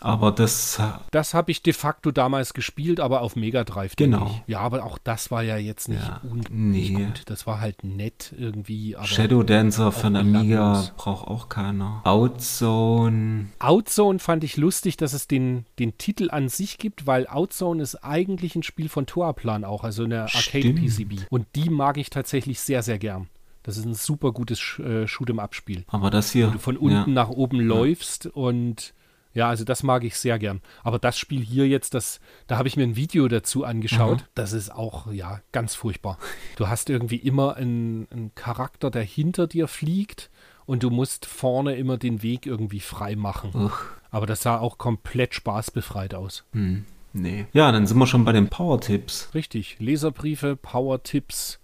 Aber 0.05 0.33
das. 0.33 0.79
Das 1.13 1.33
habe 1.33 1.51
ich 1.51 1.63
de 1.63 1.73
facto 1.73 2.11
damals 2.11 2.53
gespielt, 2.53 3.01
aber 3.01 3.23
auf 3.23 3.37
Mega 3.37 3.65
Drive. 3.65 3.97
Genau. 3.97 4.39
Ja, 4.47 4.61
aber 4.61 4.85
auch 4.85 4.99
das 4.99 5.31
war 5.31 5.43
ja 5.43 5.57
jetzt 5.57 5.89
nicht, 5.89 6.03
ja, 6.03 6.21
nee. 6.51 6.91
gut. 6.91 7.23
Das 7.25 7.47
war 7.47 7.59
halt 7.59 7.85
nett 7.85 8.35
irgendwie. 8.39 8.95
Shadow 9.05 9.43
Dancer 9.43 9.93
für 9.93 10.09
ein 10.09 10.17
Amiga 10.17 10.91
braucht 10.99 11.27
auch 11.27 11.49
keiner. 11.49 12.03
Outzone. 12.05 13.47
Outzone 13.61 14.19
fand 14.19 14.45
ich 14.45 14.59
lustig, 14.59 14.99
dass 14.99 15.15
es 15.15 15.27
den, 15.27 15.65
den 15.79 15.97
Titel 15.97 16.29
an 16.31 16.51
sich 16.51 16.77
gibt, 16.77 17.07
weil 17.07 17.27
Outzone 17.27 17.83
ist 17.83 18.05
eigentlich 18.05 18.57
ein 18.57 18.63
Spiel 18.63 18.91
von 18.91 19.07
Toaplan 19.07 19.65
auch, 19.65 19.85
also 19.85 20.05
eine 20.05 20.25
Arcade-PCB. 20.25 21.29
Und 21.31 21.47
die 21.55 21.71
mag 21.71 21.97
ich 21.97 22.11
tatsächlich 22.11 22.61
sehr, 22.61 22.83
sehr 22.83 22.99
gern. 22.99 23.29
Das 23.63 23.79
ist 23.79 23.87
ein 23.87 23.95
super 23.95 24.33
gutes 24.33 24.61
äh, 24.81 25.07
Shoot'em-Up-Spiel. 25.07 25.85
Aber 25.87 26.11
das 26.11 26.31
hier. 26.31 26.49
Wo 26.49 26.53
du 26.53 26.59
von 26.59 26.77
unten 26.77 26.95
ja. 26.95 27.07
nach 27.07 27.31
oben 27.31 27.57
ja. 27.57 27.63
läufst 27.63 28.27
und 28.27 28.93
ja, 29.35 29.49
also 29.49 29.65
das 29.65 29.83
mag 29.83 30.05
ich 30.05 30.17
sehr 30.17 30.39
gern. 30.39 30.63
Aber 30.83 30.99
das 30.99 31.19
Spiel 31.19 31.45
hier 31.45 31.67
jetzt, 31.67 31.93
das, 31.93 32.21
da 32.47 32.57
habe 32.57 32.69
ich 32.69 32.77
mir 32.77 32.85
ein 32.85 32.97
Video 32.97 33.27
dazu 33.29 33.65
angeschaut. 33.65 34.21
Mhm. 34.21 34.27
Das 34.35 34.53
ist 34.53 34.71
auch, 34.73 35.13
ja, 35.13 35.41
ganz 35.53 35.75
furchtbar. 35.75 36.19
Du 36.57 36.69
hast 36.69 36.89
irgendwie 36.89 37.17
immer 37.17 37.57
einen, 37.57 38.07
einen 38.11 38.35
Charakter, 38.35 38.91
der 38.91 39.03
hinter 39.03 39.49
dir 39.49 39.67
fliegt 39.67 40.31
und 40.67 40.83
du 40.85 40.91
musst 40.91 41.27
vorne 41.27 41.75
immer 41.75 41.99
den 41.99 42.23
Weg 42.23 42.47
irgendwie 42.47 42.81
frei 42.81 43.17
machen. 43.17 43.51
Uch. 43.55 43.85
Aber 44.11 44.27
das 44.27 44.43
sah 44.43 44.59
auch 44.59 44.79
komplett 44.79 45.35
spaßbefreit 45.35 46.15
aus. 46.15 46.45
Hm, 46.53 46.85
nee. 47.13 47.47
Ja, 47.53 47.73
dann 47.73 47.89
sind 47.89 47.99
wir 47.99 48.07
schon 48.07 48.25
bei 48.25 48.33
den 48.33 48.49
Power-Tipps. 48.49 49.31
Richtig. 49.35 49.77
Leserbriefe, 49.81 50.55
Power-Tipps, 50.55 51.59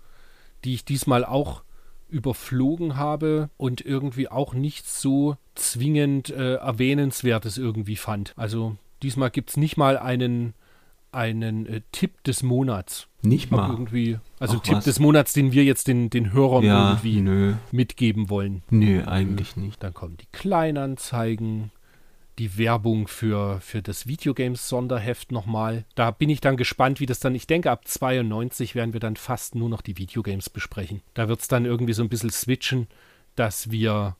die 0.64 0.74
ich 0.74 0.85
diesmal 0.85 1.24
auch 1.24 1.62
überflogen 2.11 2.96
habe 2.96 3.51
und 3.57 3.81
irgendwie 3.85 4.29
auch 4.29 4.55
nichts 4.55 5.01
so 5.01 5.37
zwingend 5.55 6.31
äh, 6.31 6.55
Erwähnenswertes 6.55 7.59
irgendwie 7.59 7.96
fand. 7.96 8.33
Also 8.37 8.77
diesmal 9.03 9.31
gibt 9.31 9.51
es 9.51 9.57
nicht 9.57 9.77
mal 9.77 9.99
einen, 9.99 10.55
einen 11.12 11.66
äh, 11.66 11.81
Tipp 11.92 12.23
des 12.25 12.42
Monats. 12.42 13.09
Nicht 13.23 13.51
mal. 13.51 13.70
Irgendwie, 13.70 14.18
also 14.38 14.57
Ach, 14.59 14.62
Tipp 14.62 14.77
was? 14.77 14.85
des 14.85 14.99
Monats, 14.99 15.33
den 15.33 15.53
wir 15.53 15.64
jetzt 15.64 15.88
den, 15.88 16.11
den 16.11 16.33
Hörern 16.33 16.64
ja, 16.64 16.90
irgendwie 16.90 17.20
nö. 17.20 17.55
mitgeben 17.70 18.31
wollen. 18.31 18.62
Nö, 18.70 19.03
eigentlich 19.05 19.57
nicht. 19.57 19.83
Dann 19.83 19.94
kommen 19.94 20.16
die 20.16 20.29
Kleinanzeigen, 20.33 21.70
die 22.40 22.57
Werbung 22.57 23.07
für, 23.07 23.61
für 23.61 23.83
das 23.83 24.07
Videogames-Sonderheft 24.07 25.31
nochmal. 25.31 25.85
Da 25.94 26.11
bin 26.11 26.31
ich 26.31 26.40
dann 26.40 26.57
gespannt, 26.57 26.98
wie 26.98 27.05
das 27.05 27.20
dann, 27.20 27.35
ich 27.35 27.46
denke, 27.46 27.70
ab 27.70 27.87
92 27.87 28.74
werden 28.74 28.94
wir 28.94 29.00
dann 29.00 29.16
fast 29.16 29.55
nur 29.55 29.68
noch 29.68 29.83
die 29.83 29.98
Videogames 29.98 30.48
besprechen. 30.48 31.03
Da 31.12 31.29
wird 31.29 31.40
es 31.42 31.48
dann 31.48 31.66
irgendwie 31.66 31.92
so 31.92 32.03
ein 32.03 32.09
bisschen 32.09 32.31
switchen, 32.31 32.88
dass 33.37 33.70
wir 33.70 34.16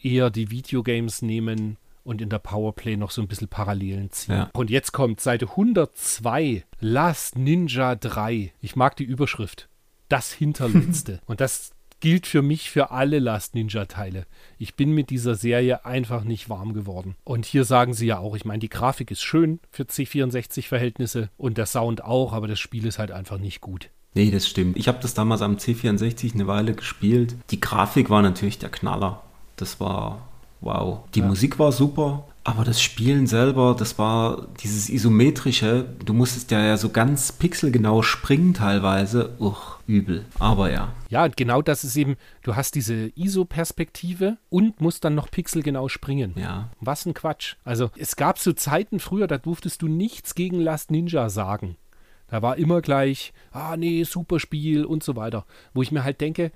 eher 0.00 0.30
die 0.30 0.50
Videogames 0.50 1.20
nehmen 1.20 1.76
und 2.04 2.22
in 2.22 2.30
der 2.30 2.38
Powerplay 2.38 2.96
noch 2.96 3.10
so 3.10 3.20
ein 3.20 3.28
bisschen 3.28 3.48
Parallelen 3.48 4.10
ziehen. 4.10 4.34
Ja. 4.34 4.50
Und 4.54 4.70
jetzt 4.70 4.92
kommt 4.92 5.20
Seite 5.20 5.50
102, 5.50 6.64
Last 6.80 7.36
Ninja 7.36 7.96
3. 7.96 8.54
Ich 8.62 8.76
mag 8.76 8.96
die 8.96 9.04
Überschrift. 9.04 9.68
Das 10.08 10.32
Hinterletzte. 10.32 11.20
und 11.26 11.42
das 11.42 11.72
gilt 12.02 12.26
für 12.26 12.42
mich 12.42 12.68
für 12.68 12.90
alle 12.90 13.20
Last 13.20 13.54
Ninja-Teile. 13.54 14.26
Ich 14.58 14.74
bin 14.74 14.90
mit 14.90 15.08
dieser 15.08 15.36
Serie 15.36 15.86
einfach 15.86 16.24
nicht 16.24 16.48
warm 16.48 16.74
geworden. 16.74 17.14
Und 17.22 17.46
hier 17.46 17.64
sagen 17.64 17.94
sie 17.94 18.06
ja 18.06 18.18
auch, 18.18 18.34
ich 18.34 18.44
meine, 18.44 18.58
die 18.58 18.68
Grafik 18.68 19.12
ist 19.12 19.22
schön 19.22 19.60
für 19.70 19.84
C64-Verhältnisse 19.84 21.30
und 21.36 21.58
der 21.58 21.66
Sound 21.66 22.02
auch, 22.02 22.32
aber 22.32 22.48
das 22.48 22.58
Spiel 22.58 22.86
ist 22.86 22.98
halt 22.98 23.12
einfach 23.12 23.38
nicht 23.38 23.60
gut. 23.60 23.88
Nee, 24.14 24.32
das 24.32 24.48
stimmt. 24.48 24.76
Ich 24.76 24.88
habe 24.88 24.98
das 25.00 25.14
damals 25.14 25.42
am 25.42 25.56
C64 25.56 26.34
eine 26.34 26.48
Weile 26.48 26.74
gespielt. 26.74 27.36
Die 27.50 27.60
Grafik 27.60 28.10
war 28.10 28.20
natürlich 28.20 28.58
der 28.58 28.70
Knaller. 28.70 29.22
Das 29.54 29.78
war 29.78 30.26
wow. 30.60 31.04
Die 31.14 31.20
ja. 31.20 31.26
Musik 31.26 31.60
war 31.60 31.70
super. 31.70 32.26
Aber 32.44 32.64
das 32.64 32.82
Spielen 32.82 33.28
selber, 33.28 33.76
das 33.78 33.98
war 33.98 34.48
dieses 34.62 34.88
isometrische, 34.88 35.86
du 36.04 36.12
musstest 36.12 36.50
ja, 36.50 36.60
ja 36.64 36.76
so 36.76 36.88
ganz 36.88 37.30
pixelgenau 37.30 38.02
springen 38.02 38.52
teilweise. 38.52 39.36
Uch, 39.38 39.78
übel. 39.86 40.24
Aber 40.40 40.70
ja. 40.70 40.92
Ja, 41.08 41.28
genau 41.28 41.62
das 41.62 41.84
ist 41.84 41.96
eben, 41.96 42.16
du 42.42 42.56
hast 42.56 42.74
diese 42.74 43.12
ISO-Perspektive 43.14 44.38
und 44.48 44.80
musst 44.80 45.04
dann 45.04 45.14
noch 45.14 45.30
pixelgenau 45.30 45.88
springen. 45.88 46.34
Ja. 46.36 46.68
Was 46.80 47.06
ein 47.06 47.14
Quatsch. 47.14 47.54
Also 47.64 47.90
es 47.96 48.16
gab 48.16 48.38
so 48.38 48.52
Zeiten 48.52 48.98
früher, 48.98 49.28
da 49.28 49.38
durftest 49.38 49.80
du 49.82 49.86
nichts 49.86 50.34
gegen 50.34 50.58
Last 50.58 50.90
Ninja 50.90 51.28
sagen. 51.28 51.76
Da 52.26 52.42
war 52.42 52.56
immer 52.56 52.80
gleich, 52.80 53.32
ah 53.52 53.76
nee, 53.76 54.02
super 54.02 54.40
Spiel 54.40 54.84
und 54.84 55.04
so 55.04 55.14
weiter. 55.14 55.44
Wo 55.74 55.82
ich 55.82 55.92
mir 55.92 56.02
halt 56.02 56.20
denke, 56.20 56.50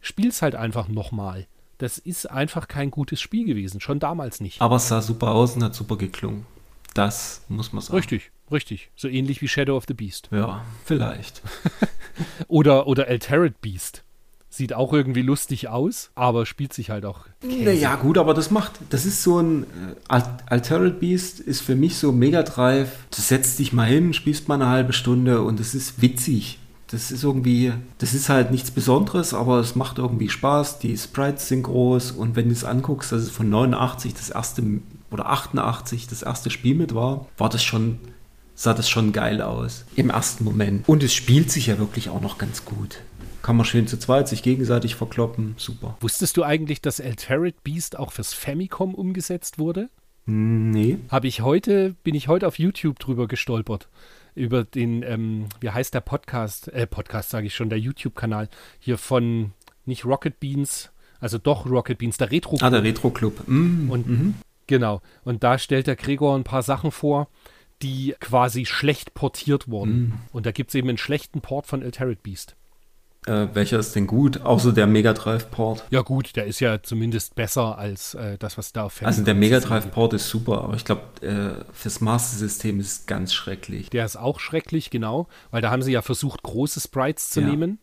spiel's 0.00 0.40
halt 0.40 0.54
einfach 0.54 0.86
nochmal 0.88 1.46
das 1.82 1.98
ist 1.98 2.30
einfach 2.30 2.68
kein 2.68 2.92
gutes 2.92 3.20
Spiel 3.20 3.44
gewesen, 3.44 3.80
schon 3.80 3.98
damals 3.98 4.40
nicht. 4.40 4.62
Aber 4.62 4.76
es 4.76 4.86
sah 4.86 5.02
super 5.02 5.32
aus 5.32 5.56
und 5.56 5.64
hat 5.64 5.74
super 5.74 5.96
geklungen. 5.96 6.46
Das 6.94 7.42
muss 7.48 7.72
man 7.72 7.82
sagen. 7.82 7.96
Richtig, 7.96 8.30
richtig. 8.52 8.90
So 8.94 9.08
ähnlich 9.08 9.42
wie 9.42 9.48
Shadow 9.48 9.76
of 9.76 9.86
the 9.88 9.94
Beast. 9.94 10.28
Ja, 10.30 10.64
vielleicht. 10.84 11.42
oder, 12.46 12.86
oder 12.86 13.08
Altered 13.08 13.60
Beast. 13.60 14.04
Sieht 14.48 14.74
auch 14.74 14.92
irgendwie 14.92 15.22
lustig 15.22 15.68
aus, 15.68 16.12
aber 16.14 16.46
spielt 16.46 16.72
sich 16.72 16.90
halt 16.90 17.04
auch. 17.04 17.26
Naja, 17.42 17.96
gut, 17.96 18.16
aber 18.16 18.34
das 18.34 18.50
macht, 18.52 18.74
das 18.90 19.04
ist 19.04 19.24
so 19.24 19.40
ein 19.40 19.64
äh, 20.08 20.22
Altered 20.46 21.00
Beast 21.00 21.40
ist 21.40 21.62
für 21.62 21.74
mich 21.74 21.96
so 21.96 22.12
Mega 22.12 22.44
Drive. 22.44 23.06
Du 23.10 23.20
setzt 23.20 23.58
dich 23.58 23.72
mal 23.72 23.88
hin, 23.88 24.12
spielst 24.12 24.46
mal 24.46 24.54
eine 24.54 24.68
halbe 24.68 24.92
Stunde 24.92 25.42
und 25.42 25.58
es 25.58 25.74
ist 25.74 26.00
witzig. 26.00 26.60
Das 26.92 27.10
ist 27.10 27.24
irgendwie, 27.24 27.72
das 27.98 28.12
ist 28.12 28.28
halt 28.28 28.50
nichts 28.50 28.70
Besonderes, 28.70 29.32
aber 29.32 29.58
es 29.58 29.74
macht 29.74 29.96
irgendwie 29.96 30.28
Spaß. 30.28 30.78
Die 30.78 30.96
Sprites 30.96 31.48
sind 31.48 31.62
groß 31.62 32.12
und 32.12 32.36
wenn 32.36 32.48
du 32.48 32.52
es 32.52 32.64
anguckst, 32.64 33.12
dass 33.12 33.22
es 33.22 33.30
von 33.30 33.48
89 33.48 34.12
das 34.12 34.28
erste 34.28 34.62
oder 35.10 35.30
88 35.30 36.06
das 36.06 36.22
erste 36.22 36.50
Spiel 36.50 36.74
mit 36.74 36.94
war, 36.94 37.26
war 37.38 37.48
das 37.48 37.64
schon, 37.64 37.98
sah 38.54 38.74
das 38.74 38.90
schon 38.90 39.12
geil 39.12 39.40
aus 39.40 39.86
im 39.96 40.10
ersten 40.10 40.44
Moment. 40.44 40.86
Und 40.86 41.02
es 41.02 41.14
spielt 41.14 41.50
sich 41.50 41.68
ja 41.68 41.78
wirklich 41.78 42.10
auch 42.10 42.20
noch 42.20 42.36
ganz 42.36 42.66
gut. 42.66 43.00
Kann 43.40 43.56
man 43.56 43.64
schön 43.64 43.86
zu 43.86 43.98
zweit 43.98 44.28
sich 44.28 44.42
gegenseitig 44.42 44.94
verkloppen. 44.94 45.54
Super. 45.56 45.96
Wusstest 46.00 46.36
du 46.36 46.44
eigentlich, 46.44 46.82
dass 46.82 47.00
Altered 47.00 47.64
Beast 47.64 47.98
auch 47.98 48.12
fürs 48.12 48.34
Famicom 48.34 48.94
umgesetzt 48.94 49.58
wurde? 49.58 49.88
Nee. 50.26 50.98
Habe 51.08 51.26
ich 51.26 51.40
heute, 51.40 51.96
bin 52.04 52.14
ich 52.14 52.28
heute 52.28 52.46
auf 52.46 52.58
YouTube 52.58 52.98
drüber 52.98 53.26
gestolpert. 53.26 53.88
Über 54.34 54.64
den, 54.64 55.02
ähm, 55.02 55.46
wie 55.60 55.70
heißt 55.70 55.94
der 55.94 56.00
Podcast, 56.00 56.68
äh, 56.68 56.86
Podcast 56.86 57.30
sage 57.30 57.46
ich 57.46 57.54
schon, 57.54 57.68
der 57.68 57.78
YouTube-Kanal 57.78 58.48
hier 58.78 58.98
von, 58.98 59.52
nicht 59.84 60.04
Rocket 60.04 60.40
Beans, 60.40 60.90
also 61.20 61.38
doch 61.38 61.66
Rocket 61.66 61.98
Beans, 61.98 62.16
der 62.16 62.30
Retro 62.30 62.56
Club. 62.56 62.62
Ah, 62.62 62.70
der 62.70 62.82
Retro 62.82 63.10
Club. 63.10 63.42
Mm, 63.46 63.90
und 63.90 64.08
mhm. 64.08 64.34
genau, 64.66 65.02
und 65.24 65.44
da 65.44 65.58
stellt 65.58 65.86
der 65.86 65.96
Gregor 65.96 66.36
ein 66.36 66.44
paar 66.44 66.62
Sachen 66.62 66.90
vor, 66.90 67.28
die 67.82 68.14
quasi 68.20 68.64
schlecht 68.64 69.14
portiert 69.14 69.68
wurden. 69.68 69.92
Mm. 69.92 70.12
Und 70.32 70.46
da 70.46 70.52
gibt 70.52 70.70
es 70.70 70.74
eben 70.74 70.88
einen 70.88 70.98
schlechten 70.98 71.40
Port 71.40 71.66
von 71.66 71.82
Altered 71.82 72.22
Beast. 72.22 72.56
Äh, 73.26 73.46
welcher 73.52 73.78
ist 73.78 73.94
denn 73.94 74.08
gut? 74.08 74.40
Außer 74.40 74.72
der 74.72 74.88
Mega 74.88 75.12
Drive 75.12 75.50
Port. 75.50 75.84
Ja, 75.90 76.02
gut, 76.02 76.34
der 76.34 76.46
ist 76.46 76.58
ja 76.58 76.82
zumindest 76.82 77.36
besser 77.36 77.78
als 77.78 78.14
äh, 78.14 78.36
das, 78.36 78.58
was 78.58 78.72
da 78.72 78.84
auf 78.84 78.94
Famicom 78.94 79.06
Also 79.08 79.24
der 79.24 79.34
Mega 79.34 79.60
Drive 79.60 79.90
Port 79.92 80.12
ist 80.14 80.28
super, 80.28 80.64
aber 80.64 80.74
ich 80.74 80.84
glaube, 80.84 81.02
äh, 81.20 81.64
fürs 81.72 82.00
Master 82.00 82.36
System 82.36 82.80
ist 82.80 82.92
es 82.92 83.06
ganz 83.06 83.32
schrecklich. 83.32 83.90
Der 83.90 84.04
ist 84.04 84.16
auch 84.16 84.40
schrecklich, 84.40 84.90
genau, 84.90 85.28
weil 85.52 85.62
da 85.62 85.70
haben 85.70 85.82
sie 85.82 85.92
ja 85.92 86.02
versucht, 86.02 86.42
große 86.42 86.80
Sprites 86.80 87.30
zu 87.30 87.40
ja. 87.40 87.46
nehmen. 87.48 87.78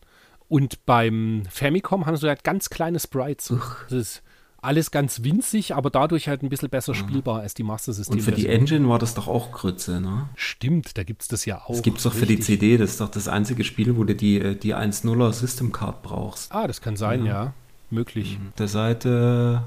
Und 0.48 0.84
beim 0.84 1.44
Famicom 1.48 2.06
haben 2.06 2.16
sie 2.16 2.28
halt 2.28 2.44
ganz 2.44 2.68
kleine 2.68 2.98
Sprites. 2.98 3.50
Uch. 3.50 3.76
Das 3.84 3.92
ist 3.92 4.22
alles 4.62 4.90
ganz 4.90 5.22
winzig, 5.22 5.74
aber 5.74 5.90
dadurch 5.90 6.28
halt 6.28 6.42
ein 6.42 6.48
bisschen 6.48 6.70
besser 6.70 6.94
spielbar 6.94 7.40
als 7.40 7.54
die 7.54 7.62
Master 7.62 7.92
System. 7.92 8.18
Und 8.18 8.22
für 8.22 8.32
die 8.32 8.46
Engine 8.46 8.88
war 8.88 8.98
das 8.98 9.14
doch 9.14 9.28
auch 9.28 9.52
Grütze, 9.52 10.00
ne? 10.00 10.28
Stimmt, 10.34 10.98
da 10.98 11.02
gibt 11.02 11.22
es 11.22 11.28
das 11.28 11.44
ja 11.44 11.62
auch. 11.62 11.70
Das 11.70 11.82
gibt 11.82 11.98
es 11.98 12.04
doch 12.04 12.12
für 12.12 12.26
die 12.26 12.40
CD, 12.40 12.76
das 12.76 12.90
ist 12.90 13.00
doch 13.00 13.10
das 13.10 13.28
einzige 13.28 13.64
Spiel, 13.64 13.96
wo 13.96 14.04
du 14.04 14.14
die, 14.14 14.58
die 14.58 14.74
1.0er 14.74 15.32
System 15.32 15.72
Card 15.72 16.02
brauchst. 16.02 16.52
Ah, 16.52 16.66
das 16.66 16.80
kann 16.80 16.96
sein, 16.96 17.24
ja. 17.24 17.44
ja. 17.44 17.52
Möglich. 17.90 18.38
Mhm. 18.38 18.52
Der 18.58 18.68
Seite 18.68 19.64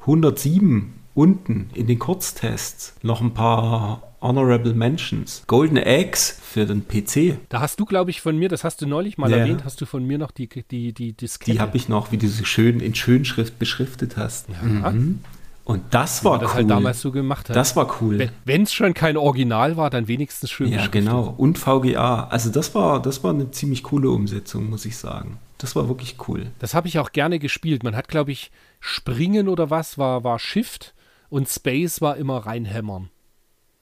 107 0.00 0.94
unten 1.16 1.70
in 1.74 1.86
den 1.86 1.98
Kurztests 1.98 2.94
noch 3.02 3.20
ein 3.20 3.34
paar 3.34 4.02
Honorable 4.20 4.74
Mentions. 4.74 5.42
Golden 5.46 5.76
Eggs 5.76 6.38
für 6.42 6.66
den 6.66 6.86
PC. 6.86 7.38
Da 7.48 7.60
hast 7.60 7.80
du, 7.80 7.84
glaube 7.84 8.10
ich, 8.10 8.20
von 8.20 8.36
mir, 8.36 8.48
das 8.48 8.64
hast 8.64 8.82
du 8.82 8.86
neulich 8.86 9.18
mal 9.18 9.30
ja. 9.30 9.38
erwähnt, 9.38 9.64
hast 9.64 9.80
du 9.80 9.86
von 9.86 10.06
mir 10.06 10.18
noch 10.18 10.30
die, 10.30 10.48
die, 10.48 10.92
die 10.92 11.12
Diskette. 11.12 11.52
Die 11.52 11.60
habe 11.60 11.76
ich 11.76 11.88
noch, 11.88 12.12
wie 12.12 12.18
du 12.18 12.28
sie 12.28 12.44
schön 12.44 12.80
in 12.80 12.94
Schönschrift 12.94 13.58
beschriftet 13.58 14.16
hast. 14.16 14.48
Ja. 14.48 14.90
Mhm. 14.90 15.20
Und 15.64 15.82
das 15.90 16.24
war 16.24 16.38
das 16.38 16.42
cool. 16.42 16.46
das 16.46 16.54
halt 16.54 16.70
damals 16.70 17.00
so 17.00 17.10
gemacht 17.10 17.48
hat. 17.48 17.56
Das 17.56 17.74
war 17.74 18.00
cool. 18.00 18.30
Wenn 18.44 18.62
es 18.62 18.72
schon 18.72 18.94
kein 18.94 19.16
Original 19.16 19.76
war, 19.76 19.90
dann 19.90 20.06
wenigstens 20.06 20.50
schön 20.50 20.68
Ja, 20.68 20.86
genau. 20.86 21.34
Und 21.36 21.58
VGA. 21.58 22.28
Also 22.28 22.50
das 22.50 22.74
war, 22.74 23.02
das 23.02 23.24
war 23.24 23.32
eine 23.32 23.50
ziemlich 23.50 23.82
coole 23.82 24.10
Umsetzung, 24.10 24.70
muss 24.70 24.84
ich 24.84 24.96
sagen. 24.96 25.38
Das 25.58 25.74
war 25.74 25.88
wirklich 25.88 26.16
cool. 26.28 26.52
Das 26.60 26.74
habe 26.74 26.86
ich 26.86 27.00
auch 27.00 27.10
gerne 27.10 27.38
gespielt. 27.40 27.82
Man 27.82 27.96
hat, 27.96 28.06
glaube 28.06 28.30
ich, 28.30 28.52
Springen 28.78 29.48
oder 29.48 29.68
was 29.70 29.98
war, 29.98 30.22
war 30.22 30.38
Shift 30.38 30.94
und 31.28 31.48
Space 31.48 32.00
war 32.00 32.16
immer 32.16 32.38
reinhämmern. 32.38 33.10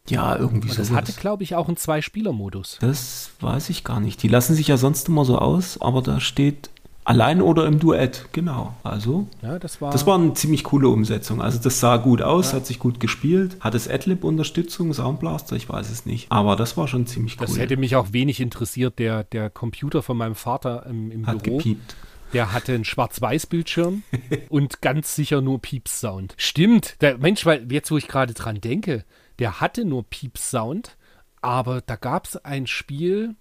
Ja, 0.08 0.36
irgendwie 0.36 0.68
so. 0.68 0.76
Das 0.76 0.88
sowas. 0.88 1.00
hatte, 1.00 1.12
glaube 1.12 1.42
ich, 1.42 1.54
auch 1.54 1.68
einen 1.68 1.76
Zwei-Spieler-Modus. 1.76 2.78
Das 2.80 3.30
weiß 3.40 3.70
ich 3.70 3.84
gar 3.84 4.00
nicht. 4.00 4.22
Die 4.22 4.28
lassen 4.28 4.54
sich 4.54 4.68
ja 4.68 4.76
sonst 4.76 5.08
immer 5.08 5.24
so 5.24 5.38
aus, 5.38 5.80
aber 5.80 6.02
da 6.02 6.20
steht 6.20 6.68
allein 7.04 7.40
oder 7.40 7.66
im 7.66 7.78
Duett, 7.78 8.26
genau. 8.32 8.74
Also, 8.82 9.28
ja, 9.42 9.58
das, 9.58 9.80
war 9.80 9.90
das 9.90 10.06
war 10.06 10.18
eine 10.18 10.34
ziemlich 10.34 10.64
coole 10.64 10.88
Umsetzung. 10.88 11.40
Also, 11.40 11.58
das 11.58 11.80
sah 11.80 11.96
gut 11.96 12.20
aus, 12.20 12.50
ja. 12.50 12.58
hat 12.58 12.66
sich 12.66 12.78
gut 12.78 13.00
gespielt. 13.00 13.56
Hat 13.60 13.74
es 13.74 13.88
Adlib-Unterstützung, 13.88 14.92
Soundblaster? 14.92 15.56
Ich 15.56 15.68
weiß 15.70 15.90
es 15.90 16.04
nicht. 16.04 16.30
Aber 16.30 16.56
das 16.56 16.76
war 16.76 16.86
schon 16.86 17.06
ziemlich 17.06 17.40
cool. 17.40 17.46
Das 17.46 17.58
hätte 17.58 17.78
mich 17.78 17.96
auch 17.96 18.12
wenig 18.12 18.40
interessiert. 18.40 18.98
Der, 18.98 19.24
der 19.24 19.48
Computer 19.48 20.02
von 20.02 20.18
meinem 20.18 20.34
Vater 20.34 20.84
im, 20.86 21.10
im 21.10 21.26
hat 21.26 21.42
Büro. 21.42 21.56
Gepiept. 21.56 21.96
Der 22.34 22.52
hatte 22.52 22.74
einen 22.74 22.84
Schwarz-Weiß-Bildschirm 22.84 24.02
und 24.48 24.82
ganz 24.82 25.14
sicher 25.14 25.40
nur 25.40 25.62
Pieps-Sound. 25.62 26.34
Stimmt, 26.36 27.00
der 27.00 27.18
Mensch, 27.18 27.46
weil 27.46 27.70
jetzt, 27.72 27.90
wo 27.90 27.96
ich 27.96 28.08
gerade 28.08 28.34
dran 28.34 28.60
denke, 28.60 29.04
der 29.38 29.60
hatte 29.60 29.84
nur 29.84 30.02
Pieps-Sound, 30.02 30.96
aber 31.40 31.80
da 31.80 31.96
gab 31.96 32.26
es 32.26 32.36
ein 32.36 32.66
Spiel, 32.66 33.36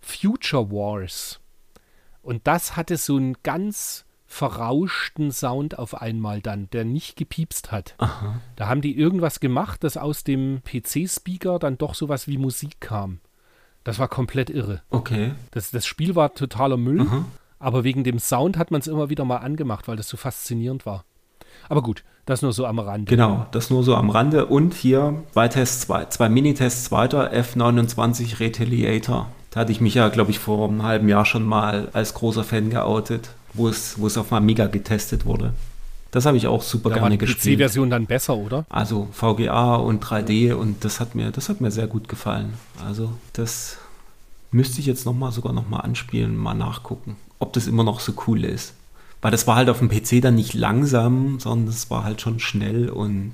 Future 0.00 0.70
Wars. 0.70 1.40
Und 2.22 2.46
das 2.46 2.76
hatte 2.76 2.96
so 2.96 3.16
einen 3.16 3.36
ganz 3.42 4.04
verrauschten 4.26 5.32
Sound 5.32 5.78
auf 5.78 6.00
einmal 6.00 6.40
dann, 6.40 6.68
der 6.70 6.84
nicht 6.84 7.16
gepiepst 7.16 7.72
hat. 7.72 7.94
Aha. 7.98 8.40
Da 8.56 8.68
haben 8.68 8.82
die 8.82 8.96
irgendwas 8.96 9.40
gemacht, 9.40 9.82
dass 9.82 9.96
aus 9.96 10.22
dem 10.22 10.62
PC-Speaker 10.62 11.58
dann 11.58 11.78
doch 11.78 11.94
sowas 11.94 12.28
wie 12.28 12.38
Musik 12.38 12.80
kam. 12.80 13.20
Das 13.84 13.98
war 13.98 14.08
komplett 14.08 14.50
irre. 14.50 14.82
Okay. 14.90 15.32
Das, 15.50 15.70
das 15.70 15.86
Spiel 15.86 16.14
war 16.14 16.34
totaler 16.34 16.76
Müll, 16.76 17.00
Aha. 17.00 17.24
Aber 17.58 17.84
wegen 17.84 18.04
dem 18.04 18.18
Sound 18.18 18.56
hat 18.56 18.70
man 18.70 18.80
es 18.80 18.86
immer 18.86 19.10
wieder 19.10 19.24
mal 19.24 19.38
angemacht, 19.38 19.88
weil 19.88 19.96
das 19.96 20.08
so 20.08 20.16
faszinierend 20.16 20.86
war. 20.86 21.04
Aber 21.68 21.82
gut, 21.82 22.04
das 22.26 22.42
nur 22.42 22.52
so 22.52 22.66
am 22.66 22.78
Rande. 22.78 23.10
Genau, 23.10 23.46
das 23.52 23.70
nur 23.70 23.82
so 23.82 23.94
am 23.94 24.10
Rande. 24.10 24.46
Und 24.46 24.74
hier 24.74 25.22
zwei 25.32 25.48
Tests, 25.48 25.80
zwei, 25.82 26.04
zwei 26.06 26.28
Minitests 26.28 26.90
weiter, 26.90 27.32
F29 27.32 28.40
Retaliator. 28.40 29.28
Da 29.50 29.60
hatte 29.60 29.72
ich 29.72 29.80
mich 29.80 29.94
ja, 29.94 30.08
glaube 30.08 30.30
ich, 30.30 30.38
vor 30.38 30.68
einem 30.68 30.82
halben 30.82 31.08
Jahr 31.08 31.24
schon 31.24 31.44
mal 31.44 31.88
als 31.92 32.14
großer 32.14 32.44
Fan 32.44 32.70
geoutet, 32.70 33.30
wo 33.54 33.68
es, 33.68 33.98
wo 33.98 34.06
es 34.06 34.18
auf 34.18 34.32
Amiga 34.32 34.66
getestet 34.66 35.24
wurde. 35.24 35.54
Das 36.10 36.24
habe 36.24 36.36
ich 36.36 36.46
auch 36.46 36.62
super 36.62 36.88
da 36.90 36.96
gerne 36.96 37.02
war 37.04 37.10
die 37.10 37.18
gespielt. 37.18 37.58
PC-Version 37.58 37.90
dann 37.90 38.06
besser, 38.06 38.36
oder? 38.36 38.64
Also 38.70 39.08
VGA 39.12 39.76
und 39.76 40.02
3D 40.04 40.54
und 40.54 40.84
das 40.84 41.00
hat 41.00 41.14
mir, 41.14 41.30
das 41.30 41.48
hat 41.48 41.60
mir 41.60 41.70
sehr 41.70 41.86
gut 41.86 42.08
gefallen. 42.08 42.54
Also 42.86 43.12
das 43.34 43.78
müsste 44.50 44.80
ich 44.80 44.86
jetzt 44.86 45.04
noch 45.04 45.12
mal 45.12 45.32
sogar 45.32 45.52
noch 45.52 45.68
mal 45.68 45.80
anspielen, 45.80 46.36
mal 46.36 46.54
nachgucken, 46.54 47.16
ob 47.38 47.52
das 47.52 47.66
immer 47.66 47.84
noch 47.84 48.00
so 48.00 48.12
cool 48.26 48.44
ist. 48.44 48.74
Weil 49.20 49.30
das 49.32 49.46
war 49.46 49.56
halt 49.56 49.68
auf 49.68 49.78
dem 49.78 49.88
PC 49.88 50.22
dann 50.22 50.36
nicht 50.36 50.54
langsam, 50.54 51.40
sondern 51.40 51.68
es 51.68 51.90
war 51.90 52.04
halt 52.04 52.20
schon 52.20 52.38
schnell 52.38 52.88
und 52.88 53.32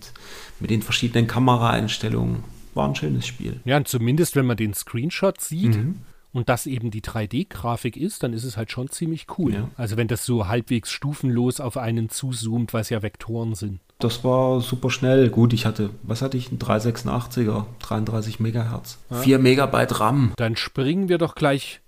mit 0.60 0.70
den 0.70 0.82
verschiedenen 0.82 1.26
Kameraeinstellungen 1.26 2.44
war 2.74 2.88
ein 2.88 2.94
schönes 2.94 3.26
Spiel. 3.26 3.60
Ja, 3.64 3.76
und 3.76 3.88
zumindest 3.88 4.34
wenn 4.34 4.46
man 4.46 4.56
den 4.56 4.72
Screenshot 4.72 5.40
sieht 5.40 5.76
mhm. 5.76 6.00
und 6.32 6.48
das 6.48 6.66
eben 6.66 6.90
die 6.90 7.02
3D-Grafik 7.02 7.98
ist, 7.98 8.22
dann 8.22 8.32
ist 8.32 8.44
es 8.44 8.56
halt 8.56 8.70
schon 8.70 8.88
ziemlich 8.88 9.26
cool. 9.38 9.54
Ja. 9.54 9.68
Also 9.76 9.96
wenn 9.96 10.08
das 10.08 10.24
so 10.24 10.48
halbwegs 10.48 10.90
stufenlos 10.90 11.60
auf 11.60 11.76
einen 11.76 12.08
zuzoomt, 12.08 12.72
weil 12.72 12.80
es 12.80 12.90
ja 12.90 13.02
Vektoren 13.02 13.54
sind. 13.54 13.80
Das 13.98 14.24
war 14.24 14.60
super 14.60 14.90
schnell. 14.90 15.28
Gut, 15.28 15.52
ich 15.52 15.66
hatte, 15.66 15.90
was 16.02 16.20
hatte 16.20 16.36
ich? 16.36 16.50
Ein 16.50 16.58
386er, 16.58 17.66
33 17.80 18.40
Megahertz. 18.40 18.98
Ja. 19.10 19.18
4 19.18 19.38
Megabyte 19.38 20.00
RAM. 20.00 20.32
Dann 20.36 20.56
springen 20.56 21.08
wir 21.08 21.18
doch 21.18 21.34
gleich 21.34 21.80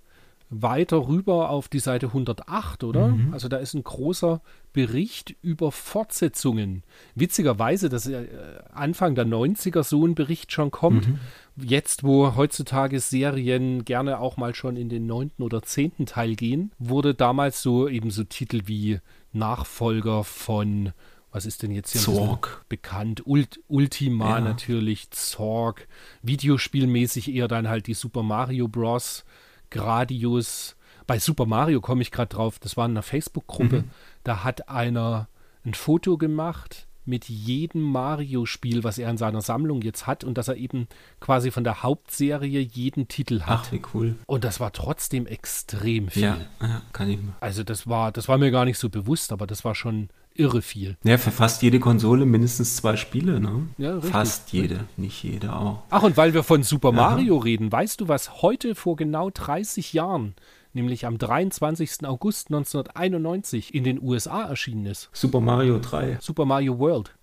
weiter 0.49 1.07
rüber 1.07 1.49
auf 1.49 1.67
die 1.67 1.79
Seite 1.79 2.07
108, 2.07 2.83
oder? 2.83 3.09
Mhm. 3.09 3.33
Also 3.33 3.47
da 3.47 3.57
ist 3.57 3.73
ein 3.73 3.83
großer 3.83 4.41
Bericht 4.71 5.35
über 5.41 5.71
Fortsetzungen. 5.71 6.83
Witzigerweise, 7.15 7.89
dass 7.89 8.07
äh, 8.07 8.27
Anfang 8.73 9.15
der 9.15 9.25
90er 9.25 9.83
so 9.83 10.05
ein 10.05 10.15
Bericht 10.15 10.51
schon 10.51 10.71
kommt. 10.71 11.07
Mhm. 11.07 11.19
Jetzt, 11.57 12.03
wo 12.03 12.35
heutzutage 12.35 12.99
Serien 12.99 13.83
gerne 13.83 14.19
auch 14.19 14.37
mal 14.37 14.55
schon 14.55 14.77
in 14.77 14.89
den 14.89 15.05
neunten 15.05 15.43
oder 15.43 15.63
zehnten 15.63 16.05
Teil 16.05 16.35
gehen, 16.35 16.71
wurde 16.79 17.13
damals 17.13 17.61
so 17.61 17.89
eben 17.89 18.11
so 18.11 18.23
Titel 18.23 18.61
wie 18.65 18.99
Nachfolger 19.33 20.23
von 20.23 20.93
was 21.29 21.45
ist 21.45 21.61
denn 21.61 21.71
jetzt 21.71 21.91
hier 21.91 22.01
Zorg. 22.01 22.65
bekannt? 22.69 23.27
Ult 23.27 23.59
Ultima 23.67 24.37
ja. 24.37 24.41
natürlich, 24.41 25.11
Zorg, 25.11 25.87
videospielmäßig 26.23 27.31
eher 27.31 27.47
dann 27.47 27.67
halt 27.67 27.87
die 27.87 27.93
Super 27.93 28.23
Mario 28.23 28.67
Bros. 28.67 29.25
Gradius. 29.69 30.75
Bei 31.05 31.19
Super 31.19 31.45
Mario 31.45 31.81
komme 31.81 32.01
ich 32.01 32.11
gerade 32.11 32.35
drauf, 32.35 32.59
das 32.59 32.75
war 32.77 32.85
in 32.85 32.91
einer 32.91 33.03
Facebook-Gruppe. 33.03 33.81
Mhm. 33.83 33.89
Da 34.23 34.43
hat 34.43 34.69
einer 34.69 35.27
ein 35.65 35.73
Foto 35.73 36.17
gemacht 36.17 36.87
mit 37.07 37.29
jedem 37.29 37.81
Mario-Spiel, 37.81 38.83
was 38.83 38.97
er 38.97 39.09
in 39.09 39.17
seiner 39.17 39.41
Sammlung 39.41 39.81
jetzt 39.81 40.07
hat 40.07 40.23
und 40.25 40.37
dass 40.37 40.49
er 40.49 40.57
eben 40.57 40.87
quasi 41.21 41.51
von 41.51 41.63
der 41.63 41.81
Hauptserie 41.81 42.59
jeden 42.59 43.07
Titel 43.07 43.41
hat. 43.43 43.61
Ach, 43.67 43.71
wie 43.71 43.81
cool. 43.93 44.15
Und 44.25 44.43
das 44.43 44.59
war 44.59 44.73
trotzdem 44.73 45.25
extrem 45.25 46.09
viel. 46.09 46.23
Ja, 46.23 46.37
ja 46.61 46.81
kann 46.91 47.09
ich. 47.09 47.19
Also 47.39 47.63
das 47.63 47.87
war, 47.87 48.11
das 48.11 48.27
war 48.27 48.37
mir 48.37 48.51
gar 48.51 48.65
nicht 48.65 48.77
so 48.77 48.89
bewusst, 48.89 49.31
aber 49.31 49.47
das 49.47 49.63
war 49.63 49.73
schon 49.73 50.09
irre 50.39 50.61
viel. 50.61 50.97
Ja, 51.03 51.17
für 51.17 51.31
fast 51.31 51.61
jede 51.61 51.79
Konsole 51.79 52.25
mindestens 52.25 52.75
zwei 52.75 52.95
Spiele, 52.95 53.39
ne? 53.39 53.67
Ja, 53.77 53.95
richtig. 53.95 54.11
Fast 54.11 54.53
jede, 54.53 54.85
nicht 54.95 55.23
jede 55.23 55.53
auch. 55.53 55.83
Ach, 55.89 56.03
und 56.03 56.17
weil 56.17 56.33
wir 56.33 56.43
von 56.43 56.63
Super 56.63 56.91
Mario 56.91 57.37
reden, 57.37 57.71
weißt 57.71 58.01
du, 58.01 58.07
was 58.07 58.41
heute 58.41 58.75
vor 58.75 58.95
genau 58.95 59.29
30 59.29 59.93
Jahren, 59.93 60.35
nämlich 60.73 61.05
am 61.05 61.17
23. 61.17 62.05
August 62.05 62.47
1991, 62.47 63.73
in 63.73 63.83
den 63.83 64.01
USA 64.01 64.43
erschienen 64.43 64.85
ist? 64.85 65.09
Super 65.13 65.41
Mario 65.41 65.79
3. 65.79 66.17
Super 66.21 66.45
Mario 66.45 66.79
World. 66.79 67.15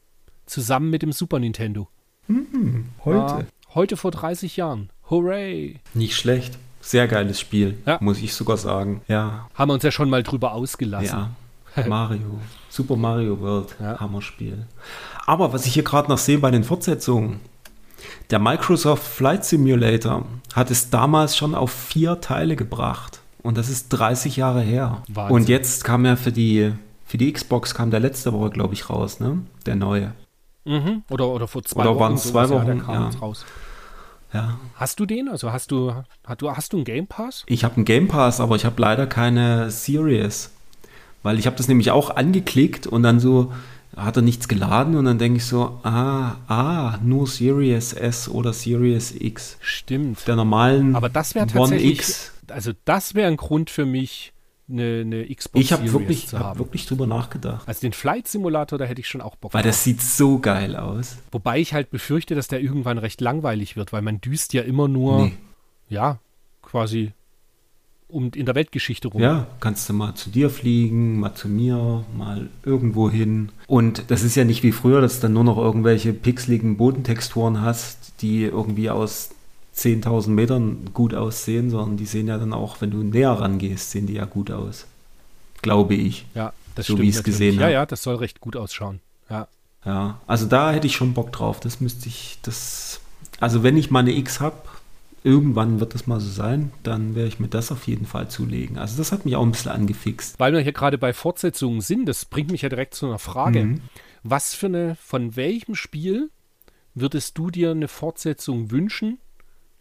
Zusammen 0.47 0.91
mit 0.91 1.03
dem 1.03 1.13
Super 1.13 1.39
Nintendo. 1.39 1.89
Mhm, 2.27 2.91
heute. 3.05 3.19
Ja, 3.19 3.47
heute 3.75 3.97
vor 3.97 4.11
30 4.11 4.57
Jahren. 4.57 4.91
Hooray! 5.11 5.81
Nicht 5.95 6.17
schlecht. 6.17 6.59
Sehr 6.81 7.09
geiles 7.09 7.41
Spiel, 7.41 7.79
ja. 7.87 7.97
muss 8.03 8.21
ich 8.21 8.35
sogar 8.35 8.59
sagen. 8.59 9.01
Ja. 9.09 9.49
Haben 9.55 9.71
wir 9.71 9.75
uns 9.75 9.83
ja 9.83 9.91
schon 9.91 10.11
mal 10.11 10.23
drüber 10.23 10.53
ausgelassen. 10.53 11.31
Ja. 11.77 11.87
Mario. 11.87 12.39
Super 12.75 12.97
Mario 12.97 13.41
World. 13.41 13.77
Ja. 13.81 14.01
Hammerspiel. 14.01 14.67
Aber 15.27 15.53
was 15.53 15.65
ich 15.65 15.75
hier 15.75 15.85
gerade 15.85 16.09
noch 16.09 16.19
sehe 16.19 16.39
bei 16.39 16.51
den 16.51 16.65
Fortsetzungen, 16.65 17.39
der 18.31 18.41
Microsoft 18.41 19.05
Flight 19.05 19.45
Simulator 19.45 20.25
hat 20.55 20.73
es 20.73 20.91
damals 20.91 21.37
schon 21.37 21.55
auf 21.55 21.71
vier 21.71 22.21
Teile 22.21 22.57
gebracht. 22.57 23.21
Und 23.45 23.59
das 23.59 23.69
ist 23.69 23.91
30 23.91 24.37
Jahre 24.37 24.61
her. 24.61 25.03
Wahnsinn. 25.07 25.37
Und 25.37 25.49
jetzt 25.49 25.85
kam 25.85 26.05
ja 26.05 26.17
für 26.17 26.33
die, 26.33 26.73
für 27.07 27.17
die 27.17 27.33
Xbox 27.33 27.77
kam 27.77 27.93
der 27.93 28.01
letzte 28.01 28.33
Woche, 28.33 28.51
glaube 28.51 28.75
ich, 28.75 28.91
raus, 28.91 29.21
ne? 29.21 29.39
Der 29.67 29.77
neue. 29.77 30.13
Mhm. 30.65 31.05
Oder, 31.11 31.29
oder 31.29 31.47
vor 31.47 31.63
zwei 31.63 31.83
oder 31.83 31.91
Wochen. 31.91 31.97
Oder 31.97 32.05
waren 32.05 32.15
es 32.15 32.23
zwei 32.25 32.49
Wochen? 32.49 32.83
Ja, 32.89 32.93
ja. 32.93 33.11
raus. 33.21 33.45
Ja. 34.33 34.59
Hast 34.75 34.99
du 34.99 35.07
den? 35.07 35.29
Also 35.29 35.53
hast 35.53 35.71
du, 35.71 35.95
hast 36.25 36.43
du, 36.43 36.51
hast 36.51 36.73
du 36.73 36.79
einen 36.79 36.85
Game 36.85 37.07
Pass? 37.07 37.45
Ich 37.47 37.63
habe 37.63 37.77
einen 37.77 37.85
Game 37.85 38.09
Pass, 38.09 38.41
aber 38.41 38.57
ich 38.57 38.65
habe 38.65 38.83
leider 38.83 39.07
keine 39.07 39.71
Series. 39.71 40.51
Weil 41.25 41.41
ich 41.41 41.47
habe 41.47 41.57
das 41.57 41.67
nämlich 41.67 41.91
auch 41.91 42.11
angeklickt 42.15 42.87
und 42.87 43.03
dann 43.03 43.19
so 43.19 43.53
hat 43.97 44.17
er 44.17 44.23
nichts 44.23 44.47
geladen 44.49 44.97
und 44.97 45.05
dann 45.05 45.19
denke 45.19 45.39
ich 45.39 45.45
so, 45.47 45.79
ah, 45.85 46.37
ah, 46.49 46.99
nur 47.03 47.27
Series 47.27 47.93
S 47.93 48.29
oder 48.29 48.53
Series 48.53 49.15
X. 49.19 49.57
Stimmt. 49.61 50.27
Der 50.27 50.37
normalen 50.37 50.95
Aber 50.97 51.09
das 51.09 51.35
wäre 51.35 51.47
One 51.47 51.53
tatsächlich, 51.71 51.93
X. 51.99 52.33
also 52.49 52.73
das 52.85 53.15
wäre 53.15 53.29
ein 53.29 53.37
Grund 53.37 53.71
für 53.71 53.87
mich, 53.87 54.33
eine, 54.69 55.03
eine 55.03 55.27
Xbox 55.35 55.65
Ich 55.65 55.73
habe 55.73 55.83
Series 55.83 55.93
wirklich, 56.01 56.27
zu 56.27 56.39
hab 56.39 56.45
haben. 56.47 56.59
wirklich 56.59 56.87
drüber 56.87 57.07
nachgedacht. 57.07 57.69
Also 57.69 57.81
den 57.83 57.93
Flight 57.93 58.27
Simulator, 58.27 58.79
da 58.79 58.85
hätte 58.85 59.01
ich 59.01 59.07
schon 59.09 59.21
auch 59.21 59.37
Bock 59.37 59.55
Weil 59.55 59.63
drauf. 59.63 59.71
das 59.71 59.85
sieht 59.85 60.03
so 60.03 60.39
geil 60.41 60.75
aus. 60.75 61.19
Wobei 61.31 61.61
ich 61.61 61.73
halt 61.73 61.91
befürchte, 61.91 62.35
dass 62.35 62.49
der 62.49 62.61
irgendwann 62.61 62.99
recht 62.99 63.21
langweilig 63.21 63.77
wird, 63.77 63.93
weil 63.93 64.03
man 64.03 64.21
düst 64.21 64.53
ja 64.55 64.63
immer 64.63 64.89
nur, 64.89 65.27
Nee. 65.27 65.33
ja, 65.89 66.19
quasi 66.63 67.13
um 68.09 68.31
in 68.35 68.47
der 68.47 68.55
Weltgeschichte 68.55 69.09
rum. 69.09 69.21
Ja, 69.21 69.47
kannst 69.61 69.89
du 69.89 69.93
mal 69.93 70.15
zu 70.15 70.31
dir 70.31 70.51
fliegen, 70.51 71.19
mal 71.21 71.35
zu 71.35 71.49
mir, 71.49 72.05
mal 72.17 72.49
irgendwo 72.65 73.11
hin. 73.11 73.51
Und 73.67 74.05
das 74.11 74.23
ist 74.23 74.35
ja 74.37 74.45
nicht 74.45 74.63
wie 74.63 74.73
früher, 74.73 75.01
dass 75.01 75.17
du 75.17 75.23
dann 75.23 75.33
nur 75.33 75.45
noch 75.45 75.59
irgendwelche 75.59 76.13
pixeligen 76.13 76.77
Bodentexturen 76.77 77.61
hast, 77.61 78.13
die 78.21 78.43
irgendwie 78.45 78.91
aus 78.91 79.31
10.000 79.77 80.29
Metern 80.29 80.91
gut 80.95 81.15
aussehen, 81.15 81.71
sondern 81.71 81.97
die 81.97 82.07
sehen 82.07 82.29
ja 82.29 82.39
dann 82.39 82.53
auch, 82.53 82.81
wenn 82.81 82.91
du 82.93 82.99
näher 82.99 83.33
rangehst, 83.33 83.91
sehen 83.91 84.07
die 84.07 84.15
ja 84.15 84.25
gut 84.25 84.51
aus. 84.51 84.87
Glaube 85.63 85.95
ich. 85.95 86.27
Ja, 86.35 86.53
das 86.75 86.87
So 86.87 86.93
stimmt 86.93 87.03
wie 87.03 87.09
ich's 87.09 87.17
natürlich. 87.19 87.39
gesehen 87.39 87.55
Ja, 87.59 87.67
hab. 87.67 87.73
ja, 87.73 87.87
das 87.87 88.03
soll 88.03 88.17
recht 88.17 88.41
gut 88.41 88.55
ausschauen. 88.57 89.01
Ja. 89.29 89.49
Ja, 89.85 90.19
also 90.27 90.47
da 90.47 90.73
hätte 90.73 90.87
ich 90.87 90.95
schon 90.95 91.13
Bock 91.15 91.33
drauf. 91.33 91.61
Das 91.61 91.81
müsste 91.81 92.09
ich, 92.09 92.39
das, 92.43 93.01
also 93.41 93.63
wenn 93.63 93.77
ich 93.77 93.91
mal 93.91 94.01
eine 94.01 94.13
X 94.13 94.41
habe, 94.41 94.57
irgendwann 95.25 95.81
wird 95.81 95.95
das 95.95 96.07
mal 96.07 96.21
so 96.21 96.31
sein, 96.31 96.71
dann 96.85 97.15
werde 97.17 97.29
ich 97.29 97.41
mir 97.41 97.49
das 97.49 97.73
auf 97.73 97.87
jeden 97.89 98.07
Fall 98.07 98.29
zulegen. 98.29 98.79
Also 98.79 98.97
das 98.99 99.11
hat 99.11 99.25
mich 99.25 99.35
auch 99.35 99.43
ein 99.43 99.51
bisschen 99.51 99.73
angefixt. 99.73 100.39
Weil 100.39 100.53
wir 100.53 100.61
hier 100.61 100.73
gerade 100.73 100.99
bei 100.99 101.13
Fortsetzungen 101.13 101.81
sind, 101.81 102.07
das 102.07 102.25
bringt 102.27 102.51
mich 102.53 102.63
ja 102.63 102.69
direkt 102.69 102.95
zu 102.95 103.07
einer 103.07 103.19
Frage. 103.19 103.65
Mhm. 103.65 103.81
Was 104.23 104.55
für 104.55 104.67
eine, 104.67 104.97
von 104.97 105.35
welchem 105.35 105.75
Spiel 105.75 106.31
würdest 106.95 107.37
du 107.39 107.51
dir 107.51 107.73
eine 107.73 107.89
Fortsetzung 107.89 108.71
wünschen, 108.71 109.19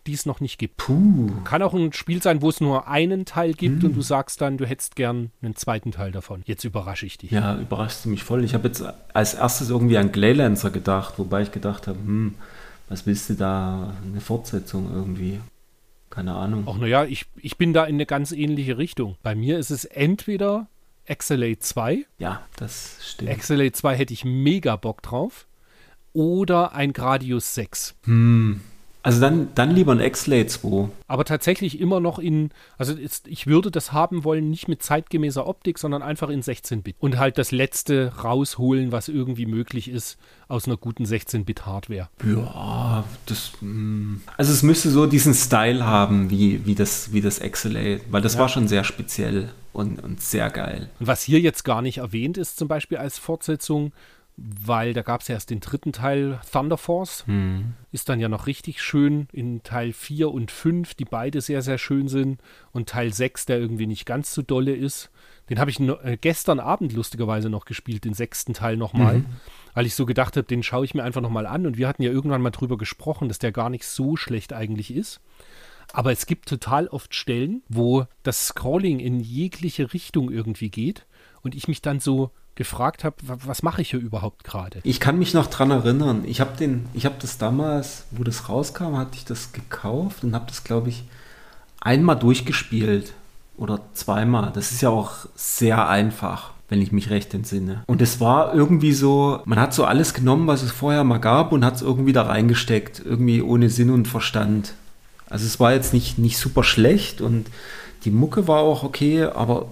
die 0.08 0.14
es 0.14 0.26
noch 0.26 0.40
nicht 0.42 0.58
gibt? 0.58 0.78
Puh. 0.78 1.30
Kann 1.44 1.62
auch 1.62 1.74
ein 1.74 1.94
Spiel 1.94 2.22
sein, 2.22 2.42
wo 2.42 2.50
es 2.50 2.60
nur 2.60 2.88
einen 2.88 3.26
Teil 3.26 3.54
gibt 3.54 3.84
Mhm. 3.84 3.90
und 3.90 3.96
du 3.98 4.02
sagst 4.02 4.42
dann, 4.42 4.58
du 4.58 4.66
hättest 4.66 4.96
gern 4.96 5.32
einen 5.42 5.56
zweiten 5.56 5.92
Teil 5.92 6.12
davon. 6.12 6.42
Jetzt 6.46 6.64
überrasche 6.64 7.06
ich 7.06 7.18
dich. 7.18 7.32
Ja, 7.32 7.58
überraschst 7.58 8.06
du 8.06 8.10
mich 8.10 8.24
voll. 8.24 8.44
Ich 8.44 8.54
habe 8.54 8.68
jetzt 8.68 8.84
als 9.14 9.34
erstes 9.34 9.70
irgendwie 9.70 9.98
an 9.98 10.12
Glaylancer 10.12 10.72
gedacht, 10.72 11.16
wobei 11.20 11.42
ich 11.44 11.52
gedacht 11.52 11.88
habe, 11.88 12.00
hm, 12.00 12.36
was 12.94 13.08
willst 13.08 13.28
du 13.32 13.34
da, 13.34 13.98
eine 14.06 14.22
Fortsetzung 14.22 14.94
irgendwie? 14.94 15.40
Keine 16.12 16.36
Ahnung. 16.36 16.68
Auch 16.68 16.78
naja, 16.78 17.06
ich, 17.06 17.26
ich 17.38 17.58
bin 17.58 17.74
da 17.74 17.86
in 17.86 17.96
eine 17.96 18.06
ganz 18.06 18.32
ähnliche 18.32 18.78
Richtung. 18.78 19.16
Bei 19.24 19.34
mir 19.34 19.58
ist 19.58 19.72
es 19.72 19.84
entweder 19.84 20.68
Excelate 21.06 21.58
2. 21.58 22.06
Ja, 22.20 22.44
das 22.56 22.98
stimmt. 23.02 23.32
Excelate 23.32 23.72
2 23.72 23.96
hätte 23.96 24.14
ich 24.14 24.26
mega 24.26 24.76
Bock 24.76 25.02
drauf. 25.02 25.48
Oder 26.14 26.76
ein 26.76 26.94
Gradius 26.94 27.56
6. 27.56 27.96
hm. 28.04 28.62
Also 29.04 29.20
dann, 29.20 29.50
dann 29.54 29.72
lieber 29.72 29.92
ein 29.92 30.00
X-Lay 30.00 30.48
2. 30.48 30.90
Aber 31.08 31.26
tatsächlich 31.26 31.80
immer 31.82 32.00
noch 32.00 32.20
in, 32.20 32.52
also 32.78 32.94
ist, 32.94 33.28
ich 33.28 33.48
würde 33.48 33.70
das 33.70 33.92
haben 33.92 34.24
wollen, 34.24 34.50
nicht 34.50 34.70
mit 34.70 34.82
zeitgemäßer 34.82 35.46
Optik, 35.46 35.78
sondern 35.78 36.02
einfach 36.02 36.30
in 36.30 36.42
16-Bit. 36.42 36.96
Und 37.00 37.18
halt 37.20 37.38
das 37.38 37.52
letzte 37.52 38.14
rausholen, 38.24 38.94
was 38.94 39.10
irgendwie 39.10 39.46
möglich 39.46 39.90
ist, 39.90 40.18
aus 40.48 40.68
einer 40.68 40.78
guten 40.78 41.04
16-Bit-Hardware. 41.04 42.08
Ja, 42.26 43.04
das. 43.26 43.52
hm. 43.60 44.22
Also 44.38 44.54
es 44.54 44.64
müsste 44.64 44.90
so 44.90 45.06
diesen 45.06 45.34
Style 45.34 45.86
haben 45.86 46.30
wie, 46.30 46.66
wie 46.66 46.76
das, 46.76 47.12
wie 47.12 47.22
das 47.22 47.42
XLA, 47.42 47.98
weil 48.10 48.22
das 48.22 48.36
Ja. 48.36 48.40
war 48.40 48.50
schon 48.50 48.70
sehr 48.70 48.86
speziell 48.86 49.50
und, 49.74 50.02
und 50.02 50.22
sehr 50.22 50.50
geil. 50.50 50.90
Und 51.00 51.08
was 51.08 51.24
hier 51.24 51.42
jetzt 51.42 51.64
gar 51.66 51.82
nicht 51.82 51.98
erwähnt 51.98 52.38
ist, 52.38 52.58
zum 52.58 52.70
Beispiel 52.70 52.98
als 53.00 53.18
Fortsetzung, 53.18 53.92
weil 54.36 54.94
da 54.94 55.04
gab 55.04 55.22
es 55.22 55.28
ja 55.28 55.36
erst 55.36 55.52
den 55.52 55.60
dritten 55.60 55.94
Teil 55.94 56.40
Thunder 56.52 56.78
Force, 56.78 57.24
ist 57.92 58.10
dann 58.10 58.20
ja 58.20 58.30
noch 58.30 58.48
richtig 58.48 58.82
schön 58.82 59.28
in 59.32 59.62
Teil 59.62 59.94
4 59.94 60.32
und 60.32 60.50
5, 60.50 60.96
die 60.96 61.06
beide 61.06 61.40
sehr, 61.42 61.62
sehr 61.62 61.78
schön 61.78 62.08
sind. 62.08 62.42
Und 62.72 62.90
Teil 62.90 63.14
6, 63.14 63.46
der 63.46 63.60
irgendwie 63.60 63.86
nicht 63.86 64.06
ganz 64.06 64.34
so 64.34 64.42
dolle 64.42 64.76
ist. 64.76 65.12
Den 65.50 65.60
habe 65.60 65.70
ich 65.70 65.80
äh, 65.80 66.18
gestern 66.20 66.60
Abend 66.60 66.94
lustigerweise 66.94 67.50
noch 67.50 67.66
gespielt, 67.66 68.06
den 68.06 68.14
sechsten 68.14 68.54
Teil 68.54 68.76
nochmal. 68.76 69.20
Mhm. 69.20 69.26
Weil 69.76 69.86
ich 69.86 69.94
so 69.94 70.06
gedacht 70.06 70.36
habe, 70.36 70.48
den 70.48 70.64
schaue 70.64 70.86
ich 70.86 70.96
mir 70.96 71.04
einfach 71.04 71.22
nochmal 71.22 71.46
an. 71.46 71.68
Und 71.68 71.78
wir 71.78 71.88
hatten 71.88 72.02
ja 72.02 72.12
irgendwann 72.12 72.42
mal 72.42 72.52
drüber 72.52 72.78
gesprochen, 72.78 73.28
dass 73.28 73.40
der 73.40 73.52
gar 73.52 73.70
nicht 73.70 73.86
so 73.86 74.16
schlecht 74.16 74.54
eigentlich 74.54 74.94
ist. 74.94 75.22
Aber 75.92 76.12
es 76.12 76.26
gibt 76.26 76.50
total 76.50 76.88
oft 76.88 77.14
Stellen, 77.14 77.62
wo 77.68 78.08
das 78.24 78.48
Scrolling 78.48 79.00
in 79.00 79.20
jegliche 79.20 79.94
Richtung 79.94 80.32
irgendwie 80.32 80.70
geht 80.70 81.06
und 81.44 81.56
ich 81.56 81.68
mich 81.68 81.82
dann 81.82 82.00
so 82.00 82.32
gefragt 82.56 83.04
habe, 83.04 83.16
wa- 83.24 83.38
was 83.46 83.64
mache 83.64 83.82
ich 83.82 83.90
hier 83.92 84.00
überhaupt 84.00 84.44
gerade? 84.44 84.80
Ich 84.84 85.00
kann 85.00 85.18
mich 85.20 85.34
noch 85.34 85.48
dran 85.48 85.72
erinnern. 85.72 86.24
Ich 86.26 86.40
habe 86.42 86.56
den, 86.58 86.86
ich 86.94 87.06
habe 87.06 87.16
das 87.20 87.38
damals, 87.38 88.06
wo 88.12 88.24
das 88.24 88.48
rauskam, 88.50 88.96
hatte 88.98 89.16
ich 89.16 89.26
das 89.26 89.52
gekauft 89.54 90.24
und 90.24 90.36
habe 90.36 90.46
das, 90.48 90.64
glaube 90.64 90.90
ich, 90.90 91.04
einmal 91.82 92.16
durchgespielt 92.18 93.14
oder 93.58 93.80
zweimal. 93.94 94.52
Das 94.54 94.72
ist 94.72 94.82
ja 94.82 94.90
auch 94.90 95.12
sehr 95.36 95.88
einfach, 95.90 96.52
wenn 96.70 96.82
ich 96.82 96.92
mich 96.92 97.10
recht 97.10 97.34
entsinne. 97.34 97.84
Und 97.88 98.02
es 98.02 98.20
war 98.20 98.54
irgendwie 98.54 98.94
so, 98.94 99.42
man 99.46 99.60
hat 99.60 99.74
so 99.74 99.86
alles 99.86 100.14
genommen, 100.14 100.48
was 100.48 100.62
es 100.64 100.72
vorher 100.72 101.04
mal 101.04 101.18
gab 101.20 101.52
und 101.52 101.66
hat 101.66 101.76
es 101.76 101.82
irgendwie 101.82 102.14
da 102.14 102.24
reingesteckt, 102.24 103.02
irgendwie 103.04 103.42
ohne 103.42 103.70
Sinn 103.70 103.90
und 103.90 104.08
Verstand. 104.08 104.74
Also 105.30 105.46
es 105.46 105.60
war 105.60 105.74
jetzt 105.74 105.94
nicht, 105.94 106.20
nicht 106.20 106.38
super 106.38 106.64
schlecht 106.64 107.20
und 107.20 107.48
die 108.06 108.12
Mucke 108.12 108.48
war 108.48 108.60
auch 108.60 108.84
okay, 108.84 109.24
aber 109.24 109.66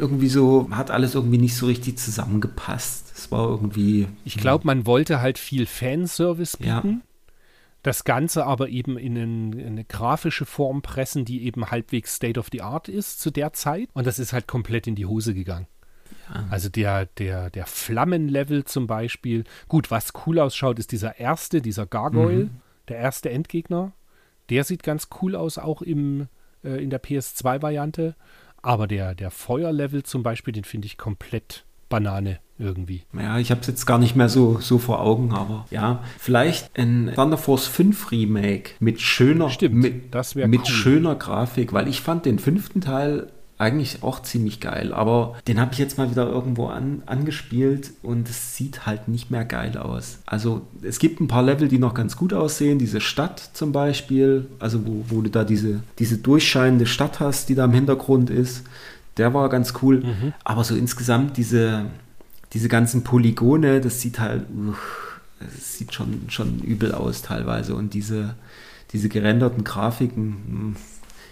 irgendwie 0.00 0.28
so 0.28 0.68
hat 0.72 0.90
alles 0.90 1.14
irgendwie 1.14 1.38
nicht 1.38 1.54
so 1.56 1.66
richtig 1.66 1.98
zusammengepasst. 1.98 3.12
Es 3.14 3.30
war 3.30 3.48
irgendwie. 3.48 4.08
Ich 4.24 4.36
glaube, 4.36 4.66
man 4.66 4.86
wollte 4.86 5.20
halt 5.20 5.38
viel 5.38 5.66
Fanservice 5.66 6.58
Ja. 6.60 6.80
bieten. 6.80 7.02
Das 7.82 8.04
Ganze 8.04 8.44
aber 8.44 8.68
eben 8.68 8.98
in, 8.98 9.16
einen, 9.16 9.52
in 9.54 9.66
eine 9.68 9.84
grafische 9.84 10.44
Form 10.44 10.82
pressen, 10.82 11.24
die 11.24 11.44
eben 11.44 11.70
halbwegs 11.70 12.16
State 12.16 12.38
of 12.38 12.48
the 12.52 12.60
Art 12.60 12.88
ist 12.88 13.20
zu 13.20 13.30
der 13.30 13.54
Zeit. 13.54 13.88
Und 13.94 14.06
das 14.06 14.18
ist 14.18 14.32
halt 14.34 14.46
komplett 14.46 14.86
in 14.86 14.96
die 14.96 15.06
Hose 15.06 15.32
gegangen. 15.32 15.66
Ja. 16.28 16.44
Also 16.50 16.68
der, 16.68 17.06
der, 17.06 17.48
der 17.48 17.64
Flammenlevel 17.66 18.64
zum 18.64 18.86
Beispiel. 18.86 19.44
Gut, 19.68 19.90
was 19.90 20.12
cool 20.26 20.38
ausschaut, 20.40 20.78
ist 20.78 20.92
dieser 20.92 21.18
erste, 21.18 21.62
dieser 21.62 21.86
Gargoyle, 21.86 22.44
Mhm. 22.44 22.50
der 22.88 22.98
erste 22.98 23.30
Endgegner. 23.30 23.92
Der 24.50 24.64
sieht 24.64 24.82
ganz 24.82 25.08
cool 25.22 25.34
aus, 25.34 25.56
auch 25.56 25.80
im, 25.80 26.26
äh, 26.62 26.82
in 26.82 26.90
der 26.90 26.98
PS2-Variante. 27.02 28.14
Aber 28.62 28.86
der, 28.86 29.14
der 29.14 29.30
Feuerlevel 29.30 30.02
zum 30.02 30.22
Beispiel, 30.22 30.52
den 30.52 30.64
finde 30.64 30.86
ich 30.86 30.98
komplett 30.98 31.64
Banane 31.88 32.38
irgendwie. 32.58 33.02
Ja, 33.18 33.38
ich 33.38 33.50
habe 33.50 33.62
es 33.62 33.66
jetzt 33.66 33.86
gar 33.86 33.98
nicht 33.98 34.14
mehr 34.16 34.28
so, 34.28 34.58
so 34.60 34.78
vor 34.78 35.00
Augen, 35.00 35.32
aber 35.32 35.66
ja, 35.70 36.04
vielleicht 36.18 36.78
ein 36.78 37.12
Thunder 37.14 37.38
Force 37.38 37.66
5 37.66 38.10
Remake 38.12 38.72
mit 38.80 39.00
schöner, 39.00 39.50
Stimmt, 39.50 39.76
mit, 39.76 40.14
mit 40.46 40.60
cool. 40.60 40.66
schöner 40.66 41.14
Grafik, 41.16 41.72
weil 41.72 41.88
ich 41.88 42.00
fand 42.00 42.26
den 42.26 42.38
fünften 42.38 42.80
Teil 42.80 43.32
eigentlich 43.60 44.02
auch 44.02 44.22
ziemlich 44.22 44.58
geil, 44.60 44.92
aber 44.94 45.36
den 45.46 45.60
habe 45.60 45.72
ich 45.72 45.78
jetzt 45.78 45.98
mal 45.98 46.10
wieder 46.10 46.26
irgendwo 46.26 46.68
an, 46.68 47.02
angespielt 47.06 47.90
und 48.02 48.28
es 48.28 48.56
sieht 48.56 48.86
halt 48.86 49.06
nicht 49.08 49.30
mehr 49.30 49.44
geil 49.44 49.76
aus. 49.76 50.18
Also 50.24 50.62
es 50.82 50.98
gibt 50.98 51.20
ein 51.20 51.28
paar 51.28 51.42
Level, 51.42 51.68
die 51.68 51.78
noch 51.78 51.92
ganz 51.92 52.16
gut 52.16 52.32
aussehen, 52.32 52.78
diese 52.78 53.00
Stadt 53.02 53.50
zum 53.52 53.72
Beispiel, 53.72 54.46
also 54.58 54.86
wo, 54.86 55.04
wo 55.08 55.20
du 55.20 55.28
da 55.30 55.44
diese, 55.44 55.80
diese 55.98 56.16
durchscheinende 56.18 56.86
Stadt 56.86 57.20
hast, 57.20 57.50
die 57.50 57.54
da 57.54 57.66
im 57.66 57.72
Hintergrund 57.72 58.30
ist, 58.30 58.64
der 59.18 59.34
war 59.34 59.48
ganz 59.50 59.74
cool, 59.82 59.98
Mhm. 60.00 60.32
aber 60.42 60.64
so 60.64 60.74
insgesamt 60.74 61.36
diese, 61.36 61.84
diese 62.54 62.68
ganzen 62.68 63.04
Polygone, 63.04 63.80
das 63.82 64.00
sieht 64.00 64.18
halt, 64.20 64.44
uff, 64.68 65.20
es 65.56 65.76
sieht 65.76 65.92
schon, 65.92 66.22
schon 66.28 66.60
übel 66.60 66.92
aus 66.92 67.20
teilweise 67.22 67.74
und 67.74 67.92
diese, 67.92 68.34
diese 68.92 69.08
gerenderten 69.10 69.64
Grafiken 69.64 70.22
hm, 70.46 70.76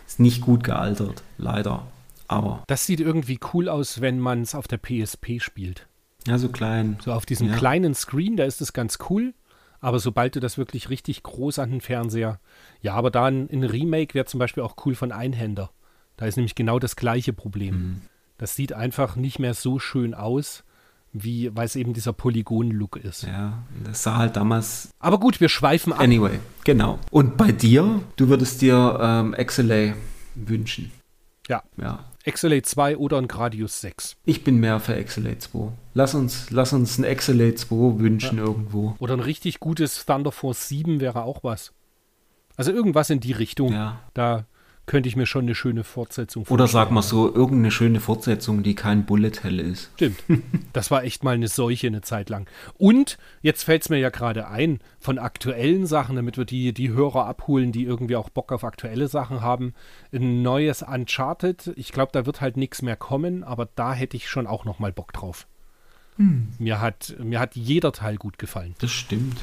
ist 0.07 0.21
nicht 0.21 0.43
gut 0.43 0.63
gealtert, 0.65 1.23
leider. 1.39 1.87
Aber 2.29 2.63
Das 2.67 2.87
sieht 2.87 3.01
irgendwie 3.01 3.41
cool 3.53 3.69
aus, 3.69 4.01
wenn 4.01 4.21
man 4.21 4.43
es 4.43 4.55
auf 4.55 4.69
der 4.69 4.79
PSP 4.79 5.41
spielt. 5.41 5.87
ja, 6.27 6.37
so 6.39 6.49
klein. 6.51 6.99
So 7.05 7.13
auf 7.13 7.25
diesem 7.27 7.49
Ja. 7.49 7.57
kleinen 7.57 7.95
Screen, 7.95 8.37
da 8.37 8.45
ist 8.45 8.61
es 8.61 8.73
ganz 8.73 8.99
cool. 9.11 9.35
Aber 9.81 9.99
sobald 10.01 10.35
du 10.37 10.41
das 10.41 10.59
wirklich 10.59 10.91
richtig 10.91 11.23
groß 11.23 11.59
an 11.61 11.71
den 11.71 11.81
Fernseher. 11.81 12.41
Ja, 12.83 12.95
aber 12.95 13.11
da 13.11 13.27
ein, 13.27 13.49
ein 13.51 13.63
Remake 13.65 14.13
wäre 14.15 14.27
zum 14.27 14.39
Beispiel 14.41 14.63
auch 14.63 14.75
cool 14.85 14.95
von 14.97 15.13
Einhänder. 15.13 15.71
Da 16.17 16.27
ist 16.27 16.37
nämlich 16.37 16.55
genau 16.57 16.79
das 16.81 16.97
gleiche 16.97 17.33
Problem. 17.33 17.75
Mhm. 17.77 18.03
Das 18.39 18.57
sieht 18.57 18.73
einfach 18.73 19.15
nicht 19.17 19.39
mehr 19.39 19.55
so 19.55 19.79
schön 19.79 20.15
aus, 20.15 20.65
wie 21.13 21.55
weil 21.57 21.65
es 21.65 21.77
eben 21.77 21.95
dieser 21.95 22.13
Polygon-Look 22.13 22.97
ist. 22.97 23.23
Ja, 23.23 23.63
das 23.85 24.03
sah 24.03 24.17
halt 24.17 24.37
damals. 24.37 24.91
Aber 24.99 25.19
gut, 25.21 25.41
wir 25.41 25.49
schweifen 25.49 25.93
ab. 25.93 26.01
Anyway, 26.01 26.41
genau. 26.65 26.99
Und 27.13 27.37
bei 27.37 27.53
dir, 27.53 28.01
du 28.17 28.29
würdest 28.29 28.61
dir 28.61 28.99
ähm, 29.01 29.35
XLA 29.39 29.95
wünschen. 30.35 30.91
Ja, 31.49 31.63
Ja. 31.77 32.05
XLA 32.31 32.63
2 32.63 32.97
oder 32.97 33.19
ein 33.19 33.29
Gradius 33.29 33.81
6. 33.81 34.17
Ich 34.25 34.45
bin 34.45 34.59
mehr 34.59 34.81
für 34.81 35.03
XLA 35.03 35.39
2. 35.39 35.73
Lass 35.95 36.15
uns, 36.15 36.51
lass 36.51 36.73
uns 36.73 36.99
ein 36.99 37.17
XLA 37.17 37.57
2 37.57 37.99
wünschen 37.99 38.39
irgendwo. 38.39 38.95
Oder 38.99 39.15
ein 39.15 39.21
richtig 39.21 39.61
gutes 39.61 40.05
Thunder 40.05 40.33
Force 40.33 40.69
7 40.69 41.01
wäre 41.01 41.23
auch 41.23 41.43
was. 41.43 41.73
Also 42.57 42.73
irgendwas 42.73 43.09
in 43.11 43.21
die 43.21 43.33
Richtung. 43.33 43.73
Ja. 43.73 44.01
Da 44.15 44.45
könnte 44.89 45.09
ich 45.09 45.15
mir 45.15 45.27
schon 45.27 45.45
eine 45.45 45.55
schöne 45.55 45.85
Fortsetzung 45.85 46.45
vorstellen. 46.45 46.61
Oder 46.61 46.67
sag 46.67 46.91
mal 46.91 47.03
so, 47.03 47.33
irgendeine 47.33 47.71
schöne 47.71 48.01
Fortsetzung, 48.01 48.65
die 48.65 48.75
kein 48.75 49.07
Bullet 49.07 49.33
Hell 49.43 49.61
ist. 49.61 49.91
Stimmt. 49.95 50.25
Das 50.73 50.91
war 50.91 51.03
echt 51.03 51.25
mal 51.25 51.35
eine 51.35 51.49
Seuche 51.49 51.89
eine 51.89 52.03
Zeit 52.03 52.31
lang. 52.31 52.49
Und 52.77 53.19
jetzt 53.43 53.65
fällt 53.65 53.83
es 53.83 53.89
mir 53.89 53.99
ja 53.99 54.11
gerade 54.11 54.49
ein, 54.49 54.81
von 54.99 55.19
aktuellen 55.19 55.87
Sachen, 55.87 56.17
damit 56.17 56.39
wir 56.39 56.45
die, 56.45 56.73
die 56.73 56.91
Hörer 56.91 57.27
abholen, 57.27 57.73
die 57.73 57.85
irgendwie 57.85 58.17
auch 58.17 58.29
Bock 58.29 58.53
auf 58.53 58.65
aktuelle 58.65 59.09
Sachen 59.09 59.41
haben. 59.41 59.75
Ein 60.13 60.43
neues 60.43 60.83
Uncharted. 60.83 61.73
Ich 61.77 61.93
glaube, 61.93 62.13
da 62.13 62.27
wird 62.27 62.41
halt 62.41 62.57
nichts 62.57 62.83
mehr 62.83 62.97
kommen, 62.97 63.45
aber 63.45 63.69
da 63.75 63.93
hätte 63.93 64.17
ich 64.17 64.29
schon 64.29 64.47
auch 64.47 64.65
noch 64.65 64.79
mal 64.79 64.93
Bock 64.93 65.13
drauf. 65.13 65.47
Mir, 66.59 66.81
hat, 66.81 67.15
mir 67.23 67.39
hat 67.39 67.55
jeder 67.55 67.93
Teil 67.93 68.17
gut 68.17 68.39
gefallen. 68.39 68.75
Das 68.81 68.91
stimmt. 68.91 69.39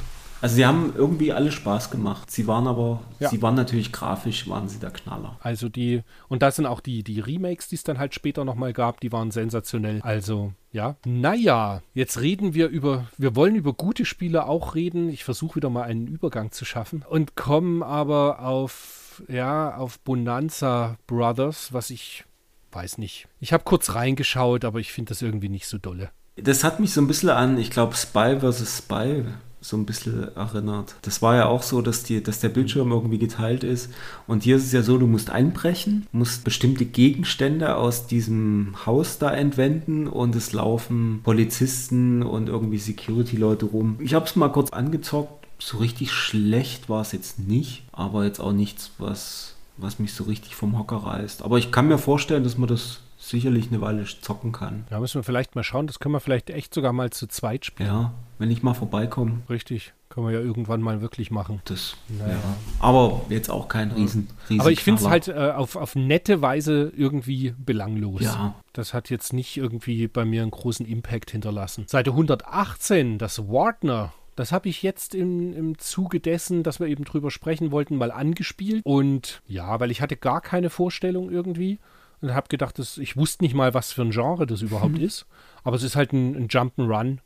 Also 0.45 0.57
sie 0.57 0.65
haben 0.67 0.93
irgendwie 0.95 1.33
alle 1.33 1.51
Spaß 1.51 1.89
gemacht. 1.89 2.29
Sie 2.29 2.45
waren 2.45 2.67
aber, 2.67 3.01
Ja. 3.19 3.29
sie 3.29 3.41
waren 3.41 3.55
natürlich 3.55 3.91
grafisch, 3.91 4.47
waren 4.47 4.69
sie 4.69 4.77
der 4.77 4.91
Knaller. 4.91 5.39
Also 5.41 5.69
die, 5.69 6.03
und 6.27 6.43
da 6.43 6.51
sind 6.51 6.67
auch 6.67 6.81
die, 6.81 7.01
die 7.03 7.19
Remakes, 7.19 7.67
die 7.67 7.73
es 7.73 7.83
dann 7.83 7.97
halt 7.97 8.13
später 8.13 8.45
nochmal 8.45 8.71
gab, 8.71 8.99
die 8.99 9.11
waren 9.11 9.31
sensationell. 9.31 10.01
Also, 10.03 10.53
ja. 10.71 10.97
Naja, 11.03 11.81
jetzt 11.95 12.21
reden 12.21 12.53
wir 12.53 12.67
über, 12.67 13.07
wir 13.17 13.35
wollen 13.35 13.55
über 13.55 13.73
gute 13.73 14.05
Spiele 14.05 14.45
auch 14.45 14.75
reden. 14.75 15.09
Ich 15.09 15.23
versuche 15.23 15.55
wieder 15.55 15.71
mal 15.71 15.81
einen 15.81 16.05
Übergang 16.05 16.51
zu 16.51 16.63
schaffen 16.63 17.03
und 17.09 17.35
kommen 17.35 17.81
aber 17.81 18.41
auf, 18.41 19.23
ja, 19.27 19.75
auf 19.75 19.97
Bonanza 20.01 20.99
Brothers, 21.07 21.73
was 21.73 21.89
ich 21.89 22.23
weiß 22.71 22.99
nicht. 22.99 23.27
Ich 23.39 23.51
habe 23.51 23.63
kurz 23.63 23.95
reingeschaut, 23.95 24.63
aber 24.63 24.79
ich 24.79 24.91
finde 24.91 25.09
das 25.09 25.23
irgendwie 25.23 25.49
nicht 25.49 25.65
so 25.65 25.79
dolle. 25.79 26.11
Das 26.35 26.63
hat 26.63 26.79
mich 26.79 26.93
so 26.93 27.01
ein 27.01 27.07
bisschen 27.07 27.29
an, 27.29 27.57
ich 27.57 27.71
glaube, 27.71 27.95
Spy 27.95 28.37
vs. 28.41 28.77
Spy 28.77 29.23
so 29.67 29.77
ein 29.77 29.85
bisschen 29.85 30.35
erinnert. 30.35 30.95
Das 31.01 31.21
war 31.21 31.35
ja 31.35 31.47
auch 31.47 31.63
so, 31.63 31.81
dass, 31.81 32.03
die, 32.03 32.21
dass 32.21 32.39
der 32.39 32.49
Bildschirm 32.49 32.91
irgendwie 32.91 33.17
geteilt 33.17 33.63
ist. 33.63 33.89
Und 34.27 34.43
hier 34.43 34.57
ist 34.57 34.65
es 34.65 34.71
ja 34.71 34.83
so, 34.83 34.97
du 34.97 35.07
musst 35.07 35.29
einbrechen, 35.29 36.05
musst 36.11 36.43
bestimmte 36.43 36.85
Gegenstände 36.85 37.75
aus 37.75 38.05
diesem 38.05 38.75
Haus 38.85 39.17
da 39.17 39.31
entwenden 39.31 40.07
und 40.07 40.35
es 40.35 40.53
laufen 40.53 41.21
Polizisten 41.23 42.21
und 42.21 42.47
irgendwie 42.47 42.77
Security-Leute 42.77 43.65
rum. 43.65 43.97
Ich 43.99 44.13
habe 44.13 44.25
es 44.25 44.35
mal 44.35 44.49
kurz 44.49 44.71
angezockt. 44.71 45.47
So 45.57 45.77
richtig 45.77 46.11
schlecht 46.11 46.89
war 46.89 47.01
es 47.01 47.13
jetzt 47.13 47.39
nicht, 47.39 47.83
aber 47.91 48.25
jetzt 48.25 48.39
auch 48.39 48.51
nichts, 48.51 48.91
was, 48.97 49.55
was 49.77 49.99
mich 49.99 50.13
so 50.13 50.25
richtig 50.25 50.55
vom 50.55 50.77
Hocker 50.77 50.97
reißt. 50.97 51.41
Aber 51.43 51.57
ich 51.57 51.71
kann 51.71 51.87
mir 51.87 51.97
vorstellen, 51.97 52.43
dass 52.43 52.57
man 52.57 52.67
das 52.67 52.99
sicherlich 53.29 53.67
eine 53.67 53.81
Weile 53.81 54.05
zocken 54.05 54.51
kann. 54.51 54.85
Da 54.89 54.99
müssen 54.99 55.15
wir 55.15 55.23
vielleicht 55.23 55.55
mal 55.55 55.63
schauen. 55.63 55.87
Das 55.87 55.99
können 55.99 56.13
wir 56.13 56.19
vielleicht 56.19 56.49
echt 56.49 56.73
sogar 56.73 56.93
mal 56.93 57.09
zu 57.09 57.27
zweit 57.27 57.65
spielen. 57.65 57.89
Ja, 57.89 58.13
wenn 58.37 58.51
ich 58.51 58.63
mal 58.63 58.73
vorbeikomme, 58.73 59.41
Richtig. 59.49 59.93
Können 60.09 60.27
wir 60.27 60.33
ja 60.33 60.39
irgendwann 60.39 60.81
mal 60.81 61.01
wirklich 61.01 61.29
machen. 61.29 61.61
das. 61.65 61.97
Naja. 62.07 62.35
Ja. 62.35 62.39
Aber 62.79 63.25
jetzt 63.27 63.49
auch 63.49 63.67
kein 63.67 63.91
riesen, 63.91 64.29
riesen 64.49 64.61
Aber 64.61 64.71
ich 64.71 64.81
finde 64.81 65.01
es 65.01 65.09
halt 65.09 65.27
äh, 65.27 65.51
auf, 65.53 65.75
auf 65.75 65.95
nette 65.95 66.41
Weise 66.41 66.93
irgendwie 66.95 67.53
belanglos. 67.57 68.21
Ja. 68.21 68.55
Das 68.71 68.93
hat 68.93 69.09
jetzt 69.09 69.33
nicht 69.33 69.57
irgendwie 69.57 70.07
bei 70.07 70.23
mir 70.23 70.43
einen 70.43 70.51
großen 70.51 70.85
Impact 70.85 71.31
hinterlassen. 71.31 71.85
Seite 71.89 72.11
118, 72.11 73.17
das 73.17 73.49
Wardner. 73.49 74.13
Das 74.37 74.51
habe 74.51 74.69
ich 74.69 74.83
jetzt 74.83 75.15
im, 75.15 75.51
im 75.53 75.77
Zuge 75.79 76.19
dessen, 76.19 76.63
dass 76.63 76.79
wir 76.79 76.87
eben 76.87 77.03
drüber 77.03 77.31
sprechen 77.31 77.71
wollten, 77.71 77.97
mal 77.97 78.11
angespielt. 78.11 78.85
Und 78.85 79.41
ja, 79.47 79.79
weil 79.79 79.91
ich 79.91 80.01
hatte 80.01 80.15
gar 80.15 80.39
keine 80.39 80.69
Vorstellung 80.69 81.29
irgendwie. 81.29 81.79
Und 82.25 82.33
habe 82.33 82.47
gedacht, 82.47 82.79
das, 82.79 82.97
ich 82.97 83.17
wusste 83.17 83.43
nicht 83.43 83.53
mal, 83.53 83.73
was 83.73 83.91
für 83.91 84.01
ein 84.01 84.11
Genre 84.11 84.47
das 84.47 84.61
überhaupt 84.61 84.97
ist. 84.97 85.25
Aber 85.63 85.75
es 85.75 85.83
ist 85.83 85.95
halt 85.95 86.13
ein, 86.13 86.35
ein 86.35 86.47
Jump'n'Run, 86.47 87.19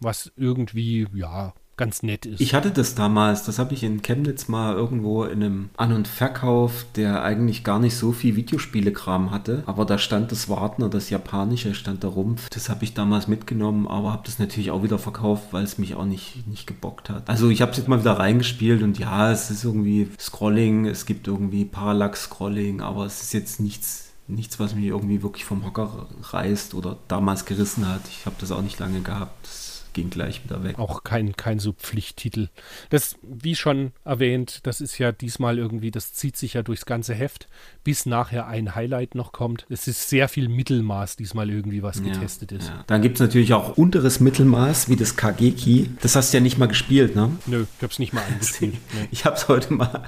was 0.00 0.32
irgendwie, 0.36 1.06
ja, 1.14 1.52
ganz 1.78 2.02
nett 2.02 2.26
ist. 2.26 2.40
Ich 2.40 2.52
hatte 2.52 2.70
das 2.70 2.94
damals, 2.94 3.44
das 3.44 3.58
habe 3.58 3.72
ich 3.72 3.82
in 3.82 4.02
Chemnitz 4.02 4.48
mal 4.48 4.74
irgendwo 4.74 5.24
in 5.24 5.42
einem 5.42 5.70
An- 5.78 5.92
und 5.92 6.06
Verkauf, 6.06 6.84
der 6.96 7.22
eigentlich 7.22 7.64
gar 7.64 7.78
nicht 7.78 7.96
so 7.96 8.12
viel 8.12 8.36
Videospielekram 8.36 9.30
hatte. 9.30 9.62
Aber 9.64 9.86
da 9.86 9.96
stand 9.96 10.30
das 10.30 10.50
Wartner, 10.50 10.90
das 10.90 11.08
Japanische, 11.08 11.74
stand 11.74 12.04
da 12.04 12.08
rum. 12.08 12.36
Das 12.50 12.68
habe 12.68 12.84
ich 12.84 12.92
damals 12.92 13.28
mitgenommen, 13.28 13.86
aber 13.86 14.12
habe 14.12 14.24
das 14.26 14.38
natürlich 14.38 14.70
auch 14.70 14.82
wieder 14.82 14.98
verkauft, 14.98 15.52
weil 15.52 15.64
es 15.64 15.78
mich 15.78 15.94
auch 15.94 16.04
nicht, 16.04 16.46
nicht 16.46 16.66
gebockt 16.66 17.08
hat. 17.08 17.28
Also 17.30 17.48
ich 17.48 17.62
habe 17.62 17.70
es 17.70 17.78
jetzt 17.78 17.88
mal 17.88 18.00
wieder 18.00 18.18
reingespielt 18.18 18.82
und 18.82 18.98
ja, 18.98 19.30
es 19.30 19.50
ist 19.50 19.64
irgendwie 19.64 20.10
Scrolling, 20.18 20.86
es 20.86 21.06
gibt 21.06 21.28
irgendwie 21.28 21.64
Parallax-Scrolling, 21.64 22.80
aber 22.80 23.06
es 23.06 23.22
ist 23.22 23.32
jetzt 23.32 23.60
nichts, 23.60 24.07
nichts, 24.28 24.60
was 24.60 24.74
mich 24.74 24.84
irgendwie 24.84 25.22
wirklich 25.22 25.44
vom 25.44 25.64
Hocker 25.64 26.06
reißt 26.22 26.74
oder 26.74 26.98
damals 27.08 27.44
gerissen 27.44 27.88
hat. 27.88 28.02
Ich 28.08 28.26
habe 28.26 28.36
das 28.38 28.52
auch 28.52 28.62
nicht 28.62 28.78
lange 28.78 29.00
gehabt. 29.00 29.46
Das 29.46 29.78
ging 29.94 30.10
gleich 30.10 30.44
wieder 30.44 30.62
weg. 30.62 30.78
Auch 30.78 31.02
kein, 31.02 31.34
kein 31.34 31.58
so 31.58 31.72
Pflichttitel. 31.72 32.48
Das, 32.90 33.16
wie 33.22 33.56
schon 33.56 33.92
erwähnt, 34.04 34.60
das 34.64 34.80
ist 34.80 34.98
ja 34.98 35.10
diesmal 35.10 35.58
irgendwie, 35.58 35.90
das 35.90 36.12
zieht 36.12 36.36
sich 36.36 36.54
ja 36.54 36.62
durchs 36.62 36.86
ganze 36.86 37.14
Heft, 37.14 37.48
bis 37.82 38.06
nachher 38.06 38.46
ein 38.46 38.74
Highlight 38.74 39.14
noch 39.14 39.32
kommt. 39.32 39.66
Es 39.68 39.88
ist 39.88 40.08
sehr 40.08 40.28
viel 40.28 40.48
Mittelmaß 40.48 41.16
diesmal 41.16 41.50
irgendwie, 41.50 41.82
was 41.82 42.02
getestet 42.02 42.52
ist. 42.52 42.68
Ja. 42.68 42.84
Dann 42.86 43.02
gibt 43.02 43.16
es 43.16 43.20
natürlich 43.20 43.54
auch 43.54 43.76
unteres 43.76 44.20
Mittelmaß, 44.20 44.88
wie 44.88 44.96
das 44.96 45.16
Kageki. 45.16 45.90
Das 46.00 46.14
hast 46.14 46.32
du 46.32 46.36
ja 46.36 46.42
nicht 46.42 46.58
mal 46.58 46.66
gespielt, 46.66 47.16
ne? 47.16 47.36
Nö, 47.46 47.64
ich 47.76 47.82
hab's 47.82 47.98
nicht 47.98 48.12
mal 48.12 48.22
angespielt. 48.32 48.76
Ich 49.10 49.24
habe 49.24 49.36
es 49.36 49.48
heute 49.48 49.72
mal 49.72 50.04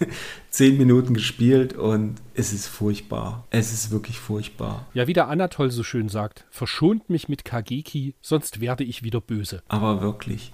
zehn 0.50 0.78
Minuten 0.78 1.14
gespielt 1.14 1.74
und 1.74 2.16
es 2.34 2.52
ist 2.52 2.66
furchtbar. 2.66 3.46
Es 3.50 3.72
ist 3.72 3.90
wirklich 3.90 4.18
furchtbar. 4.18 4.86
Ja, 4.94 5.06
wie 5.06 5.12
der 5.12 5.28
Anatol 5.28 5.70
so 5.70 5.82
schön 5.82 6.08
sagt, 6.08 6.44
verschont 6.50 7.10
mich 7.10 7.28
mit 7.28 7.44
Kageki, 7.44 8.14
sonst 8.20 8.60
werde 8.60 8.84
ich 8.84 9.02
wieder 9.02 9.20
böse. 9.20 9.62
Aber 9.68 10.00
wirklich. 10.00 10.52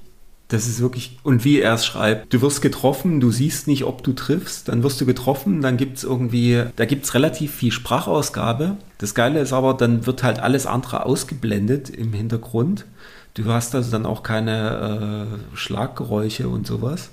Das 0.48 0.66
ist 0.66 0.80
wirklich, 0.80 1.18
und 1.22 1.44
wie 1.44 1.60
er 1.60 1.72
es 1.72 1.86
schreibt, 1.86 2.32
du 2.32 2.42
wirst 2.42 2.60
getroffen, 2.60 3.18
du 3.18 3.30
siehst 3.30 3.66
nicht, 3.66 3.84
ob 3.84 4.04
du 4.04 4.12
triffst, 4.12 4.68
dann 4.68 4.82
wirst 4.82 5.00
du 5.00 5.06
getroffen, 5.06 5.62
dann 5.62 5.78
gibt 5.78 5.96
es 5.96 6.04
irgendwie, 6.04 6.64
da 6.76 6.84
gibt 6.84 7.06
es 7.06 7.14
relativ 7.14 7.54
viel 7.54 7.72
Sprachausgabe. 7.72 8.76
Das 8.98 9.14
Geile 9.14 9.40
ist 9.40 9.54
aber, 9.54 9.72
dann 9.74 10.06
wird 10.06 10.22
halt 10.22 10.40
alles 10.40 10.66
andere 10.66 11.06
ausgeblendet 11.06 11.88
im 11.88 12.12
Hintergrund. 12.12 12.84
Du 13.32 13.46
hast 13.46 13.74
also 13.74 13.90
dann 13.90 14.06
auch 14.06 14.22
keine 14.22 15.28
äh, 15.52 15.56
Schlaggeräusche 15.56 16.48
und 16.48 16.66
sowas. 16.66 17.10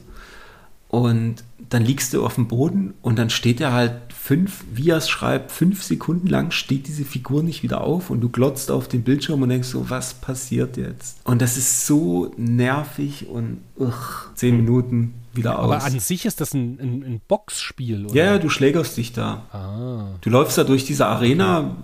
Und 0.91 1.45
dann 1.69 1.85
liegst 1.85 2.13
du 2.13 2.25
auf 2.25 2.35
dem 2.35 2.49
Boden 2.49 2.93
und 3.01 3.17
dann 3.17 3.29
steht 3.29 3.61
er 3.61 3.71
halt 3.71 3.93
fünf, 4.13 4.65
wie 4.73 4.89
er 4.89 4.97
es 4.97 5.07
schreibt, 5.07 5.49
fünf 5.49 5.81
Sekunden 5.83 6.27
lang 6.27 6.51
steht 6.51 6.85
diese 6.89 7.05
Figur 7.05 7.43
nicht 7.43 7.63
wieder 7.63 7.79
auf 7.79 8.09
und 8.09 8.19
du 8.19 8.27
glotzt 8.27 8.69
auf 8.69 8.89
den 8.89 9.03
Bildschirm 9.03 9.41
und 9.41 9.47
denkst 9.47 9.69
so, 9.69 9.89
was 9.89 10.13
passiert 10.15 10.75
jetzt? 10.75 11.21
Und 11.23 11.41
das 11.41 11.55
ist 11.55 11.87
so 11.87 12.33
nervig 12.35 13.29
und 13.29 13.61
ugh, 13.79 14.31
zehn 14.35 14.57
Minuten 14.57 15.13
wieder 15.33 15.59
aus. 15.59 15.63
Aber 15.63 15.83
an 15.85 15.97
sich 16.01 16.25
ist 16.25 16.41
das 16.41 16.53
ein, 16.53 16.77
ein, 16.81 17.03
ein 17.05 17.21
Boxspiel, 17.25 18.07
oder? 18.07 18.15
ja, 18.15 18.25
ja, 18.25 18.37
du 18.37 18.49
schlägerst 18.49 18.97
dich 18.97 19.13
da. 19.13 19.45
Ah, 19.53 20.17
Du 20.19 20.29
läufst 20.29 20.57
da 20.57 20.65
durch 20.65 20.83
diese 20.83 21.05
Arena 21.05 21.77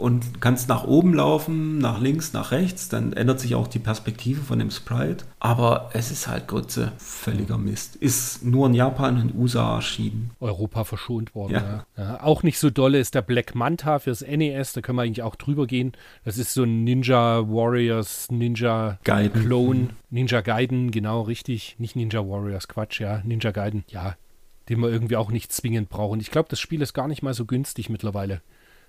und 0.00 0.40
kannst 0.40 0.68
nach 0.68 0.84
oben 0.84 1.14
laufen, 1.14 1.78
nach 1.78 2.00
links, 2.00 2.32
nach 2.32 2.50
rechts. 2.50 2.88
Dann 2.88 3.12
ändert 3.12 3.40
sich 3.40 3.54
auch 3.54 3.68
die 3.68 3.78
Perspektive 3.78 4.42
von 4.42 4.58
dem 4.58 4.70
Sprite. 4.70 5.24
Aber 5.38 5.90
es 5.92 6.10
ist 6.10 6.28
halt 6.28 6.48
Grütze. 6.48 6.92
Völliger 6.98 7.58
Mist. 7.58 7.96
Ist 7.96 8.44
nur 8.44 8.66
in 8.66 8.74
Japan 8.74 9.20
und 9.20 9.34
USA 9.34 9.76
erschienen. 9.76 10.30
Europa 10.40 10.84
verschont 10.84 11.34
worden. 11.34 11.52
Ja. 11.52 11.84
Ja. 11.96 12.02
Ja, 12.10 12.22
auch 12.22 12.42
nicht 12.42 12.58
so 12.58 12.70
dolle 12.70 12.98
ist 12.98 13.14
der 13.14 13.22
Black 13.22 13.54
Manta 13.54 13.98
fürs 13.98 14.22
NES, 14.22 14.72
da 14.72 14.80
können 14.80 14.96
wir 14.96 15.02
eigentlich 15.02 15.22
auch 15.22 15.36
drüber 15.36 15.66
gehen. 15.66 15.92
Das 16.24 16.38
ist 16.38 16.54
so 16.54 16.64
ein 16.64 16.84
Ninja 16.84 17.48
Warriors, 17.48 18.30
Ninja 18.30 18.98
Gaiden. 19.04 19.44
Clone, 19.44 19.88
Ninja 20.10 20.40
Gaiden, 20.40 20.90
genau 20.90 21.22
richtig. 21.22 21.76
Nicht 21.78 21.96
Ninja 21.96 22.20
Warriors, 22.20 22.68
Quatsch, 22.68 23.00
ja. 23.00 23.22
Ninja 23.24 23.50
Gaiden, 23.50 23.84
ja. 23.88 24.16
Den 24.68 24.80
wir 24.80 24.88
irgendwie 24.88 25.16
auch 25.16 25.30
nicht 25.30 25.52
zwingend 25.52 25.88
brauchen. 25.88 26.20
Ich 26.20 26.30
glaube, 26.30 26.48
das 26.48 26.60
Spiel 26.60 26.80
ist 26.82 26.94
gar 26.94 27.08
nicht 27.08 27.22
mal 27.22 27.34
so 27.34 27.44
günstig 27.44 27.90
mittlerweile. 27.90 28.40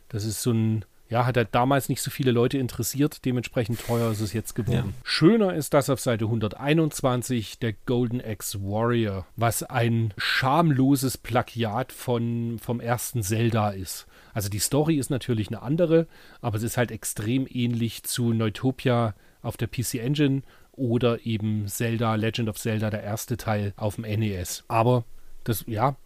Das 0.10 0.26
ist 0.26 0.42
so 0.42 0.52
ein, 0.52 0.86
ja, 1.12 1.26
hat 1.26 1.36
halt 1.36 1.50
damals 1.52 1.90
nicht 1.90 2.02
so 2.02 2.10
viele 2.10 2.32
Leute 2.32 2.58
interessiert, 2.58 3.26
dementsprechend 3.26 3.86
teuer 3.86 4.12
ist 4.12 4.22
es 4.22 4.32
jetzt 4.32 4.56
geworden. 4.56 4.96
Schöner 5.04 5.54
ist 5.54 5.74
das 5.74 5.90
auf 5.90 6.00
Seite 6.00 6.24
121, 6.26 7.60
der 7.60 7.74
Golden 7.86 8.22
Axe 8.22 8.64
Warrior, 8.64 9.28
was 9.36 9.62
ein 9.62 10.14
schamloses 10.18 11.18
Plagiat 11.18 11.92
von, 11.92 12.60
vom 12.60 12.80
ersten 12.80 13.24
Zelda 13.24 13.72
ist. 13.72 14.08
Also 14.34 14.48
die 14.48 14.60
Story 14.60 14.96
ist 14.96 15.10
natürlich 15.10 15.50
eine 15.50 15.62
andere, 15.62 16.08
aber 16.40 16.56
es 16.56 16.64
ist 16.64 16.78
halt 16.78 16.92
extrem 16.92 17.46
ähnlich 17.50 18.04
zu 18.04 18.32
Neutopia 18.32 19.14
auf 19.42 19.58
der 19.58 19.68
PC 19.68 19.96
Engine 19.96 20.44
oder 20.72 21.26
eben 21.26 21.68
Zelda, 21.68 22.16
Legend 22.16 22.48
of 22.48 22.58
Zelda, 22.58 22.90
der 22.90 23.04
erste 23.04 23.36
Teil 23.36 23.74
auf 23.76 23.96
dem 23.96 24.06
NES. 24.06 24.64
Aber 24.70 25.04
das, 25.44 25.66
ja, 25.68 25.98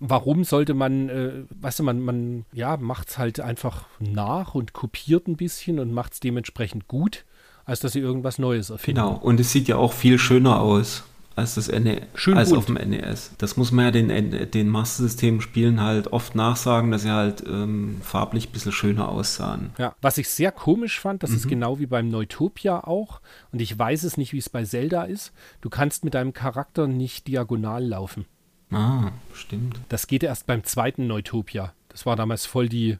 warum 0.00 0.44
sollte 0.44 0.74
man, 0.74 1.08
äh, 1.08 1.44
weißt 1.60 1.80
du, 1.80 1.82
man, 1.82 2.00
man, 2.00 2.44
ja, 2.52 2.76
macht 2.76 3.08
es 3.08 3.18
halt 3.18 3.40
einfach 3.40 3.86
nach 3.98 4.54
und 4.54 4.72
kopiert 4.72 5.26
ein 5.28 5.36
bisschen 5.36 5.78
und 5.78 5.92
macht 5.92 6.14
es 6.14 6.20
dementsprechend 6.20 6.88
gut, 6.88 7.24
als 7.64 7.80
dass 7.80 7.92
sie 7.92 8.00
irgendwas 8.00 8.38
Neues 8.38 8.70
erfinden. 8.70 9.00
Genau. 9.00 9.14
Und 9.16 9.40
es 9.40 9.52
sieht 9.52 9.68
ja 9.68 9.76
auch 9.76 9.92
viel 9.92 10.18
schöner 10.18 10.60
aus 10.60 11.04
als 11.34 11.54
das 11.54 11.68
NE 11.68 12.02
Schön 12.14 12.36
als 12.36 12.50
bunt. 12.50 12.58
auf 12.58 12.66
dem 12.66 12.74
NES. 12.74 13.32
Das 13.38 13.56
muss 13.56 13.72
man 13.72 13.86
ja 13.86 13.90
den, 13.90 14.50
den 14.50 14.68
Master 14.68 15.04
System 15.04 15.40
Spielen 15.40 15.80
halt 15.80 16.12
oft 16.12 16.34
nachsagen, 16.34 16.90
dass 16.90 17.02
sie 17.02 17.10
halt 17.10 17.42
ähm, 17.46 17.96
farblich 18.02 18.48
ein 18.48 18.52
bisschen 18.52 18.72
schöner 18.72 19.08
aussahen. 19.08 19.70
Ja, 19.78 19.94
was 20.02 20.18
ich 20.18 20.28
sehr 20.28 20.52
komisch 20.52 21.00
fand, 21.00 21.22
das 21.22 21.30
Mhm. 21.30 21.36
ist 21.36 21.48
genau 21.48 21.78
wie 21.78 21.86
beim 21.86 22.10
Neutopia 22.10 22.84
auch, 22.84 23.22
und 23.50 23.62
ich 23.62 23.78
weiß 23.78 24.02
es 24.02 24.18
nicht, 24.18 24.34
wie 24.34 24.38
es 24.38 24.50
bei 24.50 24.64
Zelda 24.64 25.04
ist, 25.04 25.32
du 25.62 25.70
kannst 25.70 26.04
mit 26.04 26.12
deinem 26.12 26.34
Charakter 26.34 26.86
nicht 26.86 27.26
diagonal 27.28 27.82
laufen. 27.82 28.26
Ah, 28.72 29.12
stimmt. 29.34 29.78
Das 29.88 30.06
geht 30.06 30.22
erst 30.22 30.46
beim 30.46 30.64
zweiten 30.64 31.06
Neutopia. 31.06 31.72
Das 31.88 32.06
war 32.06 32.16
damals 32.16 32.46
voll 32.46 32.68
die, 32.68 32.98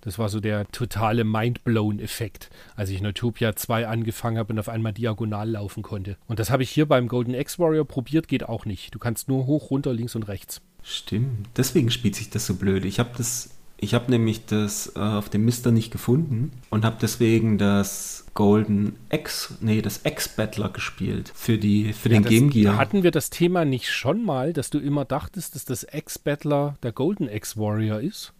das 0.00 0.18
war 0.18 0.28
so 0.28 0.40
der 0.40 0.66
totale 0.68 1.24
Mindblown-Effekt, 1.24 2.48
als 2.74 2.88
ich 2.90 3.02
Neutopia 3.02 3.54
2 3.54 3.86
angefangen 3.86 4.38
habe 4.38 4.52
und 4.52 4.58
auf 4.58 4.68
einmal 4.68 4.92
diagonal 4.92 5.50
laufen 5.50 5.82
konnte. 5.82 6.16
Und 6.26 6.38
das 6.38 6.50
habe 6.50 6.62
ich 6.62 6.70
hier 6.70 6.86
beim 6.86 7.06
Golden 7.06 7.34
X-Warrior 7.34 7.84
probiert, 7.84 8.28
geht 8.28 8.48
auch 8.48 8.64
nicht. 8.64 8.94
Du 8.94 8.98
kannst 8.98 9.28
nur 9.28 9.46
hoch, 9.46 9.70
runter, 9.70 9.92
links 9.92 10.14
und 10.14 10.24
rechts. 10.24 10.62
Stimmt. 10.82 11.48
Deswegen 11.56 11.90
spielt 11.90 12.16
sich 12.16 12.30
das 12.30 12.46
so 12.46 12.54
blöd. 12.54 12.86
Ich 12.86 12.98
habe 12.98 13.10
das, 13.16 13.50
ich 13.80 13.94
habe 13.94 14.10
nämlich 14.10 14.44
das 14.44 14.92
äh, 14.94 14.98
auf 14.98 15.30
dem 15.30 15.44
Mister 15.44 15.72
nicht 15.72 15.90
gefunden 15.90 16.52
und 16.68 16.84
habe 16.84 16.96
deswegen 17.00 17.56
das 17.56 18.26
Golden 18.34 18.96
X, 19.10 19.54
nee, 19.60 19.80
das 19.80 20.02
X-Battler 20.04 20.68
gespielt 20.68 21.32
für 21.34 21.58
die, 21.58 21.92
für 21.92 22.10
den 22.10 22.22
das, 22.22 22.30
Game 22.30 22.50
Gear. 22.50 22.76
Hatten 22.76 23.02
wir 23.02 23.10
das 23.10 23.30
Thema 23.30 23.64
nicht 23.64 23.88
schon 23.88 24.24
mal, 24.24 24.52
dass 24.52 24.70
du 24.70 24.78
immer 24.78 25.04
dachtest, 25.04 25.54
dass 25.54 25.64
das 25.64 25.86
X-Battler 25.90 26.76
der 26.82 26.92
Golden 26.92 27.28
X-Warrior 27.28 28.00
ist? 28.00 28.34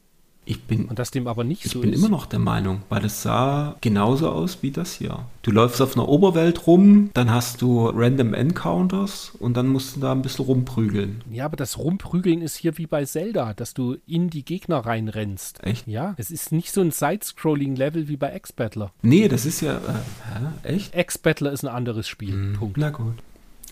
Ich 0.47 0.63
bin, 0.65 0.87
Und 0.87 0.99
dass 0.99 1.11
dem 1.13 1.29
aber 1.29 1.45
nicht 1.45 1.65
ich 1.67 1.71
so 1.73 1.81
bin 1.81 1.93
ist? 1.93 1.99
immer 2.01 2.09
noch 2.09 2.27
der 2.27 2.39
Meinung, 2.41 2.83
weil 2.89 3.05
es 3.05 3.23
sah 3.23 3.77
genauso 3.83 4.31
aus 4.31 4.59
wie 4.63 4.71
das 4.73 4.95
hier. 4.95 5.27
Du 5.43 5.53
läufst 5.53 5.81
auf 5.81 5.95
einer 5.97 6.09
Oberwelt 6.09 6.67
rum, 6.67 7.11
dann 7.15 7.31
hast 7.31 7.63
du 7.63 7.87
Random 7.89 8.35
Encounters 8.35 9.33
und 9.39 9.57
dann 9.57 9.69
musst 9.69 9.95
du 9.97 10.01
da 10.01 10.13
ein 10.13 10.23
bisschen 10.23 10.47
rumprügeln. 10.47 11.23
Ja, 11.31 11.45
aber 11.45 11.57
das 11.57 11.79
Rumprügeln 11.79 12.43
ist 12.43 12.57
hier 12.57 12.77
wie 12.79 12.87
bei 12.87 13.05
Zelda, 13.05 13.55
dass 13.55 13.75
du 13.75 13.97
in 14.07 14.29
die 14.31 14.45
Gegner 14.45 14.79
reinrennst. 14.79 15.63
Echt? 15.63 15.87
Ja, 15.87 16.15
es 16.17 16.31
ist 16.33 16.51
nicht 16.53 16.73
so 16.73 16.81
ein 16.81 16.91
Side-Scrolling-Level 16.91 18.09
wie 18.09 18.17
bei 18.17 18.35
X-Battler. 18.35 18.93
Nee, 19.03 19.29
das 19.29 19.47
ist 19.47 19.61
ja, 19.61 19.77
äh, 19.77 20.65
hä? 20.65 20.69
echt? 20.75 20.97
X-Battler 20.97 21.53
ist 21.53 21.63
ein 21.65 21.69
anderes 21.69 22.09
Spiel. 22.09 22.55
Punkt. 22.59 22.77
Na 22.77 22.91
gut. 22.91 23.15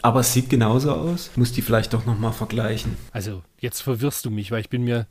Aber 0.03 0.21
es 0.21 0.33
sieht 0.33 0.49
genauso 0.49 0.93
aus. 0.93 1.31
Muss 1.35 1.51
die 1.53 1.63
vielleicht 1.63 1.93
doch 1.93 2.07
nochmal 2.07 2.33
vergleichen. 2.33 2.97
Also, 3.11 3.43
jetzt 3.59 3.81
verwirrst 3.81 4.25
du 4.25 4.31
mich, 4.31 4.53
weil 4.53 4.61
ich 4.61 4.71
bin 4.71 4.85
mir. 4.85 5.07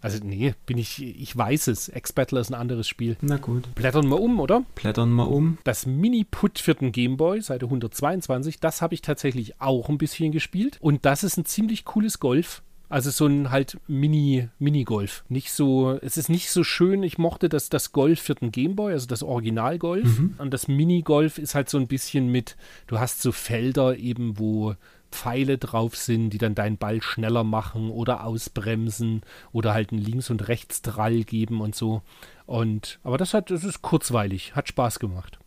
Also, 0.00 0.18
nee, 0.24 0.54
bin 0.66 0.78
ich. 0.78 1.02
Ich 1.02 1.36
weiß 1.36 1.68
es. 1.68 1.88
X-Battler 1.88 2.40
ist 2.40 2.50
ein 2.50 2.60
anderes 2.60 2.88
Spiel. 2.88 3.16
Na 3.20 3.36
gut. 3.36 3.74
Blättern 3.74 4.08
wir 4.08 4.20
um, 4.20 4.40
oder? 4.40 4.64
Blättern 4.74 5.10
mal 5.10 5.24
um. 5.24 5.58
Das 5.64 5.86
Mini-Put 5.86 6.58
für 6.58 6.74
den 6.74 6.92
Gameboy, 6.92 7.40
Seite 7.40 7.66
122, 7.66 8.60
das 8.60 8.82
habe 8.82 8.94
ich 8.94 9.02
tatsächlich 9.02 9.60
auch 9.60 9.88
ein 9.88 9.98
bisschen 9.98 10.32
gespielt. 10.32 10.78
Und 10.80 11.04
das 11.04 11.24
ist 11.24 11.36
ein 11.36 11.44
ziemlich 11.44 11.84
cooles 11.84 12.18
Golf. 12.18 12.62
Also 12.90 13.10
so 13.10 13.26
ein 13.26 13.52
halt 13.52 13.78
Mini, 13.86 14.48
Mini-Golf. 14.58 15.24
Nicht 15.28 15.52
so, 15.52 15.96
es 16.02 16.16
ist 16.16 16.28
nicht 16.28 16.50
so 16.50 16.64
schön. 16.64 17.04
Ich 17.04 17.18
mochte 17.18 17.48
das, 17.48 17.68
das 17.68 17.92
Golf 17.92 18.20
für 18.20 18.34
den 18.34 18.50
Gameboy, 18.50 18.92
also 18.92 19.06
das 19.06 19.22
Original-Golf. 19.22 20.18
Und 20.38 20.52
das 20.52 20.66
Mini-Golf 20.66 21.38
ist 21.38 21.54
halt 21.54 21.68
so 21.68 21.78
ein 21.78 21.86
bisschen 21.86 22.32
mit, 22.32 22.56
du 22.88 22.98
hast 22.98 23.22
so 23.22 23.30
Felder 23.30 23.96
eben, 23.96 24.40
wo 24.40 24.74
Pfeile 25.10 25.58
drauf 25.58 25.96
sind, 25.96 26.30
die 26.30 26.38
dann 26.38 26.54
deinen 26.54 26.76
Ball 26.78 27.02
schneller 27.02 27.44
machen 27.44 27.90
oder 27.90 28.24
ausbremsen 28.24 29.22
oder 29.52 29.74
halt 29.74 29.92
einen 29.92 30.00
Links- 30.02 30.30
und 30.30 30.48
Rechts-Drall 30.48 31.24
geben 31.24 31.60
und 31.60 31.74
so. 31.74 32.02
Und, 32.46 32.98
aber 33.02 33.18
das 33.18 33.34
hat, 33.34 33.50
das 33.50 33.64
ist 33.64 33.82
kurzweilig, 33.82 34.54
hat 34.54 34.68
Spaß 34.68 34.98
gemacht. 34.98 35.38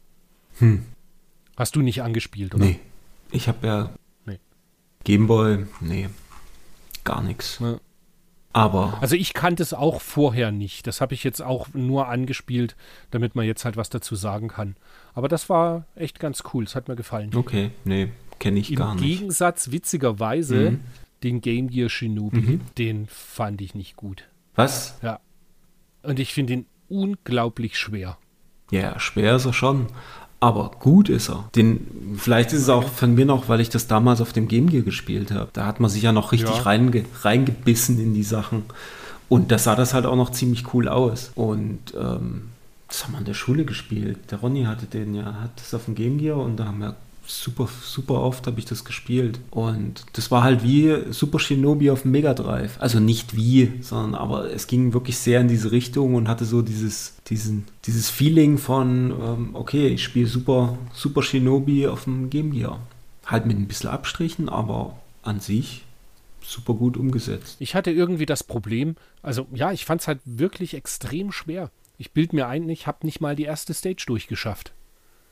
Hm. 0.59 0.85
Hast 1.57 1.75
du 1.75 1.81
nicht 1.81 2.01
angespielt, 2.01 2.55
oder? 2.55 2.65
Nee. 2.65 2.79
Ich 3.31 3.47
habe 3.47 3.65
ja 3.67 3.89
Nee. 4.25 4.39
Gameboy, 5.03 5.65
nee. 5.81 6.09
Gar 7.03 7.23
nichts. 7.23 7.59
Ja. 7.59 7.79
Aber 8.55 8.99
Also 9.01 9.15
ich 9.15 9.33
kannte 9.33 9.63
es 9.63 9.73
auch 9.73 9.99
vorher 9.99 10.51
nicht. 10.51 10.85
Das 10.85 11.01
habe 11.01 11.15
ich 11.15 11.23
jetzt 11.23 11.41
auch 11.41 11.67
nur 11.73 12.07
angespielt, 12.07 12.75
damit 13.09 13.33
man 13.35 13.45
jetzt 13.45 13.65
halt 13.65 13.77
was 13.77 13.89
dazu 13.89 14.15
sagen 14.15 14.47
kann. 14.47 14.75
Aber 15.15 15.27
das 15.27 15.49
war 15.49 15.85
echt 15.95 16.19
ganz 16.19 16.43
cool. 16.53 16.63
Es 16.63 16.75
hat 16.75 16.87
mir 16.87 16.95
gefallen. 16.95 17.31
okay, 17.35 17.71
nee, 17.83 18.11
kenne 18.43 18.59
ich 18.59 18.71
Im 18.71 18.77
gar 18.77 18.93
nicht. 18.95 19.03
Gegensatz, 19.03 19.71
witzigerweise, 19.71 20.71
Mhm. 20.71 20.79
den 21.23 21.41
Game 21.41 21.69
Gear 21.69 21.89
Shinobi, 21.89 22.59
den 22.77 23.07
fand 23.07 23.61
ich 23.61 23.73
nicht 23.73 23.95
gut. 23.95 24.25
Was? 24.55 24.97
Ja. 25.01 25.19
Und 26.03 26.19
ich 26.19 26.33
finde 26.33 26.53
ihn 26.53 26.65
unglaublich 26.89 27.77
schwer. 27.79 28.17
Ja, 28.71 28.99
schwer 28.99 29.35
ist 29.37 29.45
er 29.45 29.53
schon. 29.53 29.87
Aber 30.39 30.71
gut 30.79 31.07
ist 31.07 31.29
er. 31.29 31.49
Den, 31.55 32.15
vielleicht 32.17 32.51
ist 32.51 32.63
es 32.63 32.69
auch 32.69 32.83
von 32.83 33.15
mir 33.15 33.25
noch, 33.25 33.47
weil 33.47 33.61
ich 33.61 33.69
das 33.69 33.87
damals 33.87 34.19
auf 34.19 34.33
dem 34.33 34.49
Game 34.49 34.69
Gear 34.69 34.83
gespielt 34.83 35.31
habe. 35.31 35.49
Da 35.53 35.65
hat 35.65 35.79
man 35.79 35.89
sich 35.89 36.03
ja 36.03 36.11
noch 36.11 36.33
richtig 36.33 36.49
Ja. 36.57 36.61
Reinge, 36.63 37.05
reingebissen 37.21 37.97
in 37.99 38.13
die 38.13 38.23
Sachen. 38.23 38.63
Und 39.29 39.51
da 39.51 39.57
sah 39.57 39.75
das 39.75 39.93
halt 39.93 40.05
auch 40.05 40.17
noch 40.17 40.31
ziemlich 40.31 40.73
cool 40.73 40.89
aus. 40.89 41.31
Und 41.35 41.79
ähm, 41.97 42.49
das 42.89 43.05
haben 43.05 43.13
wir 43.13 43.19
in 43.19 43.25
der 43.25 43.33
Schule 43.33 43.63
gespielt. 43.63 44.19
Der 44.31 44.39
Ronny 44.39 44.63
hatte 44.65 44.85
den 44.85 45.15
ja, 45.15 45.23
hat 45.41 45.51
das 45.55 45.73
auf 45.73 45.85
dem 45.85 45.95
Game 45.95 46.17
Gear 46.17 46.37
und 46.37 46.57
da 46.57 46.65
haben 46.65 46.79
wir 46.79 46.95
super, 47.25 47.67
super 47.81 48.21
oft 48.21 48.47
habe 48.47 48.59
ich 48.59 48.65
das 48.65 48.85
gespielt. 48.85 49.39
Und 49.51 50.05
das 50.13 50.31
war 50.31 50.43
halt 50.43 50.63
wie 50.63 51.11
Super 51.11 51.39
Shinobi 51.39 51.91
auf 51.91 52.03
dem 52.03 52.11
Mega 52.11 52.33
Drive. 52.33 52.75
Also 52.79 52.99
nicht 52.99 53.35
wie, 53.35 53.73
sondern 53.81 54.15
aber 54.15 54.51
es 54.51 54.67
ging 54.67 54.93
wirklich 54.93 55.17
sehr 55.17 55.41
in 55.41 55.47
diese 55.47 55.71
Richtung 55.71 56.15
und 56.15 56.27
hatte 56.27 56.45
so 56.45 56.61
dieses, 56.61 57.15
diesen, 57.27 57.65
dieses 57.85 58.09
Feeling 58.09 58.57
von, 58.57 59.11
ähm, 59.11 59.49
okay, 59.53 59.87
ich 59.87 60.03
spiele 60.03 60.27
Super, 60.27 60.77
Super 60.93 61.23
Shinobi 61.23 61.87
auf 61.87 62.05
dem 62.05 62.29
Game 62.29 62.51
Gear. 62.51 62.79
Halt 63.25 63.45
mit 63.45 63.57
ein 63.57 63.67
bisschen 63.67 63.89
Abstrichen, 63.89 64.49
aber 64.49 64.97
an 65.23 65.39
sich 65.39 65.83
super 66.41 66.73
gut 66.73 66.97
umgesetzt. 66.97 67.55
Ich 67.59 67.73
hatte 67.73 67.91
irgendwie 67.91 68.25
das 68.25 68.43
Problem, 68.43 68.95
also 69.21 69.47
ja, 69.53 69.71
ich 69.71 69.85
fand 69.85 70.01
es 70.01 70.07
halt 70.07 70.19
wirklich 70.25 70.73
extrem 70.73 71.31
schwer. 71.31 71.71
Ich 71.97 72.11
bild 72.11 72.33
mir 72.33 72.47
ein, 72.47 72.67
ich 72.67 72.85
habe 72.85 73.05
nicht 73.05 73.21
mal 73.21 73.35
die 73.35 73.43
erste 73.43 73.73
Stage 73.73 74.03
durchgeschafft. 74.07 74.73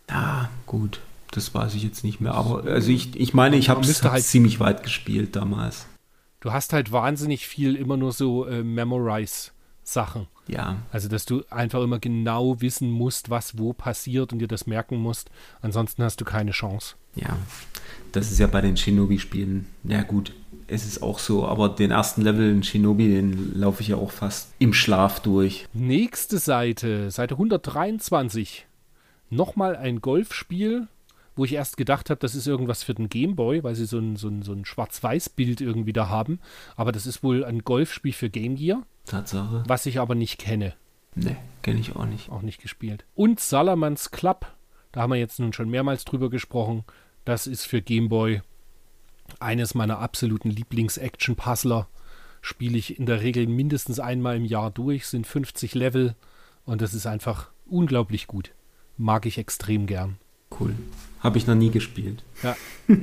Ja, 0.10 0.50
gut. 0.66 1.02
Das 1.32 1.54
weiß 1.54 1.76
ich 1.76 1.84
jetzt 1.84 2.04
nicht 2.04 2.20
mehr. 2.22 2.34
Aber 2.34 2.64
also 2.66 2.92
ich, 2.92 3.16
ich 3.20 3.34
meine, 3.34 3.56
ich 3.56 3.70
habe 3.70 3.82
es 3.82 4.04
halt- 4.04 4.24
ziemlich 4.24 4.60
weit 4.60 4.84
gespielt 4.84 5.36
damals. 5.36 5.86
Du 6.42 6.52
hast 6.52 6.74
halt 6.74 6.92
wahnsinnig 6.92 7.48
viel 7.48 7.76
immer 7.76 7.98
nur 7.98 8.12
so 8.12 8.46
äh, 8.48 8.64
Memorize-Sachen. 8.64 10.28
Ja. 10.48 10.78
Also, 10.92 11.08
dass 11.08 11.26
du 11.26 11.44
einfach 11.50 11.82
immer 11.82 12.00
genau 12.00 12.60
wissen 12.62 12.90
musst, 12.90 13.30
was 13.30 13.58
wo 13.58 13.74
passiert 13.74 14.34
und 14.34 14.40
dir 14.40 14.48
das 14.48 14.66
merken 14.68 14.98
musst. 14.98 15.30
Ansonsten 15.62 16.04
hast 16.04 16.20
du 16.20 16.26
keine 16.26 16.52
Chance. 16.52 16.96
Ja, 17.16 17.38
das 18.12 18.32
ist 18.32 18.40
ja 18.40 18.48
bei 18.48 18.62
den 18.62 18.76
Shinobi-Spielen, 18.76 19.68
ja 19.84 20.02
gut, 20.04 20.34
es 20.68 20.86
ist 20.86 21.04
auch 21.04 21.20
so, 21.20 21.46
aber 21.46 21.68
den 21.70 21.92
ersten 21.92 22.22
Level 22.22 22.50
in 22.50 22.64
Shinobi, 22.64 23.10
den 23.10 23.60
laufe 23.60 23.82
ich 23.82 23.90
ja 23.90 23.98
auch 23.98 24.12
fast 24.12 24.54
im 24.60 24.74
Schlaf 24.74 25.20
durch. 25.20 25.68
Nächste 25.74 26.40
Seite, 26.40 27.12
Seite 27.12 27.36
123. 27.36 28.66
Nochmal 29.30 29.76
ein 29.76 30.00
Golfspiel, 30.02 30.88
wo 31.36 31.46
ich 31.46 31.54
erst 31.54 31.78
gedacht 31.78 32.10
habe, 32.10 32.20
das 32.20 32.36
ist 32.36 32.48
irgendwas 32.48 32.84
für 32.84 32.94
den 32.94 33.10
Gameboy, 33.10 33.64
weil 33.64 33.76
sie 33.76 33.86
so 33.86 33.98
ein, 34.00 34.16
so 34.18 34.28
ein, 34.28 34.42
so 34.42 34.52
ein 34.54 34.66
Schwarz-Weiß-Bild 34.66 35.62
irgendwie 35.62 35.94
da 35.94 36.10
haben. 36.10 36.40
Aber 36.76 36.92
das 36.92 37.06
ist 37.08 37.24
wohl 37.24 37.46
ein 37.46 37.60
Golfspiel 37.64 38.14
für 38.14 38.30
Game 38.30 38.56
Gear, 38.56 38.84
Tatsache. 39.06 39.64
was 39.68 39.86
ich 39.86 40.00
aber 40.00 40.16
nicht 40.16 40.38
kenne, 40.40 40.74
Ne, 41.16 41.36
kenne 41.62 41.80
ich 41.80 41.96
auch 41.96 42.06
nicht. 42.06 42.30
auch 42.30 42.42
nicht 42.42 42.62
gespielt. 42.62 43.04
Und 43.16 43.40
Salamans 43.42 44.12
Club, 44.12 44.46
da 44.94 45.02
haben 45.02 45.12
wir 45.12 45.20
jetzt 45.20 45.40
nun 45.40 45.52
schon 45.54 45.70
mehrmals 45.70 46.06
drüber 46.06 46.30
gesprochen. 46.30 46.84
Das 47.26 47.48
ist 47.48 47.66
für 47.66 47.82
Gameboy 47.82 48.42
eines 49.40 49.74
meiner 49.76 50.00
absoluten 50.00 50.50
Lieblings-Action-Puzzler. 50.50 51.88
Spiele 52.42 52.78
ich 52.78 52.98
in 53.00 53.06
der 53.06 53.22
Regel 53.22 53.46
mindestens 53.48 54.00
einmal 54.00 54.36
im 54.38 54.46
Jahr 54.46 54.72
durch, 54.72 55.08
sind 55.08 55.28
50 55.28 55.76
Level 55.76 56.16
und 56.66 56.82
das 56.82 56.94
ist 56.94 57.06
einfach 57.06 57.52
unglaublich 57.68 58.28
gut. 58.28 58.52
Mag 58.98 59.26
ich 59.26 59.38
extrem 59.38 59.86
gern. 59.88 60.18
Cool. 60.60 60.76
Habe 61.22 61.38
ich 61.38 61.48
noch 61.48 61.56
nie 61.56 61.72
gespielt. 61.72 62.24
Ja. 62.44 62.56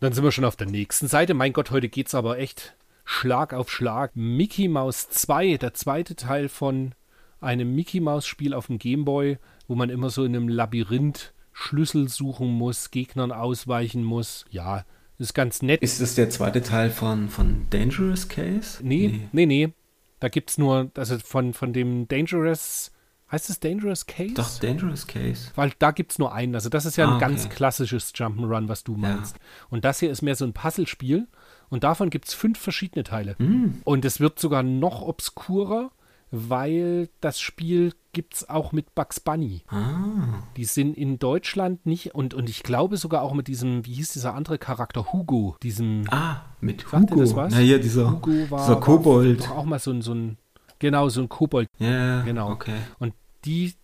Dann 0.00 0.12
sind 0.12 0.24
wir 0.24 0.32
schon 0.32 0.44
auf 0.44 0.56
der 0.56 0.66
nächsten 0.66 1.08
Seite. 1.08 1.32
Mein 1.34 1.54
Gott, 1.54 1.70
heute 1.70 1.88
geht's 1.88 2.14
aber 2.14 2.38
echt 2.38 2.76
Schlag 3.04 3.54
auf 3.54 3.70
Schlag. 3.70 4.14
Mickey 4.14 4.68
Mouse 4.68 5.08
2, 5.08 5.56
der 5.56 5.72
zweite 5.72 6.16
Teil 6.16 6.48
von 6.48 6.94
einem 7.40 7.74
Mickey 7.74 8.00
Mouse 8.00 8.26
Spiel 8.26 8.52
auf 8.52 8.66
dem 8.66 8.78
Gameboy, 8.78 9.38
wo 9.68 9.74
man 9.74 9.88
immer 9.88 10.10
so 10.10 10.24
in 10.24 10.34
einem 10.34 10.48
Labyrinth 10.48 11.32
Schlüssel 11.52 12.08
suchen 12.08 12.48
muss, 12.48 12.90
Gegnern 12.90 13.32
ausweichen 13.32 14.04
muss. 14.04 14.44
Ja, 14.50 14.84
ist 15.18 15.34
ganz 15.34 15.62
nett. 15.62 15.80
Ist 15.80 16.00
das 16.00 16.14
der 16.14 16.28
zweite 16.28 16.62
Teil 16.62 16.90
von, 16.90 17.30
von 17.30 17.66
Dangerous 17.70 18.28
Case? 18.28 18.80
Nee, 18.82 19.28
nee, 19.32 19.46
nee. 19.46 19.72
Da 20.20 20.28
gibt's 20.28 20.58
nur, 20.58 20.90
also 20.94 21.18
von, 21.18 21.54
von 21.54 21.72
dem 21.72 22.08
Dangerous, 22.08 22.90
heißt 23.30 23.50
es 23.50 23.60
Dangerous 23.60 24.06
Case? 24.06 24.34
Doch, 24.34 24.58
Dangerous 24.60 25.06
Case. 25.06 25.50
Weil 25.56 25.72
da 25.78 25.90
gibt 25.90 26.12
es 26.12 26.18
nur 26.18 26.32
einen. 26.32 26.54
Also 26.54 26.68
das 26.68 26.84
ist 26.86 26.96
ja 26.96 27.08
Ah, 27.08 27.14
ein 27.14 27.20
ganz 27.20 27.46
okay. 27.46 27.54
klassisches 27.56 28.14
Jump'n'Run, 28.14 28.68
was 28.68 28.84
du 28.84 28.92
Ja. 28.92 28.98
meinst. 28.98 29.36
Und 29.70 29.84
das 29.84 30.00
hier 30.00 30.10
ist 30.10 30.22
mehr 30.22 30.36
so 30.36 30.44
ein 30.44 30.52
Puzzlespiel. 30.52 31.26
Und 31.68 31.82
davon 31.84 32.10
gibt 32.10 32.28
es 32.28 32.34
fünf 32.34 32.58
verschiedene 32.58 33.02
Teile. 33.02 33.34
Hm. 33.38 33.80
Und 33.84 34.04
es 34.04 34.20
wird 34.20 34.38
sogar 34.38 34.62
noch 34.62 35.02
obskurer, 35.02 35.90
weil 36.30 37.08
das 37.20 37.40
Spiel 37.40 37.92
gibt 38.12 38.34
es 38.34 38.48
auch 38.48 38.72
mit 38.72 38.94
Bugs 38.94 39.20
Bunny. 39.20 39.62
Ah, 39.68 40.42
Die 40.56 40.64
sind 40.64 40.96
in 40.96 41.18
Deutschland 41.18 41.84
nicht, 41.86 42.14
und, 42.14 42.34
und 42.34 42.48
ich 42.48 42.62
glaube 42.62 42.96
sogar 42.96 43.22
auch 43.22 43.34
mit 43.34 43.46
diesem, 43.48 43.84
wie 43.86 43.94
hieß 43.94 44.12
dieser 44.12 44.34
andere 44.34 44.58
Charakter, 44.58 45.12
Hugo, 45.12 45.56
diesem 45.62 46.04
ah 46.10 46.42
mit 46.60 46.82
Sagt 46.82 47.10
Hugo. 47.10 47.20
das 47.20 47.34
was? 47.36 47.52
Na 47.52 47.58
hier, 47.60 47.78
dieser, 47.80 48.10
Hugo 48.10 48.50
war, 48.50 48.60
dieser 48.66 48.80
Kobold. 48.80 49.48
war 49.50 49.58
auch 49.58 49.64
mal 49.64 49.78
so 49.78 49.90
ein, 49.92 50.02
so 50.02 50.14
ein, 50.14 50.38
genau, 50.78 51.08
so 51.08 51.20
ein 51.20 51.28
Kobold 51.28 51.68
Ja, 51.78 52.22
Genau. 52.22 52.50
okay. 52.50 52.76
Und 52.98 53.14
die 53.44 53.74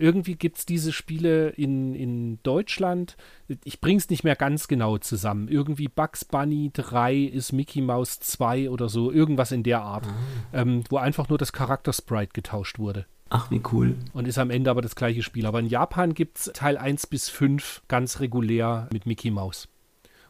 Irgendwie 0.00 0.36
gibt 0.36 0.58
es 0.58 0.64
diese 0.64 0.92
Spiele 0.92 1.48
in, 1.48 1.92
in 1.96 2.38
Deutschland. 2.44 3.16
Ich 3.64 3.80
bringe 3.80 3.98
es 3.98 4.08
nicht 4.08 4.22
mehr 4.22 4.36
ganz 4.36 4.68
genau 4.68 4.96
zusammen. 4.98 5.48
Irgendwie 5.48 5.88
Bugs 5.88 6.24
Bunny 6.24 6.70
3 6.72 7.16
ist 7.16 7.50
Mickey 7.52 7.80
Mouse 7.80 8.20
2 8.20 8.70
oder 8.70 8.88
so. 8.88 9.10
Irgendwas 9.10 9.50
in 9.50 9.64
der 9.64 9.82
Art. 9.82 10.06
Ah. 10.06 10.60
Ähm, 10.60 10.84
wo 10.88 10.98
einfach 10.98 11.28
nur 11.28 11.36
das 11.36 11.52
Charakter-Sprite 11.52 12.30
getauscht 12.32 12.78
wurde. 12.78 13.06
Ach, 13.28 13.50
wie 13.50 13.60
cool. 13.72 13.96
Und 14.12 14.28
ist 14.28 14.38
am 14.38 14.50
Ende 14.50 14.70
aber 14.70 14.82
das 14.82 14.94
gleiche 14.94 15.24
Spiel. 15.24 15.46
Aber 15.46 15.58
in 15.58 15.66
Japan 15.66 16.14
gibt 16.14 16.38
es 16.38 16.44
Teil 16.54 16.78
1 16.78 17.08
bis 17.08 17.28
5 17.28 17.82
ganz 17.88 18.20
regulär 18.20 18.88
mit 18.92 19.04
Mickey 19.04 19.32
Mouse. 19.32 19.66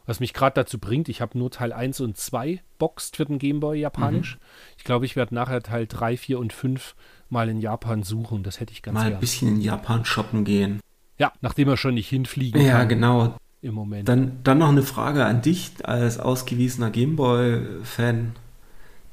Was 0.09 0.19
mich 0.19 0.33
gerade 0.33 0.55
dazu 0.55 0.79
bringt, 0.79 1.07
ich 1.07 1.21
habe 1.21 1.37
nur 1.37 1.51
Teil 1.51 1.71
1 1.71 1.99
und 1.99 2.17
2 2.17 2.63
boxt 2.79 3.17
für 3.17 3.25
den 3.25 3.37
Gameboy 3.37 3.79
japanisch. 3.79 4.37
Mhm. 4.37 4.41
Ich 4.79 4.83
glaube, 4.83 5.05
ich 5.05 5.15
werde 5.15 5.35
nachher 5.35 5.61
Teil 5.61 5.85
3, 5.85 6.17
4 6.17 6.39
und 6.39 6.51
5 6.51 6.95
mal 7.29 7.47
in 7.47 7.61
Japan 7.61 8.01
suchen. 8.01 8.41
Das 8.41 8.59
hätte 8.59 8.73
ich 8.73 8.81
ganz 8.81 8.95
gerne. 8.95 9.11
Mal 9.11 9.15
ein 9.17 9.19
bisschen 9.19 9.49
in 9.49 9.61
Japan 9.61 10.05
shoppen 10.05 10.45
gehen. 10.45 10.79
Ja, 11.19 11.31
nachdem 11.41 11.67
er 11.67 11.77
schon 11.77 11.93
nicht 11.93 12.09
hinfliegen 12.09 12.59
ja, 12.59 12.71
kann. 12.71 12.79
Ja, 12.79 12.85
genau. 12.85 13.35
Im 13.61 13.75
Moment. 13.75 14.09
Dann, 14.09 14.39
dann 14.43 14.57
noch 14.57 14.69
eine 14.69 14.81
Frage 14.81 15.25
an 15.25 15.43
dich 15.43 15.73
als 15.83 16.19
ausgewiesener 16.19 16.89
Gameboy-Fan. 16.89 18.31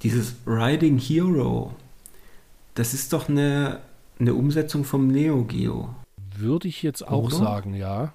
Dieses 0.00 0.36
Riding 0.46 0.96
Hero, 0.96 1.74
das 2.74 2.94
ist 2.94 3.12
doch 3.12 3.28
eine, 3.28 3.80
eine 4.18 4.32
Umsetzung 4.32 4.84
vom 4.84 5.08
Neo 5.08 5.44
Geo. 5.44 5.94
Würde 6.34 6.68
ich 6.68 6.82
jetzt 6.82 7.06
auch 7.06 7.24
Oder? 7.24 7.36
sagen, 7.36 7.74
ja. 7.74 8.14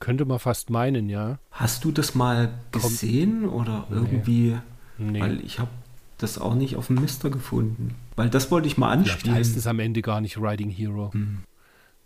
Könnte 0.00 0.24
man 0.24 0.38
fast 0.38 0.70
meinen, 0.70 1.08
ja. 1.08 1.38
Hast 1.50 1.84
du 1.84 1.92
das 1.92 2.14
mal 2.14 2.52
gesehen 2.72 3.42
Kommt, 3.42 3.54
oder 3.54 3.86
irgendwie? 3.90 4.56
Nee. 4.98 5.20
Weil 5.20 5.44
ich 5.44 5.58
habe 5.58 5.70
das 6.18 6.38
auch 6.38 6.54
nicht 6.54 6.76
auf 6.76 6.88
dem 6.88 6.96
Mister 6.96 7.30
gefunden. 7.30 7.94
Weil 8.16 8.30
das 8.30 8.50
wollte 8.50 8.66
ich 8.66 8.78
mal 8.78 8.90
anspielen. 8.90 9.20
Vielleicht 9.20 9.38
heißt 9.38 9.56
es 9.56 9.66
am 9.66 9.78
Ende 9.78 10.02
gar 10.02 10.20
nicht 10.20 10.38
Riding 10.38 10.70
Hero. 10.70 11.12
Hm. 11.12 11.40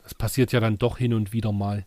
Das 0.03 0.15
passiert 0.15 0.53
ja 0.53 0.61
dann 0.61 0.77
doch 0.77 0.99
hin 0.99 1.15
und 1.15 1.33
wieder 1.33 1.53
mal. 1.53 1.87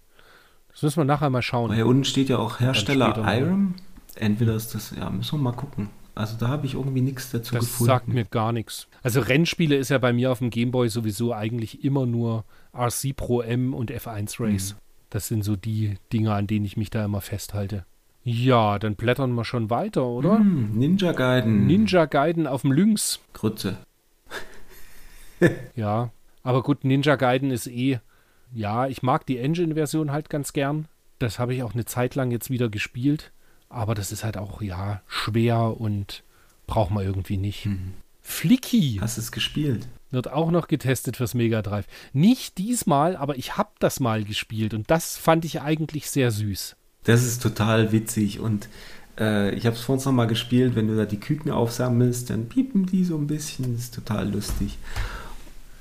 Das 0.71 0.81
müssen 0.81 0.97
wir 0.97 1.05
nachher 1.05 1.29
mal 1.29 1.41
schauen. 1.41 1.69
Weil 1.69 1.75
hier 1.75 1.87
unten 1.87 2.05
steht 2.05 2.29
ja 2.29 2.37
auch 2.37 2.59
Hersteller 2.59 3.15
Iron. 3.37 3.75
Entweder 4.15 4.55
ist 4.55 4.73
das, 4.75 4.93
ja, 4.97 5.09
müssen 5.09 5.39
wir 5.39 5.43
mal 5.43 5.51
gucken. 5.51 5.89
Also 6.15 6.35
da 6.37 6.47
habe 6.47 6.65
ich 6.65 6.73
irgendwie 6.73 7.01
nichts 7.01 7.29
dazu 7.31 7.53
das 7.53 7.65
gefunden. 7.65 7.89
Das 7.89 7.95
sagt 7.95 8.07
mir 8.07 8.25
gar 8.25 8.51
nichts. 8.51 8.87
Also 9.03 9.19
Rennspiele 9.19 9.75
ist 9.75 9.89
ja 9.89 9.99
bei 9.99 10.13
mir 10.13 10.31
auf 10.31 10.39
dem 10.39 10.49
Gameboy 10.49 10.89
sowieso 10.89 11.33
eigentlich 11.33 11.83
immer 11.83 12.05
nur 12.05 12.43
RC 12.73 13.15
Pro 13.15 13.41
M 13.41 13.73
und 13.73 13.91
F1 13.91 14.35
Race. 14.39 14.71
Hm. 14.71 14.77
Das 15.09 15.27
sind 15.27 15.43
so 15.43 15.55
die 15.55 15.95
Dinge, 16.11 16.33
an 16.33 16.47
denen 16.47 16.65
ich 16.65 16.77
mich 16.77 16.89
da 16.89 17.05
immer 17.05 17.21
festhalte. 17.21 17.85
Ja, 18.23 18.77
dann 18.77 18.95
blättern 18.95 19.31
wir 19.33 19.45
schon 19.45 19.69
weiter, 19.69 20.05
oder? 20.05 20.39
Mm, 20.39 20.77
Ninja 20.77 21.13
Gaiden. 21.13 21.65
Ninja 21.65 22.05
Gaiden 22.05 22.45
auf 22.45 22.63
dem 22.63 22.73
Lynx. 22.73 23.21
Grütze. 23.33 23.77
ja, 25.75 26.11
aber 26.43 26.61
gut, 26.61 26.83
Ninja 26.83 27.15
Gaiden 27.15 27.51
ist 27.51 27.67
eh, 27.67 27.99
ja, 28.53 28.87
ich 28.87 29.01
mag 29.01 29.25
die 29.25 29.37
Engine-Version 29.37 30.11
halt 30.11 30.29
ganz 30.29 30.51
gern. 30.51 30.87
Das 31.19 31.39
habe 31.39 31.53
ich 31.53 31.63
auch 31.63 31.73
eine 31.73 31.85
Zeit 31.85 32.15
lang 32.15 32.31
jetzt 32.31 32.49
wieder 32.49 32.69
gespielt. 32.69 33.31
Aber 33.69 33.95
das 33.95 34.11
ist 34.11 34.23
halt 34.23 34.37
auch, 34.37 34.61
ja, 34.61 35.01
schwer 35.07 35.79
und 35.79 36.23
braucht 36.67 36.91
man 36.91 37.05
irgendwie 37.05 37.37
nicht. 37.37 37.65
Mhm. 37.65 37.93
Flicky. 38.27 38.99
Hast 39.01 39.17
es 39.17 39.31
gespielt? 39.31 39.87
Wird 40.11 40.29
auch 40.31 40.51
noch 40.51 40.67
getestet 40.67 41.17
fürs 41.17 41.33
Mega 41.33 41.61
Drive. 41.61 41.85
Nicht 42.13 42.57
diesmal, 42.57 43.15
aber 43.15 43.37
ich 43.37 43.57
habe 43.57 43.69
das 43.79 43.99
mal 43.99 44.25
gespielt 44.25 44.73
und 44.73 44.91
das 44.91 45.17
fand 45.17 45.45
ich 45.45 45.61
eigentlich 45.61 46.11
sehr 46.11 46.29
süß. 46.29 46.75
Das 47.05 47.23
ist 47.23 47.41
total 47.41 47.91
witzig 47.93 48.39
und 48.39 48.67
äh, 49.17 49.55
ich 49.55 49.65
habe 49.65 49.75
es 49.75 49.81
vorhin 49.81 50.03
noch 50.05 50.11
mal 50.11 50.27
gespielt, 50.27 50.75
wenn 50.75 50.87
du 50.87 50.95
da 50.95 51.05
die 51.05 51.19
Küken 51.19 51.51
aufsammelst, 51.51 52.29
dann 52.29 52.47
piepen 52.47 52.85
die 52.85 53.05
so 53.05 53.17
ein 53.17 53.27
bisschen, 53.27 53.73
das 53.73 53.85
ist 53.85 53.95
total 53.95 54.29
lustig. 54.29 54.77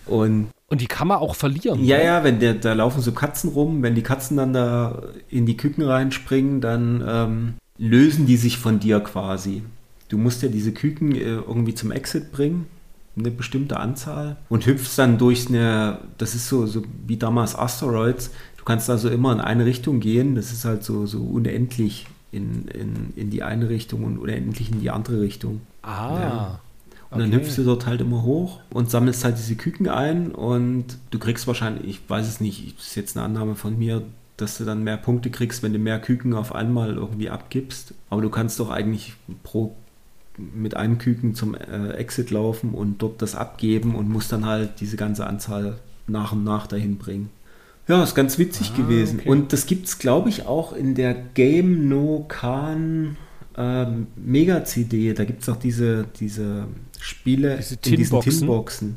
Und, 0.06 0.48
und 0.68 0.80
die 0.80 0.86
kann 0.86 1.08
man 1.08 1.18
auch 1.18 1.34
verlieren. 1.34 1.84
Ja, 1.84 2.00
ja, 2.00 2.24
wenn 2.24 2.38
der, 2.38 2.54
da 2.54 2.72
laufen 2.72 3.02
so 3.02 3.12
Katzen 3.12 3.50
rum, 3.50 3.82
wenn 3.82 3.96
die 3.96 4.02
Katzen 4.02 4.36
dann 4.36 4.52
da 4.52 5.02
in 5.28 5.46
die 5.46 5.56
Küken 5.56 5.82
reinspringen, 5.82 6.60
dann 6.60 7.04
ähm, 7.06 7.54
lösen 7.76 8.24
die 8.24 8.36
sich 8.36 8.56
von 8.56 8.78
dir 8.78 9.00
quasi. 9.00 9.62
Du 10.08 10.18
musst 10.18 10.42
ja 10.42 10.48
diese 10.48 10.72
Küken 10.72 11.14
äh, 11.14 11.20
irgendwie 11.20 11.74
zum 11.74 11.90
Exit 11.90 12.32
bringen, 12.32 12.66
eine 13.18 13.30
bestimmte 13.30 13.78
Anzahl, 13.80 14.36
und 14.48 14.66
hüpfst 14.66 14.96
dann 14.96 15.18
durch 15.18 15.48
eine, 15.48 15.98
das 16.18 16.34
ist 16.34 16.48
so, 16.48 16.66
so 16.66 16.82
wie 17.06 17.16
damals 17.16 17.56
Asteroids, 17.56 18.30
kannst 18.66 18.90
also 18.90 19.08
immer 19.08 19.32
in 19.32 19.40
eine 19.40 19.64
Richtung 19.64 20.00
gehen. 20.00 20.34
Das 20.34 20.52
ist 20.52 20.66
halt 20.66 20.84
so, 20.84 21.06
so 21.06 21.22
unendlich 21.22 22.06
in, 22.32 22.68
in, 22.68 23.14
in 23.16 23.30
die 23.30 23.42
eine 23.42 23.70
Richtung 23.70 24.04
und 24.04 24.18
unendlich 24.18 24.70
in 24.70 24.80
die 24.80 24.90
andere 24.90 25.22
Richtung. 25.22 25.62
Ah. 25.80 26.20
Ja. 26.20 26.60
Und 27.08 27.20
okay. 27.20 27.30
dann 27.30 27.40
hüpfst 27.40 27.56
du 27.56 27.62
dort 27.62 27.86
halt 27.86 28.00
immer 28.02 28.24
hoch 28.24 28.60
und 28.70 28.90
sammelst 28.90 29.24
halt 29.24 29.38
diese 29.38 29.54
Küken 29.54 29.88
ein 29.88 30.32
und 30.32 30.98
du 31.12 31.20
kriegst 31.20 31.46
wahrscheinlich, 31.46 31.86
ich 31.86 32.10
weiß 32.10 32.26
es 32.26 32.40
nicht, 32.40 32.76
das 32.76 32.88
ist 32.88 32.96
jetzt 32.96 33.16
eine 33.16 33.24
Annahme 33.24 33.54
von 33.54 33.78
mir, 33.78 34.02
dass 34.36 34.58
du 34.58 34.64
dann 34.64 34.82
mehr 34.82 34.96
Punkte 34.96 35.30
kriegst, 35.30 35.62
wenn 35.62 35.72
du 35.72 35.78
mehr 35.78 36.00
Küken 36.00 36.34
auf 36.34 36.52
einmal 36.52 36.94
irgendwie 36.94 37.30
abgibst. 37.30 37.94
Aber 38.10 38.20
du 38.20 38.28
kannst 38.28 38.58
doch 38.58 38.70
eigentlich 38.70 39.14
pro 39.44 39.76
mit 40.38 40.76
einem 40.76 40.98
Küken 40.98 41.34
zum 41.34 41.54
äh, 41.54 41.90
Exit 41.92 42.30
laufen 42.30 42.74
und 42.74 42.98
dort 42.98 43.22
das 43.22 43.34
abgeben 43.34 43.94
und 43.94 44.08
musst 44.08 44.32
dann 44.32 44.44
halt 44.44 44.80
diese 44.80 44.96
ganze 44.96 45.26
Anzahl 45.26 45.78
nach 46.06 46.32
und 46.32 46.44
nach 46.44 46.66
dahin 46.66 46.98
bringen. 46.98 47.30
Ja, 47.88 48.02
ist 48.02 48.14
ganz 48.14 48.38
witzig 48.38 48.72
ah, 48.74 48.76
gewesen. 48.78 49.20
Okay. 49.20 49.28
Und 49.28 49.52
das 49.52 49.66
gibt 49.66 49.86
es, 49.86 49.98
glaube 49.98 50.28
ich, 50.28 50.46
auch 50.46 50.72
in 50.72 50.94
der 50.94 51.14
Game 51.14 51.88
No 51.88 52.24
Khan 52.28 53.16
ähm, 53.56 54.08
Mega-CD. 54.16 55.14
Da 55.14 55.24
gibt 55.24 55.42
es 55.42 55.48
auch 55.48 55.56
diese, 55.56 56.06
diese 56.18 56.66
Spiele 56.98 57.56
diese 57.56 57.76
in 57.86 57.96
diesen 57.96 58.20
Tinboxen. 58.20 58.96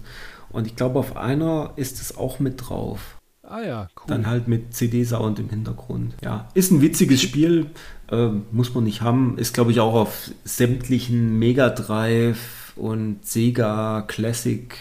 Und 0.50 0.66
ich 0.66 0.76
glaube, 0.76 0.98
auf 0.98 1.16
einer 1.16 1.74
ist 1.76 2.02
es 2.02 2.18
auch 2.18 2.40
mit 2.40 2.70
drauf. 2.70 3.19
Ah 3.50 3.62
ja, 3.62 3.90
cool. 3.98 4.06
Dann 4.08 4.28
halt 4.28 4.48
mit 4.48 4.74
CD-Sound 4.74 5.40
im 5.40 5.50
Hintergrund. 5.50 6.14
Ja, 6.24 6.48
ist 6.54 6.72
ein 6.72 6.82
witziges 6.82 7.22
Spiel, 7.22 7.68
äh, 8.12 8.30
muss 8.52 8.74
man 8.74 8.84
nicht 8.84 9.02
haben. 9.02 9.38
Ist, 9.38 9.54
glaube 9.54 9.72
ich, 9.72 9.80
auch 9.80 9.96
auf 9.96 10.32
sämtlichen 10.44 11.40
Mega 11.40 11.70
Drive 11.70 12.74
und 12.76 13.26
Sega 13.26 14.04
Classic 14.08 14.76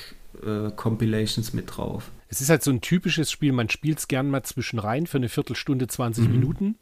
äh, 0.45 0.71
Compilations 0.77 1.53
mit 1.55 1.77
drauf 1.77 2.11
es 2.29 2.41
ist 2.41 2.51
halt 2.51 2.63
so 2.63 2.71
ein 2.71 2.81
typisches 2.81 3.31
Spiel, 3.31 3.53
man 3.53 3.71
spielt 3.71 3.99
es 3.99 4.09
gern 4.09 4.31
mal 4.31 4.43
zwischen 4.43 4.79
rein 4.79 5.07
für 5.07 5.17
eine 5.17 5.29
Viertelstunde, 5.29 5.87
20 5.87 6.27
mhm. 6.27 6.33
Minuten. 6.33 6.79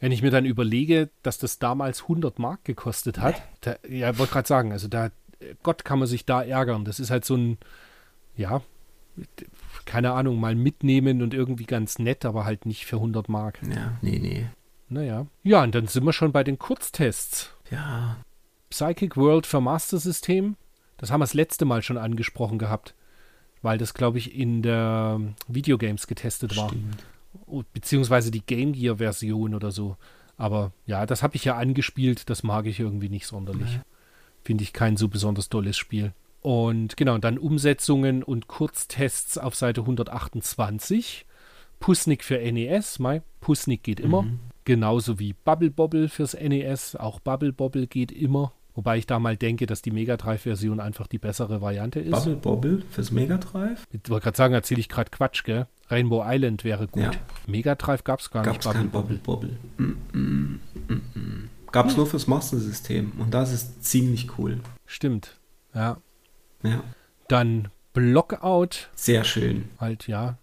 Wenn 0.00 0.12
ich 0.12 0.22
mir 0.22 0.30
dann 0.30 0.44
überlege, 0.44 1.10
dass 1.22 1.38
das 1.38 1.58
damals 1.58 2.02
100 2.02 2.38
Mark 2.38 2.64
gekostet 2.64 3.18
hat, 3.18 3.42
da, 3.60 3.76
ja, 3.88 4.16
wollte 4.16 4.32
gerade 4.32 4.48
sagen, 4.48 4.72
also 4.72 4.88
da, 4.88 5.10
Gott 5.62 5.84
kann 5.84 5.98
man 5.98 6.08
sich 6.08 6.24
da 6.24 6.42
ärgern. 6.42 6.84
Das 6.84 7.00
ist 7.00 7.10
halt 7.10 7.24
so 7.24 7.36
ein, 7.36 7.58
ja, 8.36 8.62
keine 9.88 10.12
Ahnung, 10.12 10.38
mal 10.38 10.54
mitnehmen 10.54 11.22
und 11.22 11.34
irgendwie 11.34 11.66
ganz 11.66 11.98
nett, 11.98 12.24
aber 12.24 12.44
halt 12.44 12.66
nicht 12.66 12.86
für 12.86 12.96
100 12.96 13.28
Mark. 13.28 13.58
Ja, 13.62 13.98
nee, 14.02 14.18
nee. 14.18 14.46
Naja. 14.88 15.26
Ja, 15.42 15.62
und 15.64 15.74
dann 15.74 15.86
sind 15.86 16.04
wir 16.04 16.12
schon 16.12 16.32
bei 16.32 16.44
den 16.44 16.58
Kurztests. 16.58 17.50
Ja. 17.70 18.16
Psychic 18.70 19.16
World 19.16 19.46
für 19.46 19.60
Master 19.60 19.98
System. 19.98 20.56
Das 20.96 21.10
haben 21.10 21.20
wir 21.20 21.24
das 21.24 21.34
letzte 21.34 21.64
Mal 21.64 21.82
schon 21.82 21.98
angesprochen 21.98 22.58
gehabt 22.58 22.94
weil 23.62 23.78
das, 23.78 23.94
glaube 23.94 24.18
ich, 24.18 24.34
in 24.34 24.62
der 24.62 25.20
Videogames 25.46 26.06
getestet 26.06 26.56
war. 26.56 26.72
Oh, 27.46 27.62
beziehungsweise 27.72 28.30
die 28.30 28.44
Game 28.44 28.72
Gear-Version 28.72 29.54
oder 29.54 29.70
so. 29.70 29.96
Aber 30.36 30.72
ja, 30.86 31.06
das 31.06 31.22
habe 31.22 31.36
ich 31.36 31.44
ja 31.44 31.56
angespielt, 31.56 32.30
das 32.30 32.42
mag 32.42 32.66
ich 32.66 32.78
irgendwie 32.78 33.08
nicht 33.08 33.26
sonderlich. 33.26 33.70
Nee. 33.76 33.82
Finde 34.44 34.64
ich 34.64 34.72
kein 34.72 34.96
so 34.96 35.08
besonders 35.08 35.48
tolles 35.48 35.76
Spiel. 35.76 36.12
Und 36.40 36.96
genau, 36.96 37.18
dann 37.18 37.38
Umsetzungen 37.38 38.22
und 38.22 38.48
Kurztests 38.48 39.38
auf 39.38 39.54
Seite 39.54 39.82
128. 39.82 41.26
Pusnik 41.80 42.24
für 42.24 42.38
NES, 42.38 42.98
Mai, 42.98 43.22
Pusnik 43.40 43.82
geht 43.82 44.00
immer. 44.00 44.22
Mhm. 44.22 44.40
Genauso 44.64 45.18
wie 45.18 45.32
Bubble 45.32 45.70
Bobble 45.70 46.08
fürs 46.08 46.34
NES, 46.34 46.96
auch 46.96 47.20
Bubble 47.20 47.52
Bobble 47.52 47.86
geht 47.86 48.12
immer. 48.12 48.52
Wobei 48.74 48.98
ich 48.98 49.06
da 49.06 49.18
mal 49.18 49.36
denke, 49.36 49.66
dass 49.66 49.82
die 49.82 49.90
Mega 49.90 50.16
Drive-Version 50.16 50.78
einfach 50.78 51.08
die 51.08 51.18
bessere 51.18 51.60
Variante 51.60 51.98
ist. 51.98 52.12
Bubble 52.12 52.36
Bobble 52.36 52.82
fürs 52.90 53.10
Mega 53.10 53.36
Drive? 53.38 53.84
Ich 53.90 54.08
wollte 54.08 54.24
gerade 54.24 54.36
sagen, 54.36 54.54
erzähle 54.54 54.80
ich 54.80 54.88
gerade 54.88 55.10
Quatsch, 55.10 55.42
gell? 55.42 55.66
Rainbow 55.90 56.22
Island 56.24 56.62
wäre 56.62 56.86
gut. 56.86 57.02
Ja. 57.02 57.10
Mega 57.46 57.74
Drive 57.74 58.04
gab 58.04 58.20
es 58.20 58.30
gar 58.30 58.44
gab's 58.44 58.64
nicht. 58.66 58.92
Bubble 58.92 59.18
Bobble. 59.18 59.56
Bobble. 59.78 59.96
Mm, 60.12 60.60
mm, 60.88 60.94
mm. 61.14 61.50
Gab 61.72 61.86
es 61.86 61.96
nur 61.96 62.06
fürs 62.06 62.28
Master-System 62.28 63.12
und 63.18 63.34
das 63.34 63.52
ist 63.52 63.84
ziemlich 63.84 64.38
cool. 64.38 64.60
Stimmt, 64.86 65.40
ja. 65.74 65.98
Ja. 66.62 66.82
Dann 67.28 67.68
Blockout. 67.92 68.90
Sehr 68.94 69.24
schön. 69.24 69.68
Halt, 69.78 70.08
ja 70.08 70.38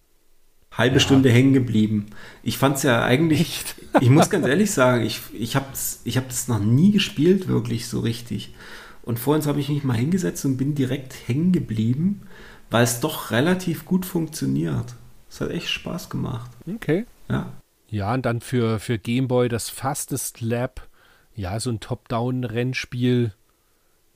halbe 0.76 0.96
ja. 0.96 1.00
Stunde 1.00 1.30
hängen 1.30 1.52
geblieben. 1.52 2.06
Ich 2.42 2.58
fand 2.58 2.76
es 2.76 2.82
ja 2.82 3.04
eigentlich, 3.04 3.64
ich 4.00 4.10
muss 4.10 4.30
ganz 4.30 4.46
ehrlich 4.46 4.70
sagen, 4.70 5.04
ich, 5.04 5.20
ich 5.32 5.56
habe 5.56 5.66
ich 6.04 6.16
hab 6.16 6.28
das 6.28 6.48
noch 6.48 6.58
nie 6.58 6.92
gespielt, 6.92 7.48
wirklich 7.48 7.88
so 7.88 8.00
richtig. 8.00 8.54
Und 9.02 9.18
vorhin 9.18 9.46
habe 9.46 9.60
ich 9.60 9.68
mich 9.68 9.84
mal 9.84 9.96
hingesetzt 9.96 10.44
und 10.44 10.56
bin 10.56 10.74
direkt 10.74 11.28
hängen 11.28 11.52
geblieben, 11.52 12.22
weil 12.70 12.84
es 12.84 13.00
doch 13.00 13.30
relativ 13.30 13.84
gut 13.84 14.04
funktioniert. 14.04 14.94
Es 15.30 15.40
hat 15.40 15.50
echt 15.50 15.68
Spaß 15.68 16.10
gemacht. 16.10 16.50
Okay. 16.68 17.06
Ja. 17.28 17.52
Ja, 17.88 18.12
und 18.14 18.26
dann 18.26 18.40
für, 18.40 18.80
für 18.80 18.98
Gameboy 18.98 19.48
das 19.48 19.70
Fastest 19.70 20.40
Lab. 20.40 20.88
Ja, 21.34 21.60
so 21.60 21.70
ein 21.70 21.80
Top-Down-Rennspiel, 21.80 23.32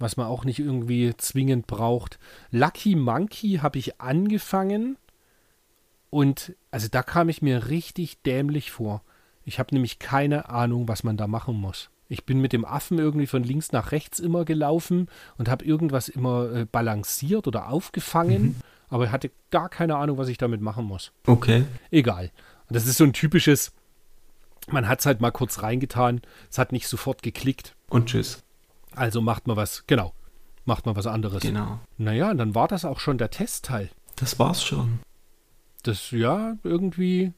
was 0.01 0.17
man 0.17 0.27
auch 0.27 0.45
nicht 0.45 0.59
irgendwie 0.59 1.15
zwingend 1.17 1.69
braucht. 1.69 2.19
Lucky 2.51 2.97
Monkey 2.97 3.61
habe 3.63 3.79
ich 3.79 4.01
angefangen 4.01 4.97
Und 6.11 6.57
also 6.73 6.89
da 6.91 7.03
kam 7.03 7.29
ich 7.29 7.41
mir 7.41 7.69
richtig 7.69 8.23
dämlich 8.23 8.73
vor. 8.73 9.03
Ich 9.45 9.59
habe 9.59 9.75
nämlich 9.75 9.99
keine 9.99 10.49
Ahnung, 10.49 10.89
was 10.89 11.05
man 11.05 11.17
da 11.17 11.27
machen 11.27 11.55
muss. 11.57 11.91
Ich 12.09 12.25
bin 12.25 12.41
mit 12.41 12.53
dem 12.53 12.65
Affen 12.65 12.99
irgendwie 12.99 13.29
von 13.29 13.45
links 13.45 13.71
nach 13.71 13.93
rechts 13.93 14.19
immer 14.19 14.45
gelaufen 14.45 15.09
und 15.39 15.49
habe 15.49 15.65
irgendwas 15.65 16.09
immer 16.09 16.53
äh, 16.53 16.65
balanciert 16.65 17.47
oder 17.47 17.69
aufgefangen, 17.69 18.43
mhm. 18.43 18.57
aber 18.89 19.13
hatte 19.13 19.31
gar 19.51 19.69
keine 19.69 19.97
Ahnung, 19.97 20.19
was 20.19 20.29
ich 20.29 20.37
damit 20.37 20.61
machen 20.61 20.85
muss. 20.85 21.13
Okay. 21.27 21.65
Egal. 21.93 22.33
Und 22.69 22.75
das 22.75 22.87
ist 22.87 22.97
so 22.97 23.05
ein 23.05 23.13
typisches, 23.13 23.73
man 24.69 24.89
hat 24.89 24.99
es 24.99 25.07
halt 25.07 25.21
mal 25.21 25.31
kurz 25.31 25.63
reingetan, 25.63 26.21
es 26.51 26.59
hat 26.59 26.73
nicht 26.73 26.89
sofort 26.89 27.23
geklickt. 27.23 27.77
Und 27.89 28.07
tschüss. 28.07 28.43
Also 28.95 29.21
macht 29.21 29.47
man 29.47 29.57
was, 29.57 29.87
genau, 29.87 30.13
macht 30.65 30.87
man 30.87 30.97
was 30.97 31.07
anderes. 31.07 31.43
Genau. 31.43 31.81
Naja, 31.99 32.31
und 32.31 32.39
dann 32.39 32.55
war 32.55 32.69
das 32.69 32.85
auch 32.85 33.01
schon 33.01 33.19
der 33.19 33.31
Testteil. 33.31 33.91
Das 34.17 34.39
war's 34.39 34.63
schon. 34.63 35.01
Das, 35.83 36.11
ja, 36.11 36.57
irgendwie. 36.63 37.33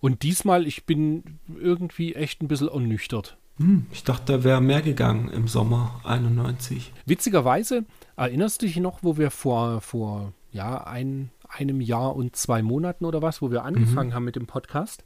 Und 0.00 0.22
diesmal, 0.22 0.66
ich 0.66 0.86
bin 0.86 1.40
irgendwie 1.58 2.14
echt 2.14 2.42
ein 2.42 2.48
bisschen 2.48 2.68
ernüchtert. 2.68 3.36
Hm, 3.56 3.86
ich 3.90 4.04
dachte, 4.04 4.32
da 4.32 4.44
wäre 4.44 4.60
mehr 4.60 4.82
gegangen 4.82 5.28
im 5.30 5.48
Sommer 5.48 6.00
91. 6.04 6.92
Witzigerweise, 7.06 7.84
erinnerst 8.16 8.62
du 8.62 8.66
dich 8.66 8.76
noch, 8.76 9.00
wo 9.02 9.16
wir 9.16 9.32
vor, 9.32 9.80
vor 9.80 10.32
ja, 10.52 10.84
ein, 10.84 11.30
einem 11.48 11.80
Jahr 11.80 12.14
und 12.14 12.36
zwei 12.36 12.62
Monaten 12.62 13.04
oder 13.04 13.20
was, 13.20 13.42
wo 13.42 13.50
wir 13.50 13.64
angefangen 13.64 14.10
mhm. 14.10 14.14
haben 14.14 14.24
mit 14.24 14.36
dem 14.36 14.46
Podcast? 14.46 15.02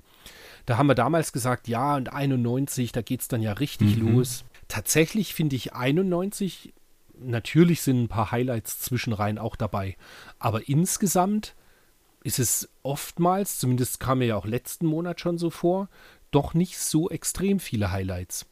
Da 0.66 0.76
haben 0.76 0.86
wir 0.86 0.94
damals 0.94 1.32
gesagt, 1.32 1.66
ja, 1.66 1.96
und 1.96 2.12
91, 2.12 2.92
da 2.92 3.02
geht 3.02 3.22
es 3.22 3.28
dann 3.28 3.40
ja 3.40 3.54
richtig 3.54 3.96
mhm. 3.96 4.14
los. 4.14 4.44
Tatsächlich 4.72 5.34
finde 5.34 5.54
ich 5.54 5.74
91, 5.74 6.72
natürlich 7.18 7.82
sind 7.82 8.04
ein 8.04 8.08
paar 8.08 8.30
Highlights 8.30 8.80
zwischenrein 8.80 9.36
auch 9.36 9.54
dabei, 9.54 9.98
aber 10.38 10.66
insgesamt 10.66 11.54
ist 12.24 12.38
es 12.38 12.70
oftmals, 12.82 13.58
zumindest 13.58 14.00
kam 14.00 14.20
mir 14.20 14.28
ja 14.28 14.36
auch 14.36 14.46
letzten 14.46 14.86
Monat 14.86 15.20
schon 15.20 15.36
so 15.36 15.50
vor, 15.50 15.90
doch 16.30 16.54
nicht 16.54 16.78
so 16.78 17.10
extrem 17.10 17.60
viele 17.60 17.92
Highlights. 17.92 18.46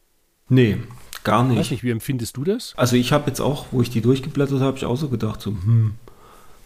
Nee, 0.47 0.77
gar 1.23 1.43
nicht. 1.43 1.57
Weiß 1.57 1.71
nicht, 1.71 1.81
wie 1.81 1.89
empfindest 1.89 2.37
du 2.37 2.43
das? 2.43 2.75
Also 2.77 2.97
ich 2.97 3.13
habe 3.13 3.25
jetzt 3.25 3.39
auch, 3.39 3.65
wo 3.71 3.81
ich 3.81 3.89
die 3.89 4.01
durchgeblättert 4.01 4.61
habe, 4.61 4.77
ich 4.77 4.85
auch 4.85 4.97
so 4.97 5.09
gedacht, 5.09 5.41
so, 5.41 5.49
hm, 5.49 5.95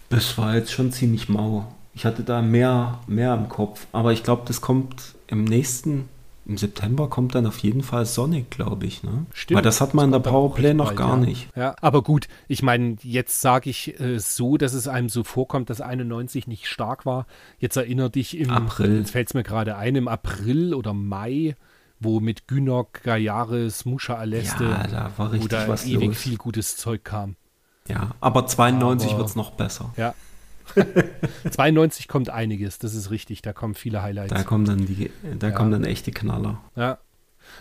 das 0.09 0.37
war 0.37 0.57
jetzt 0.57 0.73
schon 0.73 0.91
ziemlich 0.91 1.29
mau. 1.29 1.73
Ich 1.93 2.03
hatte 2.03 2.23
da 2.23 2.41
mehr, 2.41 2.99
mehr 3.07 3.33
im 3.33 3.47
Kopf. 3.47 3.87
Aber 3.93 4.11
ich 4.11 4.21
glaube, 4.21 4.43
das 4.45 4.59
kommt 4.59 5.15
im 5.27 5.45
nächsten, 5.45 6.09
im 6.45 6.57
September 6.57 7.09
kommt 7.09 7.35
dann 7.35 7.45
auf 7.47 7.57
jeden 7.59 7.81
Fall 7.81 8.05
Sonic, 8.05 8.51
glaube 8.51 8.85
ich. 8.85 9.03
Ne? 9.03 9.25
Stimmt. 9.33 9.57
Weil 9.57 9.63
das 9.63 9.81
hat 9.81 9.93
man 9.93 10.05
in 10.05 10.11
der 10.11 10.19
Powerplay 10.19 10.73
noch 10.73 10.87
bald, 10.87 10.97
gar 10.97 11.17
ja. 11.17 11.25
nicht. 11.25 11.49
Ja, 11.55 11.75
aber 11.81 12.03
gut, 12.03 12.27
ich 12.47 12.61
meine, 12.61 12.97
jetzt 13.01 13.41
sage 13.41 13.69
ich 13.69 13.99
äh, 13.99 14.19
so, 14.19 14.57
dass 14.57 14.73
es 14.73 14.87
einem 14.87 15.09
so 15.09 15.23
vorkommt, 15.23 15.69
dass 15.69 15.81
91 15.81 16.47
nicht 16.47 16.67
stark 16.67 17.05
war. 17.05 17.25
Jetzt 17.57 17.77
erinnere 17.77 18.09
dich 18.09 18.37
im 18.37 18.51
April. 18.51 18.97
Jetzt 18.99 19.11
fällt 19.11 19.29
es 19.29 19.33
mir 19.33 19.43
gerade 19.43 19.75
ein, 19.75 19.95
im 19.95 20.07
April 20.07 20.73
oder 20.73 20.93
Mai 20.93 21.55
wo 21.99 22.19
mit 22.19 22.47
Günok, 22.47 23.03
Gayaris, 23.03 23.85
Musha 23.85 24.15
Aleste, 24.15 24.65
ja, 24.65 24.87
da 24.87 25.11
war 25.17 25.31
richtig 25.31 25.51
wo 25.51 25.55
da 25.55 25.67
was 25.67 25.85
ewig 25.85 26.09
los. 26.09 26.17
viel 26.17 26.37
gutes 26.37 26.77
Zeug 26.77 27.03
kam. 27.03 27.35
Ja, 27.87 28.11
aber 28.19 28.47
92 28.47 29.17
wird 29.17 29.27
es 29.27 29.35
noch 29.35 29.51
besser. 29.51 29.93
Ja, 29.95 30.13
92 31.49 32.07
kommt 32.07 32.29
einiges, 32.29 32.79
das 32.79 32.93
ist 32.95 33.11
richtig. 33.11 33.41
Da 33.41 33.53
kommen 33.53 33.75
viele 33.75 34.01
Highlights. 34.01 34.33
Da 34.33 34.43
kommen 34.43 34.65
dann 34.65 34.85
die, 34.85 35.11
da 35.37 35.49
ja. 35.49 35.53
kommen 35.53 35.71
dann 35.71 35.83
echte 35.83 36.11
Knaller. 36.11 36.61
Ja. 36.75 36.99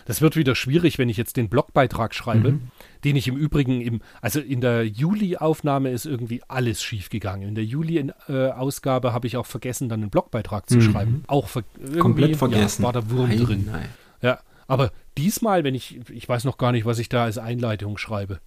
Das 0.07 0.21
wird 0.21 0.37
wieder 0.37 0.55
schwierig, 0.55 0.99
wenn 0.99 1.09
ich 1.09 1.17
jetzt 1.17 1.37
den 1.37 1.49
Blogbeitrag 1.49 2.15
schreibe, 2.15 2.53
mhm. 2.53 2.63
den 3.05 3.17
ich 3.17 3.29
im 3.29 3.37
Übrigen 3.37 3.81
im, 3.81 4.01
also 4.21 4.41
in 4.41 4.61
der 4.61 4.87
Juli-Aufnahme 4.87 5.91
ist 5.91 6.07
irgendwie 6.07 6.43
alles 6.49 6.83
schiefgegangen. 6.83 7.49
In 7.49 7.55
der 7.55 7.65
Juli-Ausgabe 7.65 9.13
habe 9.13 9.27
ich 9.27 9.37
auch 9.37 9.47
vergessen, 9.47 9.89
dann 9.89 10.01
einen 10.01 10.11
Blogbeitrag 10.11 10.69
zu 10.69 10.77
mhm. 10.77 10.83
schreiben. 10.83 11.25
Auch 11.27 11.49
ver 11.49 11.65
komplett 11.99 12.37
vergessen. 12.37 12.83
Ja, 12.83 12.87
war 12.87 12.93
der 12.93 13.11
Wurm 13.11 13.29
nein, 13.29 13.39
drin. 13.41 13.69
Nein. 13.71 13.89
Ja, 14.23 14.41
aber 14.67 14.91
diesmal, 15.19 15.65
wenn 15.65 15.75
ich, 15.75 16.01
ich 16.11 16.29
weiß 16.29 16.45
noch 16.45 16.59
gar 16.59 16.73
nicht, 16.73 16.87
was 16.87 16.99
ich 16.99 17.09
da 17.09 17.25
als 17.25 17.39
Einleitung 17.39 17.99
schreibe. 17.99 18.41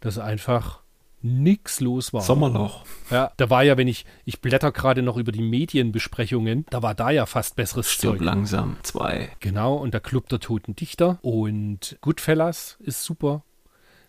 Das 0.00 0.16
ist 0.16 0.22
einfach 0.22 0.80
nix 1.22 1.80
los 1.80 2.12
war. 2.12 2.22
Sommerloch. 2.22 2.84
Ja, 3.10 3.32
da 3.36 3.50
war 3.50 3.62
ja, 3.62 3.76
wenn 3.76 3.88
ich, 3.88 4.04
ich 4.24 4.40
blätter 4.40 4.72
gerade 4.72 5.02
noch 5.02 5.16
über 5.16 5.32
die 5.32 5.42
Medienbesprechungen, 5.42 6.66
da 6.70 6.82
war 6.82 6.94
da 6.94 7.10
ja 7.10 7.26
fast 7.26 7.56
besseres 7.56 7.90
Stirb 7.90 8.18
Zeug. 8.18 8.24
langsam, 8.24 8.76
zwei. 8.82 9.30
Genau, 9.40 9.76
und 9.76 9.94
der 9.94 10.00
Club 10.00 10.28
der 10.28 10.40
Toten 10.40 10.76
Dichter 10.76 11.18
und 11.22 11.98
Goodfellas 12.00 12.76
ist 12.80 13.04
super. 13.04 13.42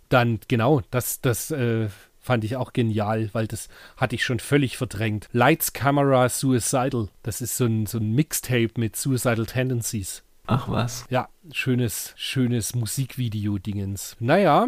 Dann, 0.09 0.39
genau, 0.47 0.81
das, 0.91 1.21
das, 1.21 1.51
äh, 1.51 1.89
fand 2.21 2.43
ich 2.43 2.55
auch 2.55 2.71
genial, 2.71 3.29
weil 3.33 3.47
das 3.47 3.67
hatte 3.97 4.15
ich 4.15 4.23
schon 4.23 4.39
völlig 4.39 4.77
verdrängt. 4.77 5.27
Lights, 5.33 5.73
Camera, 5.73 6.29
Suicidal. 6.29 7.09
Das 7.23 7.41
ist 7.41 7.57
so 7.57 7.65
ein, 7.65 7.87
so 7.87 7.97
ein 7.97 8.13
Mixtape 8.13 8.71
mit 8.77 8.95
Suicidal 8.95 9.45
Tendencies. 9.45 10.23
Ach 10.47 10.69
was. 10.69 11.05
Ja, 11.09 11.29
schönes, 11.51 12.13
schönes 12.15 12.75
Musikvideo-Dingens. 12.75 14.17
Naja, 14.19 14.67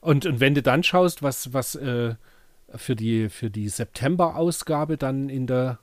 und, 0.00 0.26
und 0.26 0.40
wenn 0.40 0.54
du 0.54 0.62
dann 0.62 0.82
schaust, 0.82 1.22
was, 1.22 1.52
was 1.52 1.74
äh, 1.74 2.14
für 2.74 2.96
die, 2.96 3.28
für 3.28 3.50
die 3.50 3.68
September-Ausgabe 3.68 4.96
dann 4.96 5.28
in 5.28 5.46
der 5.46 5.78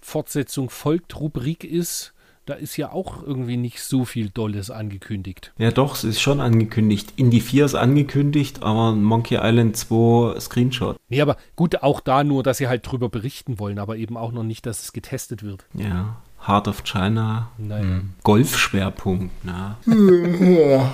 Fortsetzung 0.00 0.70
folgt 0.70 1.18
Rubrik 1.18 1.64
ist, 1.64 2.12
da 2.46 2.54
ist 2.54 2.76
ja 2.76 2.92
auch 2.92 3.22
irgendwie 3.22 3.56
nicht 3.56 3.80
so 3.80 4.04
viel 4.04 4.28
Dolles 4.28 4.70
angekündigt. 4.70 5.52
Ja, 5.56 5.70
doch, 5.70 5.94
es 5.94 6.04
ist 6.04 6.20
schon 6.20 6.40
angekündigt. 6.40 7.14
Indie 7.16 7.40
4 7.40 7.64
ist 7.64 7.74
angekündigt, 7.74 8.62
aber 8.62 8.92
Monkey 8.92 9.38
Island 9.40 9.76
2 9.78 10.38
Screenshot. 10.40 10.96
Nee, 11.08 11.22
aber 11.22 11.38
gut, 11.56 11.82
auch 11.82 12.00
da 12.00 12.22
nur, 12.22 12.42
dass 12.42 12.58
sie 12.58 12.68
halt 12.68 12.86
drüber 12.90 13.08
berichten 13.08 13.58
wollen, 13.58 13.78
aber 13.78 13.96
eben 13.96 14.18
auch 14.18 14.32
noch 14.32 14.42
nicht, 14.42 14.66
dass 14.66 14.82
es 14.82 14.92
getestet 14.92 15.42
wird. 15.42 15.64
Ja. 15.72 16.20
Heart 16.46 16.68
of 16.68 16.84
China. 16.84 17.50
Naja. 17.56 17.82
Hm. 17.82 18.14
Golfschwerpunkt. 18.22 19.32
Na. 19.44 19.78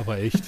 Aber 0.00 0.18
echt. 0.18 0.44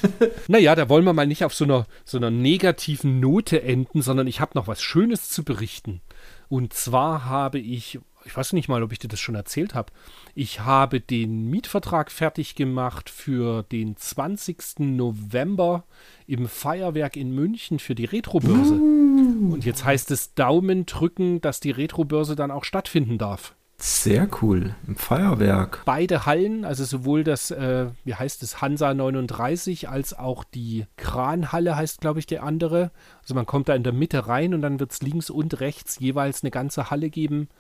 naja, 0.49 0.75
da 0.75 0.89
wollen 0.89 1.05
wir 1.05 1.13
mal 1.13 1.27
nicht 1.27 1.45
auf 1.45 1.55
so 1.55 1.65
einer, 1.65 1.87
so 2.05 2.17
einer 2.17 2.31
negativen 2.31 3.21
Note 3.21 3.63
enden, 3.63 4.03
sondern 4.03 4.27
ich 4.27 4.41
habe 4.41 4.53
noch 4.55 4.67
was 4.67 4.83
Schönes 4.83 5.29
zu 5.29 5.45
berichten. 5.45 6.01
Und 6.49 6.73
zwar 6.73 7.25
habe 7.25 7.59
ich, 7.59 8.01
ich 8.25 8.37
weiß 8.37 8.53
nicht 8.53 8.69
mal, 8.69 8.83
ob 8.83 8.93
ich 8.93 8.99
dir 8.99 9.09
das 9.09 9.21
schon 9.21 9.35
erzählt 9.35 9.75
habe, 9.75 9.93
ich 10.35 10.61
habe 10.61 11.01
den 11.01 11.49
Mietvertrag 11.51 12.11
fertig 12.11 12.55
gemacht 12.55 13.11
für 13.11 13.63
den 13.65 13.97
20. 13.97 14.81
November 14.81 15.85
im 16.27 16.49
Feuerwerk 16.49 17.17
in 17.17 17.35
München 17.35 17.79
für 17.79 17.95
die 17.95 18.07
Retrobörse. 18.07 18.75
Uh. 18.75 19.53
Und 19.53 19.65
jetzt 19.65 19.85
heißt 19.85 20.11
es 20.11 20.35
Daumen 20.35 20.87
drücken, 20.87 21.41
dass 21.41 21.61
die 21.61 21.71
Retrobörse 21.71 22.35
dann 22.35 22.51
auch 22.51 22.65
stattfinden 22.65 23.19
darf. 23.19 23.55
Sehr 23.87 24.26
cool. 24.41 24.74
Im 24.87 24.97
Feuerwerk. 24.97 25.82
Beide 25.85 26.24
Hallen, 26.24 26.64
also 26.64 26.85
sowohl 26.85 27.22
das, 27.22 27.51
äh, 27.51 27.89
wie 28.05 28.14
heißt 28.14 28.43
es, 28.43 28.62
Hansa 28.62 28.95
39, 28.95 29.91
als 29.91 30.18
auch 30.18 30.43
die 30.43 30.87
Kranhalle 30.97 31.76
heißt, 31.76 32.01
glaube 32.01 32.18
ich, 32.18 32.24
der 32.24 32.45
andere. 32.45 32.93
Also 33.20 33.35
man 33.35 33.45
kommt 33.45 33.68
da 33.68 33.74
in 33.74 33.82
der 33.82 33.93
Mitte 33.93 34.26
rein 34.26 34.55
und 34.55 34.62
dann 34.62 34.80
wird 34.80 34.93
es 34.93 35.03
links 35.03 35.28
und 35.28 35.61
rechts 35.61 35.99
jeweils 35.99 36.43
eine 36.43 36.51
ganze 36.51 36.91
Halle 36.91 37.11
geben. 37.11 37.51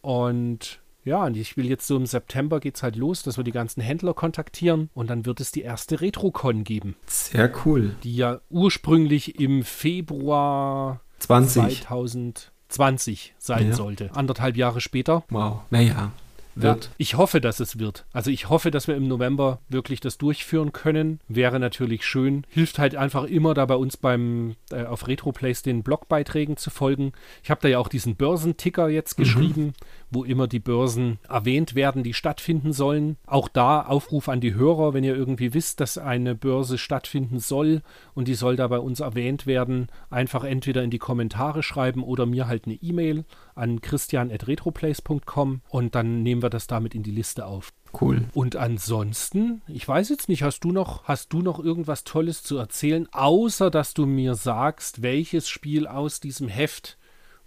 Und 0.00 0.80
ja, 1.04 1.24
und 1.24 1.36
ich 1.36 1.56
will 1.56 1.66
jetzt 1.66 1.86
so 1.86 1.96
im 1.96 2.06
September 2.06 2.58
geht 2.58 2.74
es 2.74 2.82
halt 2.82 2.96
los, 2.96 3.22
dass 3.22 3.36
wir 3.36 3.44
die 3.44 3.52
ganzen 3.52 3.80
Händler 3.80 4.12
kontaktieren 4.12 4.90
und 4.92 5.08
dann 5.08 5.24
wird 5.24 5.38
es 5.38 5.52
die 5.52 5.62
erste 5.62 6.00
Retrocon 6.00 6.64
geben. 6.64 6.96
Sehr 7.06 7.48
cool. 7.64 7.94
Die 8.02 8.16
ja 8.16 8.40
ursprünglich 8.50 9.38
im 9.38 9.62
Februar 9.62 11.00
20. 11.20 11.82
2000 11.82 12.50
20 12.70 13.34
sein 13.38 13.68
ja. 13.68 13.74
sollte. 13.74 14.10
Anderthalb 14.14 14.56
Jahre 14.56 14.80
später. 14.80 15.24
Wow. 15.28 15.60
Naja, 15.70 16.12
wird. 16.54 16.84
Ja, 16.84 16.90
ich 16.98 17.16
hoffe, 17.16 17.40
dass 17.40 17.60
es 17.60 17.78
wird. 17.78 18.04
Also 18.12 18.30
ich 18.30 18.48
hoffe, 18.48 18.70
dass 18.70 18.88
wir 18.88 18.96
im 18.96 19.08
November 19.08 19.60
wirklich 19.68 20.00
das 20.00 20.18
durchführen 20.18 20.72
können. 20.72 21.20
Wäre 21.28 21.60
natürlich 21.60 22.04
schön. 22.04 22.44
Hilft 22.48 22.78
halt 22.78 22.96
einfach 22.96 23.24
immer 23.24 23.54
da 23.54 23.66
bei 23.66 23.74
uns 23.74 23.96
beim 23.96 24.56
äh, 24.70 24.84
auf 24.84 25.06
RetroPlace 25.06 25.62
den 25.62 25.82
Blogbeiträgen 25.82 26.56
zu 26.56 26.70
folgen. 26.70 27.12
Ich 27.42 27.50
habe 27.50 27.60
da 27.60 27.68
ja 27.68 27.78
auch 27.78 27.88
diesen 27.88 28.16
Börsenticker 28.16 28.88
jetzt 28.88 29.18
mhm. 29.18 29.72
Wo 30.10 30.24
immer 30.24 30.48
die 30.48 30.58
Börsen 30.58 31.18
erwähnt 31.28 31.74
werden, 31.74 32.02
die 32.02 32.14
stattfinden 32.14 32.72
sollen. 32.72 33.16
Auch 33.26 33.48
da 33.48 33.82
Aufruf 33.82 34.28
an 34.28 34.40
die 34.40 34.54
Hörer, 34.54 34.94
wenn 34.94 35.04
ihr 35.04 35.16
irgendwie 35.16 35.54
wisst, 35.54 35.80
dass 35.80 35.98
eine 35.98 36.34
Börse 36.34 36.78
stattfinden 36.78 37.38
soll 37.38 37.82
und 38.14 38.28
die 38.28 38.34
soll 38.34 38.56
da 38.56 38.68
bei 38.68 38.78
uns 38.78 39.00
erwähnt 39.00 39.46
werden, 39.46 39.88
einfach 40.10 40.44
entweder 40.44 40.82
in 40.82 40.90
die 40.90 40.98
Kommentare 40.98 41.62
schreiben 41.62 42.02
oder 42.02 42.26
mir 42.26 42.46
halt 42.46 42.66
eine 42.66 42.74
E-Mail 42.74 43.24
an 43.54 43.80
christian.retroplace.com 43.80 45.60
und 45.68 45.94
dann 45.94 46.22
nehmen 46.22 46.42
wir 46.42 46.50
das 46.50 46.66
damit 46.66 46.94
in 46.94 47.02
die 47.02 47.10
Liste 47.10 47.46
auf. 47.46 47.72
Cool. 47.98 48.26
Und 48.34 48.56
ansonsten, 48.56 49.62
ich 49.66 49.86
weiß 49.86 50.08
jetzt 50.10 50.28
nicht, 50.28 50.42
hast 50.42 50.60
du 50.60 50.72
noch, 50.72 51.04
hast 51.04 51.32
du 51.32 51.42
noch 51.42 51.58
irgendwas 51.58 52.04
Tolles 52.04 52.42
zu 52.42 52.56
erzählen, 52.56 53.08
außer 53.12 53.70
dass 53.70 53.94
du 53.94 54.06
mir 54.06 54.34
sagst, 54.34 55.02
welches 55.02 55.48
Spiel 55.48 55.86
aus 55.86 56.20
diesem 56.20 56.48
Heft 56.48 56.98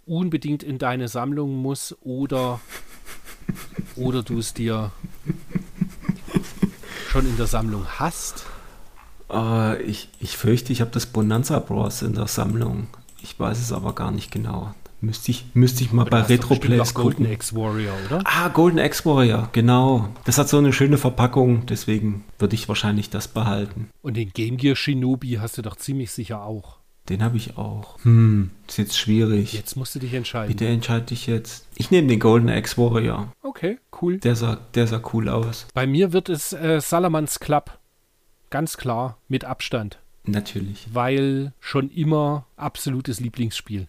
unbedingt 0.06 0.62
in 0.62 0.78
deine 0.78 1.08
Sammlung 1.08 1.56
muss 1.56 1.96
oder, 2.00 2.60
oder 3.96 4.22
du 4.22 4.38
es 4.38 4.54
dir 4.54 4.92
schon 7.08 7.26
in 7.26 7.36
der 7.36 7.46
Sammlung 7.46 7.86
hast? 7.98 8.46
Uh, 9.30 9.74
ich, 9.86 10.10
ich 10.20 10.36
fürchte, 10.36 10.72
ich 10.72 10.80
habe 10.80 10.90
das 10.90 11.06
Bonanza 11.06 11.58
Bros 11.58 12.02
in 12.02 12.14
der 12.14 12.26
Sammlung. 12.26 12.88
Ich 13.22 13.38
weiß 13.38 13.58
es 13.58 13.72
aber 13.72 13.94
gar 13.94 14.10
nicht 14.10 14.30
genau 14.30 14.74
Müsste 15.04 15.30
ich, 15.32 15.44
müsste 15.52 15.84
ich 15.84 15.92
mal 15.92 16.04
bei 16.04 16.20
ist 16.20 16.30
doch 16.30 16.48
bestimmt 16.48 16.64
Retroplays 16.64 16.90
auch 16.90 16.94
Golden 16.94 17.16
gucken. 17.24 17.32
X 17.32 17.54
Warrior, 17.54 17.94
oder? 18.06 18.22
Ah, 18.24 18.48
Golden 18.48 18.78
X 18.78 19.04
Warrior, 19.04 19.50
genau. 19.52 20.08
Das 20.24 20.38
hat 20.38 20.48
so 20.48 20.56
eine 20.56 20.72
schöne 20.72 20.96
Verpackung, 20.96 21.66
deswegen 21.66 22.24
würde 22.38 22.54
ich 22.54 22.68
wahrscheinlich 22.68 23.10
das 23.10 23.28
behalten. 23.28 23.90
Und 24.00 24.16
den 24.16 24.30
Game 24.30 24.56
Gear 24.56 24.76
Shinobi 24.76 25.38
hast 25.40 25.58
du 25.58 25.62
doch 25.62 25.76
ziemlich 25.76 26.10
sicher 26.10 26.42
auch. 26.42 26.78
Den 27.08 27.22
habe 27.22 27.36
ich 27.36 27.58
auch. 27.58 28.02
Hm, 28.02 28.50
ist 28.66 28.78
jetzt 28.78 28.98
schwierig. 28.98 29.52
Jetzt 29.52 29.76
musst 29.76 29.94
du 29.94 29.98
dich 29.98 30.14
entscheiden. 30.14 30.48
Bitte 30.48 30.66
entscheide 30.66 31.12
ich 31.12 31.26
jetzt. 31.26 31.66
Ich 31.76 31.90
nehme 31.90 32.08
den 32.08 32.18
Golden 32.18 32.48
X 32.48 32.78
Warrior. 32.78 33.30
Okay, 33.42 33.78
cool. 34.00 34.18
Der 34.18 34.36
sah, 34.36 34.56
der 34.74 34.86
sah 34.86 35.02
cool 35.12 35.28
aus. 35.28 35.66
Bei 35.74 35.86
mir 35.86 36.12
wird 36.14 36.30
es 36.30 36.54
äh, 36.54 36.80
Salamans 36.80 37.40
Club. 37.40 37.78
Ganz 38.48 38.78
klar, 38.78 39.18
mit 39.28 39.44
Abstand. 39.44 39.98
Natürlich. 40.24 40.86
Weil 40.92 41.52
schon 41.60 41.90
immer 41.90 42.46
absolutes 42.56 43.20
Lieblingsspiel. 43.20 43.88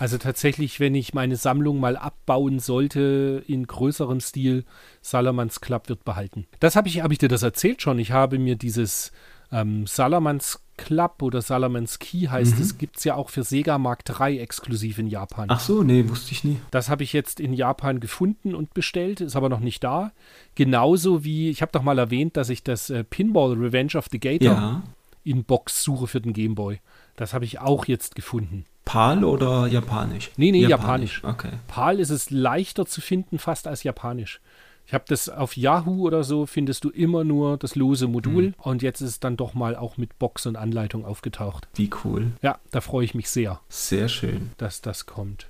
Also 0.00 0.18
tatsächlich, 0.18 0.80
wenn 0.80 0.94
ich 0.94 1.14
meine 1.14 1.36
Sammlung 1.36 1.78
mal 1.78 1.96
abbauen 1.96 2.58
sollte 2.58 3.44
in 3.46 3.66
größerem 3.66 4.20
Stil, 4.20 4.64
Salamans 5.00 5.60
Club 5.60 5.88
wird 5.88 6.04
behalten. 6.04 6.46
Das 6.58 6.74
habe 6.74 6.88
ich, 6.88 7.02
habe 7.02 7.12
ich 7.12 7.18
dir 7.18 7.28
das 7.28 7.42
erzählt 7.42 7.82
schon. 7.82 7.98
Ich 7.98 8.10
habe 8.10 8.38
mir 8.38 8.56
dieses 8.56 9.12
ähm, 9.52 9.86
Salamans 9.86 10.60
Club 10.78 11.20
oder 11.22 11.42
Salamans 11.42 11.98
Key 11.98 12.28
heißt 12.28 12.58
es, 12.58 12.78
gibt 12.78 12.96
es 12.96 13.04
ja 13.04 13.14
auch 13.16 13.28
für 13.28 13.42
Sega 13.42 13.76
Mark 13.76 14.04
III 14.08 14.38
exklusiv 14.38 14.98
in 14.98 15.08
Japan. 15.08 15.48
Ach 15.50 15.60
so, 15.60 15.82
nee, 15.82 16.08
wusste 16.08 16.32
ich 16.32 16.44
nie. 16.44 16.56
Das 16.70 16.88
habe 16.88 17.02
ich 17.02 17.12
jetzt 17.12 17.38
in 17.40 17.52
Japan 17.52 18.00
gefunden 18.00 18.54
und 18.54 18.72
bestellt, 18.72 19.20
ist 19.20 19.36
aber 19.36 19.50
noch 19.50 19.60
nicht 19.60 19.84
da. 19.84 20.12
Genauso 20.54 21.24
wie, 21.24 21.50
ich 21.50 21.60
habe 21.60 21.72
doch 21.72 21.82
mal 21.82 21.98
erwähnt, 21.98 22.36
dass 22.38 22.48
ich 22.48 22.62
das 22.62 22.88
äh, 22.90 23.04
Pinball 23.04 23.52
Revenge 23.52 23.92
of 23.96 24.06
the 24.10 24.18
Gator 24.18 24.46
Ja. 24.54 24.82
in 25.24 25.44
Box 25.44 25.82
suche 25.84 26.06
für 26.06 26.20
den 26.20 26.32
Gameboy. 26.32 26.80
Das 27.16 27.34
habe 27.34 27.44
ich 27.44 27.58
auch 27.60 27.84
jetzt 27.86 28.14
gefunden. 28.14 28.64
PAL 28.84 29.22
oder 29.22 29.66
japanisch? 29.66 30.30
Nee, 30.38 30.50
nee, 30.50 30.64
japanisch. 30.66 31.22
Okay. 31.22 31.50
PAL 31.66 32.00
ist 32.00 32.08
es 32.08 32.30
leichter 32.30 32.86
zu 32.86 33.02
finden, 33.02 33.38
fast 33.38 33.66
als 33.66 33.82
japanisch. 33.82 34.40
Ich 34.88 34.94
habe 34.94 35.04
das 35.06 35.28
auf 35.28 35.54
Yahoo 35.54 36.06
oder 36.06 36.24
so, 36.24 36.46
findest 36.46 36.82
du 36.82 36.88
immer 36.88 37.22
nur 37.22 37.58
das 37.58 37.74
lose 37.74 38.06
Modul 38.06 38.54
und 38.56 38.80
jetzt 38.80 39.02
ist 39.02 39.10
es 39.10 39.20
dann 39.20 39.36
doch 39.36 39.52
mal 39.52 39.76
auch 39.76 39.98
mit 39.98 40.18
Box 40.18 40.46
und 40.46 40.56
Anleitung 40.56 41.04
aufgetaucht. 41.04 41.68
Wie 41.74 41.90
cool. 42.04 42.28
Ja, 42.40 42.58
da 42.70 42.80
freue 42.80 43.04
ich 43.04 43.14
mich 43.14 43.28
sehr, 43.28 43.60
Sehr 43.68 44.08
schön. 44.08 44.52
dass 44.56 44.80
das 44.80 45.04
kommt. 45.04 45.46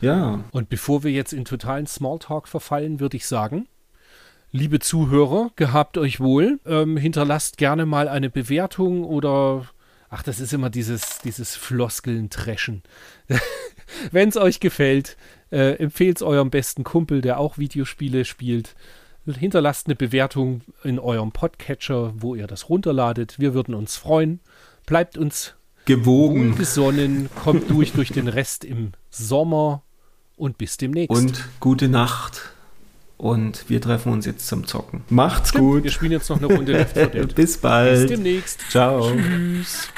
Ja. 0.00 0.44
Und 0.52 0.68
bevor 0.68 1.02
wir 1.02 1.10
jetzt 1.10 1.32
in 1.32 1.44
totalen 1.44 1.88
Smalltalk 1.88 2.46
verfallen, 2.46 3.00
würde 3.00 3.16
ich 3.16 3.26
sagen, 3.26 3.66
liebe 4.52 4.78
Zuhörer, 4.78 5.50
gehabt 5.56 5.98
euch 5.98 6.20
wohl. 6.20 6.60
Ähm, 6.64 6.96
hinterlasst 6.96 7.58
gerne 7.58 7.86
mal 7.86 8.08
eine 8.08 8.30
Bewertung 8.30 9.02
oder, 9.02 9.66
ach, 10.10 10.22
das 10.22 10.38
ist 10.38 10.52
immer 10.52 10.70
dieses, 10.70 11.18
dieses 11.18 11.56
Floskeln-Treschen. 11.56 12.84
Wenn 14.12 14.28
es 14.28 14.36
euch 14.36 14.60
gefällt, 14.60 15.16
äh, 15.50 15.72
empfehlt 15.78 16.16
es 16.18 16.22
eurem 16.22 16.50
besten 16.50 16.84
Kumpel, 16.84 17.20
der 17.20 17.38
auch 17.38 17.58
Videospiele 17.58 18.24
spielt. 18.24 18.74
Hinterlasst 19.26 19.86
eine 19.86 19.96
Bewertung 19.96 20.60
in 20.84 20.98
eurem 21.00 21.32
Podcatcher, 21.32 22.12
wo 22.16 22.34
ihr 22.36 22.46
das 22.46 22.68
runterladet. 22.68 23.40
Wir 23.40 23.54
würden 23.54 23.74
uns 23.74 23.96
freuen. 23.96 24.38
Bleibt 24.86 25.18
uns 25.18 25.54
Gewogen. 25.84 26.54
gesonnen, 26.56 27.28
kommt 27.42 27.68
durch 27.70 27.92
durch 27.92 28.10
den 28.12 28.28
Rest 28.28 28.64
im 28.64 28.92
Sommer 29.10 29.82
und 30.36 30.58
bis 30.58 30.76
demnächst. 30.76 31.10
Und 31.16 31.48
gute 31.58 31.88
Nacht. 31.88 32.52
Und 33.18 33.68
wir 33.70 33.80
treffen 33.80 34.12
uns 34.12 34.26
jetzt 34.26 34.46
zum 34.46 34.66
Zocken. 34.66 35.02
Macht's 35.08 35.48
Stimmt, 35.48 35.74
Wir 35.76 35.80
gut. 35.82 35.90
spielen 35.90 36.12
jetzt 36.12 36.28
noch 36.28 36.36
eine 36.36 36.46
Runde 36.46 36.72
Left 36.72 36.96
4 36.96 37.06
Dead. 37.06 37.26
Bis 37.28 37.34
Bis 37.34 37.58
bald. 37.58 38.10
demnächst. 38.10 38.60
Ciao. 38.70 39.10
Tschüss. 39.10 39.88